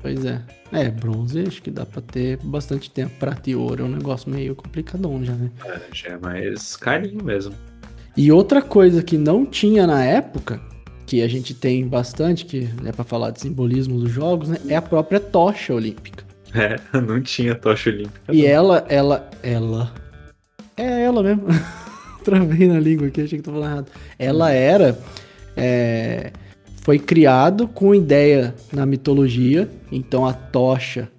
Pois 0.01 0.23
é. 0.23 0.41
É, 0.71 0.89
bronze 0.89 1.41
acho 1.41 1.61
que 1.61 1.71
dá 1.71 1.85
pra 1.85 2.01
ter 2.01 2.37
bastante 2.43 2.89
tempo. 2.89 3.11
Prata 3.19 3.49
e 3.49 3.55
ouro 3.55 3.83
é 3.83 3.85
um 3.85 3.89
negócio 3.89 4.29
meio 4.29 4.55
complicadão 4.55 5.23
já, 5.23 5.33
né? 5.33 5.49
É, 5.65 5.79
já 5.91 6.09
é 6.09 6.17
mais 6.17 6.77
carinho 6.77 7.23
mesmo. 7.23 7.53
E 8.15 8.31
outra 8.31 8.61
coisa 8.61 9.03
que 9.03 9.17
não 9.17 9.45
tinha 9.45 9.85
na 9.85 10.03
época, 10.03 10.61
que 11.05 11.21
a 11.21 11.27
gente 11.27 11.53
tem 11.53 11.87
bastante, 11.87 12.45
que 12.45 12.69
é 12.85 12.91
pra 12.91 13.03
falar 13.03 13.31
de 13.31 13.41
simbolismo 13.41 13.99
dos 13.99 14.11
jogos, 14.11 14.49
né? 14.49 14.57
É 14.67 14.75
a 14.75 14.81
própria 14.81 15.19
tocha 15.19 15.73
olímpica. 15.73 16.23
É, 16.53 16.79
não 16.99 17.21
tinha 17.21 17.55
tocha 17.55 17.89
olímpica. 17.89 18.31
E 18.31 18.43
não. 18.43 18.49
ela, 18.49 18.85
ela, 18.87 19.29
ela. 19.43 19.93
É 20.77 21.03
ela 21.03 21.23
mesmo. 21.23 21.47
Travei 22.23 22.67
na 22.67 22.79
língua 22.79 23.07
aqui, 23.07 23.21
achei 23.21 23.39
que 23.39 23.43
tô 23.43 23.51
falando 23.51 23.71
errado. 23.71 23.91
Ela 24.17 24.51
era. 24.51 24.99
É, 25.59 26.31
foi 26.81 26.97
criado 26.97 27.67
com 27.67 27.93
ideia 27.93 28.55
na 28.71 28.85
mitologia. 28.85 29.69
Então 29.91 30.25
a 30.25 30.33
tocha 30.33 31.09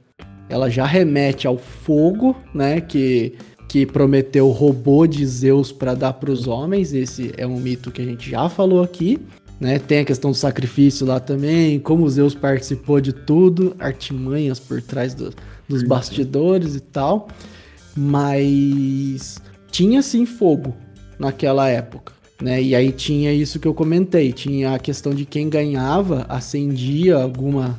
ela 0.49 0.68
já 0.68 0.84
remete 0.84 1.47
ao 1.47 1.57
fogo, 1.57 2.34
né? 2.53 2.80
Que, 2.80 3.34
que 3.68 3.86
Prometeu 3.86 4.49
roubou 4.49 5.07
de 5.07 5.24
Zeus 5.24 5.70
para 5.70 5.95
dar 5.95 6.14
para 6.14 6.30
os 6.30 6.49
homens. 6.49 6.93
Esse 6.93 7.32
é 7.36 7.47
um 7.47 7.61
mito 7.61 7.93
que 7.93 8.03
a 8.03 8.05
gente 8.05 8.28
já 8.28 8.49
falou 8.49 8.82
aqui. 8.82 9.18
né? 9.61 9.78
Tem 9.78 10.01
a 10.01 10.05
questão 10.05 10.32
do 10.32 10.36
sacrifício 10.36 11.07
lá 11.07 11.20
também, 11.20 11.78
como 11.78 12.09
Zeus 12.09 12.34
participou 12.34 13.01
de 13.01 13.12
tudo, 13.12 13.76
artimanhas 13.78 14.59
por 14.59 14.82
trás 14.82 15.14
do, 15.14 15.32
dos 15.68 15.84
bastidores 15.84 16.74
e 16.74 16.80
tal. 16.80 17.28
Mas 17.97 19.38
tinha 19.70 20.03
sim 20.03 20.26
fogo 20.26 20.74
naquela 21.18 21.68
época. 21.68 22.20
Né? 22.41 22.62
E 22.62 22.74
aí 22.74 22.91
tinha 22.91 23.32
isso 23.32 23.61
que 23.61 23.68
eu 23.68 23.74
comentei, 23.74 24.32
tinha 24.32 24.74
a 24.74 24.78
questão 24.78 25.14
de 25.14 25.24
quem 25.24 25.49
ganhava 25.49 26.24
acendia 26.28 27.16
alguma 27.16 27.78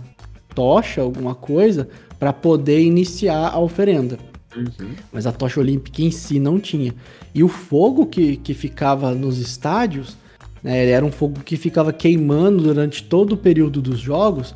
tocha, 0.54 1.02
alguma 1.02 1.34
coisa, 1.34 1.90
para 2.20 2.32
poder 2.32 2.82
iniciar 2.82 3.50
a 3.50 3.60
oferenda. 3.60 4.20
Uhum. 4.56 4.92
Mas 5.12 5.26
a 5.26 5.32
tocha 5.32 5.60
olímpica 5.60 6.02
em 6.02 6.12
si 6.12 6.40
não 6.40 6.60
tinha. 6.60 6.94
E 7.34 7.44
o 7.44 7.48
fogo 7.48 8.06
que, 8.06 8.38
que 8.38 8.54
ficava 8.54 9.16
nos 9.16 9.40
estádios, 9.40 10.18
né, 10.62 10.84
ele 10.84 10.92
era 10.92 11.06
um 11.06 11.12
fogo 11.12 11.40
que 11.40 11.58
ficava 11.58 11.92
queimando 11.92 12.64
durante 12.64 13.04
todo 13.04 13.34
o 13.34 13.38
período 13.38 13.82
dos 13.82 14.00
jogos, 14.00 14.54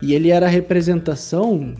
e 0.00 0.14
ele 0.14 0.30
era 0.30 0.46
a 0.46 0.50
representação, 0.50 1.74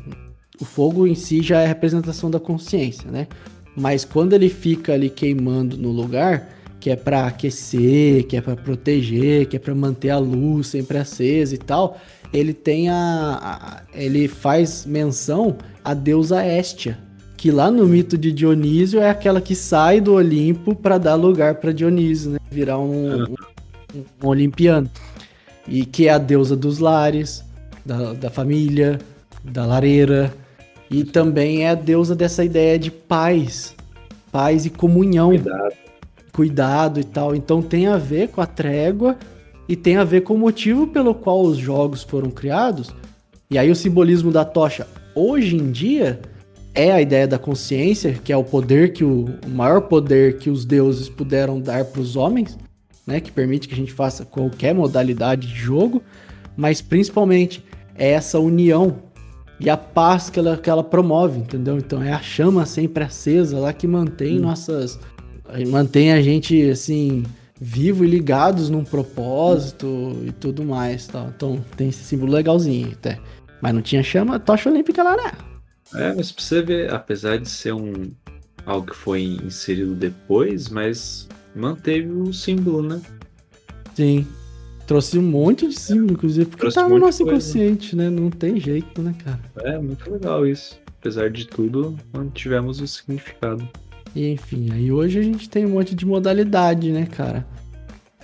o 0.60 0.64
fogo 0.64 1.06
em 1.06 1.14
si 1.14 1.42
já 1.42 1.60
é 1.60 1.64
a 1.64 1.68
representação 1.68 2.28
da 2.30 2.40
consciência, 2.40 3.08
né? 3.08 3.28
Mas 3.76 4.04
quando 4.04 4.32
ele 4.32 4.48
fica 4.48 4.94
ali 4.94 5.08
queimando 5.08 5.76
no 5.76 5.92
lugar, 5.92 6.57
que 6.88 6.92
é 6.92 6.96
para 6.96 7.26
aquecer, 7.26 8.26
que 8.26 8.34
é 8.34 8.40
para 8.40 8.56
proteger, 8.56 9.44
que 9.44 9.56
é 9.56 9.58
para 9.58 9.74
manter 9.74 10.08
a 10.08 10.16
luz 10.16 10.68
sempre 10.68 10.96
acesa 10.96 11.54
e 11.54 11.58
tal, 11.58 11.98
ele 12.32 12.54
tem 12.54 12.88
a, 12.88 12.94
a, 12.94 13.82
ele 13.92 14.26
faz 14.26 14.86
menção 14.86 15.58
à 15.84 15.92
deusa 15.92 16.42
Estia, 16.46 16.98
que 17.36 17.50
lá 17.50 17.70
no 17.70 17.86
mito 17.86 18.16
de 18.16 18.32
Dionísio 18.32 19.00
é 19.00 19.10
aquela 19.10 19.38
que 19.38 19.54
sai 19.54 20.00
do 20.00 20.14
Olimpo 20.14 20.74
para 20.74 20.96
dar 20.96 21.14
lugar 21.14 21.56
para 21.56 21.72
Dionísio, 21.72 22.30
né? 22.30 22.38
Virar 22.50 22.78
um, 22.78 23.24
um, 23.24 23.34
um, 24.22 24.26
olimpiano. 24.26 24.88
E 25.66 25.84
que 25.84 26.08
é 26.08 26.12
a 26.12 26.18
deusa 26.18 26.56
dos 26.56 26.78
lares, 26.78 27.44
da, 27.84 28.14
da 28.14 28.30
família, 28.30 28.98
da 29.44 29.66
lareira. 29.66 30.32
E 30.90 31.04
também 31.04 31.64
é 31.64 31.68
a 31.68 31.74
deusa 31.74 32.16
dessa 32.16 32.42
ideia 32.42 32.78
de 32.78 32.90
paz, 32.90 33.76
paz 34.32 34.64
e 34.64 34.70
comunhão. 34.70 35.28
Cuidado. 35.28 35.74
Cuidado 36.38 37.00
e 37.00 37.04
tal. 37.04 37.34
Então 37.34 37.60
tem 37.60 37.88
a 37.88 37.96
ver 37.96 38.28
com 38.28 38.40
a 38.40 38.46
trégua 38.46 39.16
e 39.68 39.74
tem 39.74 39.96
a 39.96 40.04
ver 40.04 40.20
com 40.20 40.34
o 40.34 40.38
motivo 40.38 40.86
pelo 40.86 41.12
qual 41.12 41.42
os 41.42 41.58
jogos 41.58 42.04
foram 42.04 42.30
criados. 42.30 42.94
E 43.50 43.58
aí 43.58 43.68
o 43.72 43.74
simbolismo 43.74 44.30
da 44.30 44.44
tocha 44.44 44.86
hoje 45.16 45.56
em 45.56 45.72
dia 45.72 46.20
é 46.72 46.92
a 46.92 47.02
ideia 47.02 47.26
da 47.26 47.40
consciência, 47.40 48.20
que 48.22 48.32
é 48.32 48.36
o 48.36 48.44
poder 48.44 48.92
que 48.92 49.02
o, 49.02 49.24
o 49.44 49.50
maior 49.50 49.80
poder 49.80 50.38
que 50.38 50.48
os 50.48 50.64
deuses 50.64 51.08
puderam 51.08 51.60
dar 51.60 51.84
para 51.86 52.00
os 52.00 52.14
homens, 52.14 52.56
né, 53.04 53.18
que 53.20 53.32
permite 53.32 53.66
que 53.66 53.74
a 53.74 53.76
gente 53.76 53.92
faça 53.92 54.24
qualquer 54.24 54.72
modalidade 54.72 55.48
de 55.48 55.56
jogo, 55.56 56.00
mas 56.56 56.80
principalmente 56.80 57.64
é 57.96 58.12
essa 58.12 58.38
união 58.38 58.98
e 59.58 59.68
a 59.68 59.76
paz 59.76 60.30
que 60.30 60.38
ela, 60.38 60.56
que 60.56 60.70
ela 60.70 60.84
promove, 60.84 61.40
entendeu? 61.40 61.76
Então 61.78 62.00
é 62.00 62.12
a 62.12 62.20
chama 62.20 62.64
sempre 62.64 63.02
acesa 63.02 63.58
lá 63.58 63.72
que 63.72 63.88
mantém 63.88 64.38
hum. 64.38 64.42
nossas 64.42 65.00
mantém 65.68 66.12
a 66.12 66.20
gente 66.20 66.70
assim 66.70 67.24
vivo 67.60 68.04
e 68.04 68.08
ligados 68.08 68.70
num 68.70 68.84
propósito 68.84 70.16
e 70.24 70.32
tudo 70.32 70.64
mais, 70.64 71.06
tal. 71.06 71.28
Então 71.28 71.64
tem 71.76 71.88
esse 71.88 72.04
símbolo 72.04 72.32
legalzinho 72.32 72.92
até. 72.92 73.18
Mas 73.60 73.74
não 73.74 73.82
tinha 73.82 74.02
chama, 74.02 74.38
tocha 74.38 74.70
olímpica 74.70 75.02
lá, 75.02 75.16
né? 75.16 75.32
É, 75.94 76.14
mas 76.14 76.30
pra 76.30 76.42
você 76.42 76.62
ver, 76.62 76.92
apesar 76.92 77.38
de 77.38 77.48
ser 77.48 77.72
um 77.72 78.10
algo 78.64 78.88
que 78.88 78.96
foi 78.96 79.22
inserido 79.22 79.94
depois, 79.94 80.68
mas 80.68 81.26
manteve 81.54 82.08
o 82.08 82.32
símbolo, 82.32 82.82
né? 82.82 83.00
Sim. 83.94 84.26
Trouxe 84.86 85.18
um 85.18 85.22
monte 85.22 85.66
de 85.66 85.78
símbolo, 85.78 86.12
inclusive, 86.12 86.46
porque 86.46 86.60
Trouxe 86.60 86.76
tá 86.76 86.88
no 86.88 86.98
nosso 86.98 87.22
inconsciente, 87.22 87.96
né? 87.96 88.08
Não 88.08 88.30
tem 88.30 88.60
jeito, 88.60 89.02
né, 89.02 89.14
cara? 89.24 89.40
É, 89.58 89.78
muito 89.78 90.10
legal 90.10 90.46
isso. 90.46 90.78
Apesar 90.98 91.30
de 91.30 91.46
tudo, 91.46 91.96
mantivemos 92.12 92.80
o 92.80 92.86
significado. 92.86 93.68
E 94.18 94.32
enfim, 94.32 94.70
aí 94.72 94.90
hoje 94.90 95.20
a 95.20 95.22
gente 95.22 95.48
tem 95.48 95.64
um 95.64 95.70
monte 95.70 95.94
de 95.94 96.04
modalidade, 96.04 96.90
né, 96.90 97.06
cara? 97.06 97.46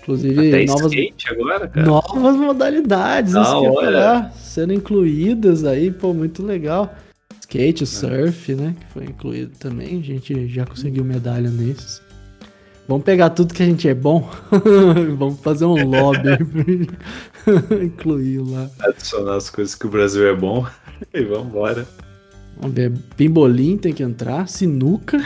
Inclusive, 0.02 0.48
Até 0.48 0.64
novas, 0.64 0.92
agora, 1.30 1.68
cara. 1.68 1.86
novas 1.86 2.36
modalidades, 2.36 3.32
da 3.32 3.42
isso 3.42 3.60
que 3.60 3.74
falar, 3.74 4.32
sendo 4.32 4.72
incluídas 4.72 5.64
aí, 5.64 5.90
pô, 5.90 6.12
muito 6.12 6.44
legal 6.44 6.94
skate, 7.54 7.82
o 7.82 7.84
é. 7.84 7.86
surf, 7.86 8.54
né? 8.54 8.74
Que 8.78 8.86
foi 8.92 9.04
incluído 9.04 9.52
também. 9.58 10.00
A 10.00 10.02
gente 10.02 10.48
já 10.48 10.66
conseguiu 10.66 11.04
medalha 11.04 11.48
nesses. 11.48 12.02
Vamos 12.88 13.04
pegar 13.04 13.30
tudo 13.30 13.54
que 13.54 13.62
a 13.62 13.66
gente 13.66 13.88
é 13.88 13.94
bom. 13.94 14.28
Vamos 15.16 15.40
fazer 15.40 15.64
um 15.64 15.86
lobby 15.86 16.30
incluir 17.82 18.40
lá. 18.40 18.68
Adicionar 18.80 19.36
as 19.36 19.48
coisas 19.48 19.74
que 19.74 19.86
o 19.86 19.90
Brasil 19.90 20.26
é 20.26 20.34
bom 20.34 20.66
e 21.14 21.22
vamos 21.22 21.46
embora. 21.46 21.86
Vamos 22.58 22.74
ver. 22.74 22.92
Pimbolim 23.16 23.78
tem 23.78 23.92
que 23.92 24.02
entrar. 24.02 24.48
Sinuca. 24.48 25.18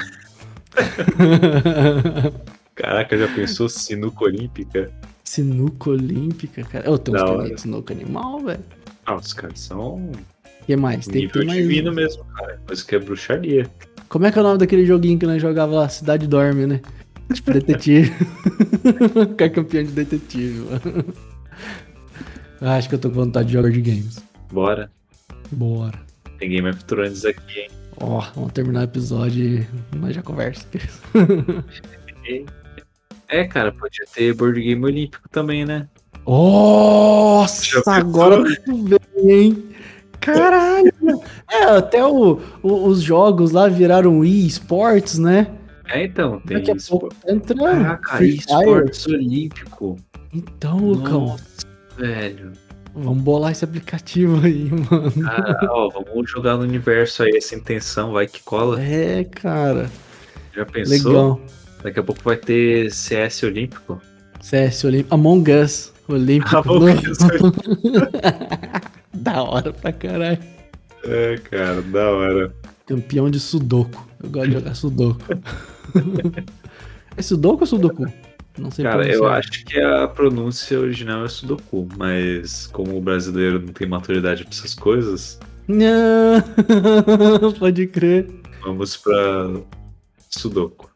Caraca, 2.75 3.19
já 3.19 3.29
pensou 3.29 3.69
sinuca 3.69 4.25
olímpica? 4.25 4.91
Sinuca 5.25 5.91
olímpica, 5.91 6.63
cara. 6.65 6.87
Eu 6.87 6.99
tenho 6.99 7.17
uns 7.17 7.23
caras 7.23 7.51
de 7.51 7.61
sinuca 7.61 7.93
animal, 7.93 8.41
velho. 8.41 8.65
Ah, 9.05 9.17
os 9.17 9.33
caras 9.33 9.61
são 9.61 10.13
que 10.69 10.77
mais? 10.77 11.07
Tem 11.07 11.23
Nível 11.23 11.33
que 11.33 11.39
ter 11.39 11.47
mais... 11.47 11.63
divino 11.63 11.93
mesmo, 11.95 12.25
cara. 12.37 12.61
Mas 12.69 12.83
que 12.83 12.95
é 12.95 12.99
bruxaria. 12.99 13.71
Como 14.07 14.27
é 14.27 14.31
que 14.31 14.39
é 14.39 14.43
o 14.43 14.45
nome 14.45 14.59
daquele 14.59 14.85
joguinho 14.85 15.19
que 15.19 15.25
nós 15.25 15.41
jogava 15.41 15.75
lá? 15.75 15.89
Cidade 15.89 16.27
Dorme, 16.27 16.67
né? 16.67 16.83
Tipo, 17.33 17.53
detetive. 17.55 18.13
Ficar 19.31 19.49
campeão 19.49 19.85
de 19.85 19.93
detetive, 19.93 20.61
mano. 20.61 21.05
Ah, 22.61 22.77
acho 22.77 22.91
que 22.91 22.97
eu 22.97 22.99
tô 22.99 23.09
com 23.09 23.15
vontade 23.15 23.47
de 23.47 23.55
jogar 23.55 23.71
de 23.71 23.81
games. 23.81 24.23
Bora. 24.53 24.91
Bora. 25.51 25.99
Tem 26.39 26.51
Game 26.51 26.69
of 26.69 26.85
Thrones 26.85 27.25
aqui, 27.25 27.61
hein? 27.61 27.71
Ó, 28.01 28.19
oh, 28.19 28.25
vamos 28.35 28.53
terminar 28.53 28.81
o 28.81 28.85
episódio 28.85 29.45
e 29.45 29.67
nós 29.97 30.15
já 30.15 30.23
conversa. 30.23 30.65
é, 33.29 33.45
cara, 33.45 33.73
podia 33.73 34.07
ter 34.15 34.33
board 34.35 34.61
game 34.61 34.85
olímpico 34.85 35.29
também, 35.29 35.65
né? 35.65 35.89
Nossa, 36.27 37.83
agora 37.87 38.45
tu 38.65 38.99
vem, 39.17 39.31
hein? 39.31 39.69
Caralho! 40.21 40.93
é, 41.51 41.65
até 41.65 42.05
o, 42.05 42.41
o, 42.63 42.87
os 42.87 43.03
jogos 43.03 43.51
lá 43.51 43.69
viraram 43.69 44.25
e-sports, 44.25 45.19
né? 45.19 45.49
É, 45.87 46.05
então, 46.05 46.39
tem 46.41 46.59
Daqui 46.59 46.71
a 46.71 46.77
pouco 46.89 47.09
entra 47.27 47.57
Caraca, 47.57 48.25
e-sports 48.25 49.07
olímpico. 49.07 49.97
Então, 50.33 50.79
Lucão. 50.79 51.37
velho. 51.97 52.53
Vamos 53.05 53.23
bolar 53.23 53.53
esse 53.53 53.65
aplicativo 53.65 54.45
aí, 54.45 54.71
mano. 54.91 55.13
Ah, 55.27 55.67
ó, 55.71 55.89
vamos 55.91 56.31
jogar 56.31 56.57
no 56.57 56.63
universo 56.63 57.23
aí, 57.23 57.37
essa 57.37 57.55
intenção, 57.55 58.13
vai 58.13 58.27
que 58.27 58.43
cola. 58.43 58.81
É, 58.81 59.25
cara. 59.25 59.91
Já 60.55 60.65
pensou? 60.67 61.13
Legal. 61.13 61.41
Daqui 61.83 62.01
a 62.01 62.03
pouco 62.03 62.21
vai 62.25 62.37
ter 62.37 62.91
CS 62.91 63.43
Olímpico. 63.45 64.01
CS 64.41 64.85
Olímpico. 64.85 65.15
Among 65.15 65.51
Us 65.53 65.93
Olímpico. 66.09 66.57
Among 66.57 67.09
Us 67.09 67.19
Da 69.15 69.43
hora 69.43 69.73
pra 69.73 69.93
caralho. 69.93 70.39
É, 71.05 71.37
cara, 71.51 71.83
da 71.83 72.11
hora. 72.11 72.53
Campeão 72.87 73.31
de 73.31 73.39
Sudoku. 73.39 74.07
Eu 74.23 74.31
gosto 74.31 74.49
de 74.49 74.55
jogar 74.55 74.75
Sudoku. 74.75 75.21
é 77.17 77.23
Sudoku 77.23 77.61
ou 77.61 77.67
Sudoku? 77.67 78.07
Não 78.59 78.71
sei 78.71 78.85
Cara, 78.85 79.07
eu 79.07 79.27
acho 79.27 79.65
que 79.65 79.81
a 79.81 80.09
pronúncia 80.09 80.79
original 80.79 81.25
é 81.25 81.29
Sudoku, 81.29 81.89
mas 81.97 82.67
como 82.67 82.97
o 82.97 83.01
brasileiro 83.01 83.61
não 83.61 83.73
tem 83.73 83.89
maturidade 83.89 84.43
pra 84.43 84.53
essas 84.53 84.75
coisas. 84.75 85.39
Não, 85.69 86.43
pode 87.59 87.87
crer. 87.87 88.29
Vamos 88.63 88.97
pra 88.97 89.51
Sudoku. 90.29 90.91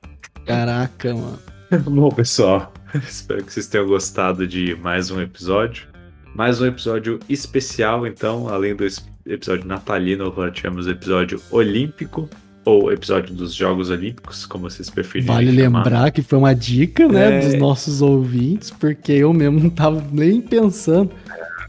Caraca, 0.44 1.14
mano. 1.14 1.38
Bom, 1.84 2.10
pessoal, 2.10 2.72
espero 3.08 3.44
que 3.44 3.52
vocês 3.52 3.66
tenham 3.66 3.86
gostado 3.86 4.46
de 4.46 4.74
mais 4.76 5.10
um 5.10 5.20
episódio. 5.20 5.86
Mais 6.34 6.60
um 6.60 6.66
episódio 6.66 7.20
especial, 7.28 8.06
então, 8.06 8.48
além 8.48 8.74
do 8.74 8.84
episódio 9.26 9.66
natalino, 9.66 10.26
agora 10.26 10.50
tivemos 10.50 10.86
o 10.86 10.90
episódio 10.90 11.40
olímpico, 11.50 12.28
ou 12.64 12.92
episódio 12.92 13.34
dos 13.34 13.54
Jogos 13.54 13.90
Olímpicos, 13.90 14.46
como 14.46 14.68
vocês 14.70 14.88
preferirem. 14.88 15.26
Vale 15.26 15.56
chamar. 15.56 15.78
lembrar 15.78 16.10
que 16.10 16.22
foi 16.22 16.38
uma 16.38 16.54
dica, 16.54 17.08
né, 17.08 17.38
é... 17.38 17.48
dos 17.48 17.58
nossos 17.58 18.00
ouvintes, 18.02 18.70
porque 18.70 19.12
eu 19.12 19.32
mesmo 19.32 19.60
não 19.60 19.70
tava 19.70 20.04
nem 20.12 20.40
pensando. 20.40 21.10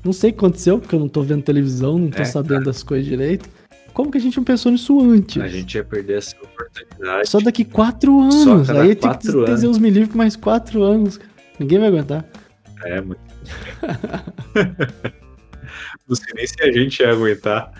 Não 0.03 0.13
sei 0.13 0.29
o 0.29 0.33
que 0.33 0.39
aconteceu, 0.39 0.79
porque 0.79 0.95
eu 0.95 0.99
não 0.99 1.07
tô 1.07 1.21
vendo 1.21 1.41
televisão, 1.43 1.97
não 1.97 2.09
tô 2.09 2.21
é, 2.21 2.25
sabendo 2.25 2.55
cara. 2.55 2.65
das 2.65 2.83
coisas 2.83 3.05
direito. 3.05 3.49
Como 3.93 4.11
que 4.11 4.17
a 4.17 4.21
gente 4.21 4.35
não 4.37 4.43
pensou 4.43 4.71
nisso 4.71 4.99
antes? 4.99 5.41
A 5.41 5.47
gente 5.47 5.75
ia 5.75 5.83
perder 5.83 6.17
essa 6.17 6.35
oportunidade. 6.35 7.29
Só 7.29 7.39
daqui 7.39 7.63
quatro 7.63 8.19
anos. 8.21 8.69
Aí 8.69 8.95
tem 8.95 9.11
que 9.11 9.79
me 9.79 9.89
livre 9.89 10.09
por 10.09 10.17
mais 10.17 10.35
quatro 10.35 10.83
anos. 10.83 11.19
Ninguém 11.59 11.79
vai 11.79 11.87
aguentar. 11.89 12.25
É, 12.83 12.99
muito. 13.01 13.21
Não 16.07 16.15
sei 16.15 16.33
nem 16.35 16.47
se 16.47 16.61
a 16.61 16.71
gente 16.71 16.99
ia 16.99 17.11
aguentar. 17.11 17.71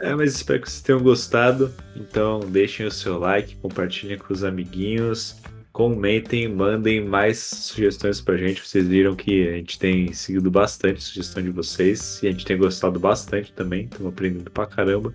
É, 0.00 0.14
mas 0.14 0.34
espero 0.34 0.60
que 0.60 0.70
vocês 0.70 0.82
tenham 0.82 1.02
gostado. 1.02 1.72
Então, 1.96 2.40
deixem 2.40 2.86
o 2.86 2.90
seu 2.90 3.18
like, 3.18 3.56
compartilhem 3.56 4.16
com 4.16 4.32
os 4.32 4.44
amiguinhos, 4.44 5.36
comentem, 5.72 6.48
mandem 6.48 7.04
mais 7.04 7.38
sugestões 7.38 8.20
pra 8.20 8.36
gente. 8.36 8.66
Vocês 8.66 8.86
viram 8.86 9.16
que 9.16 9.48
a 9.48 9.52
gente 9.52 9.78
tem 9.78 10.12
seguido 10.12 10.50
bastante 10.50 11.02
sugestão 11.02 11.42
de 11.42 11.50
vocês 11.50 12.20
e 12.22 12.28
a 12.28 12.30
gente 12.30 12.44
tem 12.44 12.56
gostado 12.56 12.98
bastante 13.00 13.52
também. 13.52 13.84
Estamos 13.84 14.12
aprendendo 14.12 14.50
pra 14.50 14.66
caramba. 14.66 15.12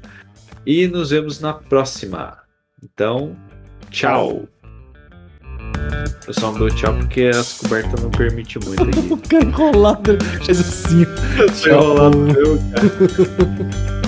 E 0.65 0.87
nos 0.87 1.11
vemos 1.11 1.39
na 1.39 1.53
próxima. 1.53 2.37
Então, 2.81 3.35
tchau. 3.89 4.47
Eu 6.27 6.33
só 6.33 6.51
não 6.51 6.59
dou 6.59 6.69
tchau 6.69 6.93
porque 6.95 7.23
as 7.23 7.57
cobertas 7.57 8.01
não 8.01 8.11
permitem 8.11 8.61
muito 8.65 8.83
aqui. 8.83 8.99
O 9.13 9.17
cara 9.17 9.43
enrolado, 9.43 10.17
fez 10.45 10.59
assim. 10.59 11.05
Tô 11.61 11.69
enrolado, 11.69 12.17
meu, 12.17 12.57
cara. 12.57 14.02